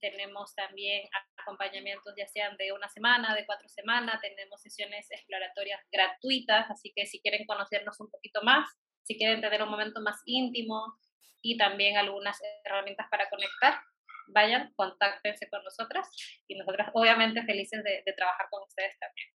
tenemos 0.00 0.54
también 0.54 1.08
acompañamientos 1.36 2.14
ya 2.16 2.26
sean 2.26 2.56
de 2.56 2.72
una 2.72 2.88
semana, 2.88 3.34
de 3.34 3.46
cuatro 3.46 3.68
semanas, 3.68 4.20
tenemos 4.20 4.60
sesiones 4.60 5.08
exploratorias 5.10 5.80
gratuitas, 5.90 6.68
así 6.70 6.92
que 6.94 7.06
si 7.06 7.20
quieren 7.20 7.46
conocernos 7.46 7.98
un 8.00 8.10
poquito 8.10 8.42
más, 8.42 8.68
si 9.04 9.16
quieren 9.16 9.40
tener 9.40 9.62
un 9.62 9.70
momento 9.70 10.00
más 10.00 10.20
íntimo 10.26 10.98
y 11.40 11.56
también 11.56 11.96
algunas 11.96 12.40
herramientas 12.64 13.06
para 13.10 13.28
conectar, 13.28 13.80
vayan, 14.28 14.72
contáctense 14.74 15.48
con 15.50 15.62
nosotras 15.64 16.08
y 16.46 16.56
nosotras 16.56 16.90
obviamente 16.94 17.42
felices 17.42 17.82
de, 17.82 18.02
de 18.04 18.12
trabajar 18.12 18.46
con 18.50 18.62
ustedes 18.62 18.98
también. 18.98 19.28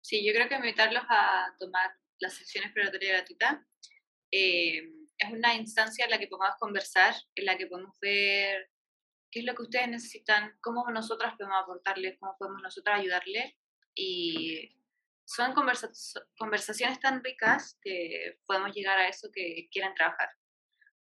Sí, 0.00 0.26
yo 0.26 0.32
creo 0.32 0.48
que 0.48 0.54
invitarlos 0.54 1.04
a 1.08 1.54
tomar 1.58 1.90
la 2.20 2.30
sesión 2.30 2.64
exploratoria 2.64 3.12
gratuita 3.12 3.64
eh, 4.30 4.82
es 5.18 5.32
una 5.32 5.54
instancia 5.54 6.04
en 6.04 6.10
la 6.10 6.18
que 6.18 6.28
podemos 6.28 6.56
conversar, 6.58 7.14
en 7.34 7.46
la 7.46 7.56
que 7.56 7.66
podemos 7.66 7.98
ver 8.00 8.70
qué 9.30 9.40
es 9.40 9.44
lo 9.44 9.54
que 9.54 9.62
ustedes 9.62 9.88
necesitan, 9.88 10.56
cómo 10.60 10.88
nosotras 10.90 11.34
podemos 11.36 11.62
aportarles, 11.62 12.18
cómo 12.20 12.36
podemos 12.38 12.62
nosotras 12.62 13.00
ayudarles. 13.00 13.54
Y 13.94 14.76
son 15.24 15.52
conversa 15.54 15.90
conversaciones 16.38 17.00
tan 17.00 17.22
ricas 17.22 17.78
que 17.82 18.38
podemos 18.46 18.74
llegar 18.74 18.98
a 18.98 19.08
eso 19.08 19.28
que 19.32 19.68
quieren 19.70 19.94
trabajar 19.94 20.28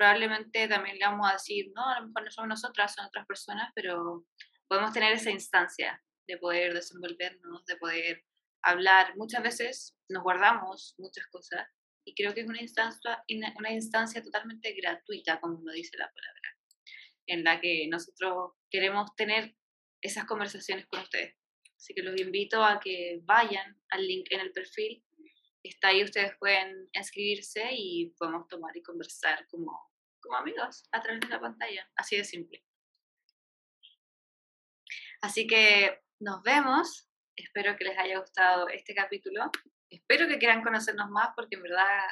probablemente 0.01 0.67
también 0.67 0.97
le 0.97 1.05
vamos 1.05 1.29
a 1.29 1.33
decir, 1.33 1.71
no, 1.75 1.87
a 1.87 1.99
lo 1.99 2.07
mejor 2.07 2.23
no 2.23 2.31
somos 2.31 2.49
nosotras, 2.49 2.95
son 2.95 3.05
otras 3.05 3.27
personas, 3.27 3.71
pero 3.75 4.25
podemos 4.67 4.91
tener 4.93 5.13
esa 5.13 5.29
instancia 5.29 6.03
de 6.27 6.39
poder 6.39 6.73
desenvolvernos, 6.73 7.63
de 7.65 7.75
poder 7.77 8.25
hablar. 8.63 9.15
Muchas 9.15 9.43
veces 9.43 9.95
nos 10.09 10.23
guardamos 10.23 10.95
muchas 10.97 11.27
cosas 11.27 11.67
y 12.03 12.15
creo 12.15 12.33
que 12.33 12.41
es 12.41 12.47
una 12.47 12.63
instancia, 12.63 13.23
una 13.59 13.71
instancia 13.71 14.23
totalmente 14.23 14.73
gratuita, 14.73 15.39
como 15.39 15.61
lo 15.63 15.71
dice 15.71 15.95
la 15.99 16.11
palabra, 16.11 16.57
en 17.27 17.43
la 17.43 17.61
que 17.61 17.87
nosotros 17.87 18.53
queremos 18.71 19.15
tener 19.15 19.55
esas 20.01 20.25
conversaciones 20.25 20.87
con 20.87 21.01
ustedes. 21.01 21.35
Así 21.77 21.93
que 21.93 22.01
los 22.01 22.19
invito 22.19 22.63
a 22.63 22.79
que 22.79 23.19
vayan 23.21 23.79
al 23.91 24.07
link 24.07 24.25
en 24.31 24.39
el 24.39 24.51
perfil. 24.51 25.03
Está 25.61 25.89
ahí, 25.89 26.03
ustedes 26.03 26.31
pueden 26.39 26.89
inscribirse 26.91 27.69
y 27.71 28.15
podemos 28.17 28.47
tomar 28.47 28.75
y 28.75 28.81
conversar 28.81 29.45
como 29.47 29.90
como 30.21 30.37
amigos 30.37 30.83
a 30.91 31.01
través 31.01 31.21
de 31.21 31.27
la 31.27 31.39
pantalla. 31.39 31.89
Así 31.95 32.17
de 32.17 32.23
simple. 32.23 32.63
Así 35.21 35.47
que 35.47 35.99
nos 36.19 36.41
vemos. 36.43 37.07
Espero 37.35 37.75
que 37.77 37.85
les 37.85 37.97
haya 37.97 38.19
gustado 38.19 38.67
este 38.69 38.93
capítulo. 38.93 39.49
Espero 39.89 40.27
que 40.27 40.37
quieran 40.37 40.63
conocernos 40.63 41.09
más 41.09 41.29
porque 41.35 41.55
en 41.55 41.63
verdad 41.63 42.07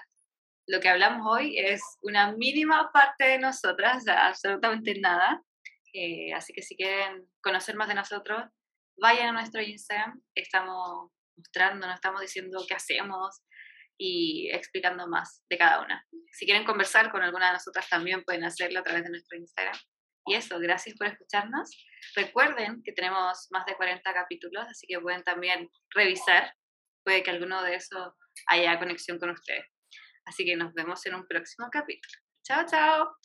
lo 0.68 0.80
que 0.80 0.90
hablamos 0.90 1.26
hoy 1.28 1.58
es 1.58 1.82
una 2.02 2.34
mínima 2.34 2.92
parte 2.92 3.26
de 3.26 3.40
nosotras, 3.40 4.08
absolutamente 4.08 5.00
nada. 5.00 5.42
Eh, 5.94 6.32
así 6.34 6.54
que 6.54 6.62
si 6.62 6.76
quieren 6.76 7.28
conocer 7.42 7.76
más 7.76 7.88
de 7.88 7.96
nosotros, 7.96 8.44
vayan 9.02 9.30
a 9.30 9.32
nuestro 9.32 9.62
Instagram. 9.62 10.22
Estamos 10.36 11.12
mostrando, 11.36 11.88
nos 11.88 11.96
estamos 11.96 12.22
diciendo 12.22 12.64
qué 12.68 12.76
hacemos, 12.76 13.42
y 14.00 14.50
explicando 14.52 15.08
más 15.08 15.44
de 15.50 15.58
cada 15.58 15.82
una. 15.82 16.04
Si 16.32 16.46
quieren 16.46 16.64
conversar 16.64 17.12
con 17.12 17.22
alguna 17.22 17.48
de 17.48 17.54
nosotras 17.54 17.88
también 17.90 18.24
pueden 18.24 18.46
hacerlo 18.46 18.80
a 18.80 18.84
través 18.84 19.04
de 19.04 19.10
nuestro 19.10 19.38
Instagram. 19.38 19.76
Y 20.26 20.36
eso, 20.36 20.58
gracias 20.60 20.96
por 20.98 21.08
escucharnos. 21.08 21.70
Recuerden 22.16 22.82
que 22.84 22.94
tenemos 22.94 23.48
más 23.52 23.66
de 23.66 23.76
40 23.76 24.14
capítulos, 24.14 24.66
así 24.70 24.88
que 24.88 25.00
pueden 25.00 25.24
también 25.24 25.70
revisar. 25.94 26.54
Puede 27.04 27.24
que 27.24 27.32
alguno 27.32 27.62
de 27.64 27.76
esos 27.76 28.14
haya 28.48 28.80
conexión 28.80 29.20
con 29.20 29.32
ustedes. 29.32 29.66
Así 30.26 30.46
que 30.46 30.56
nos 30.56 30.74
vemos 30.74 31.06
en 31.06 31.16
un 31.16 31.28
próximo 31.28 31.68
capítulo. 31.72 32.14
Chao, 32.44 32.66
chao. 32.66 33.20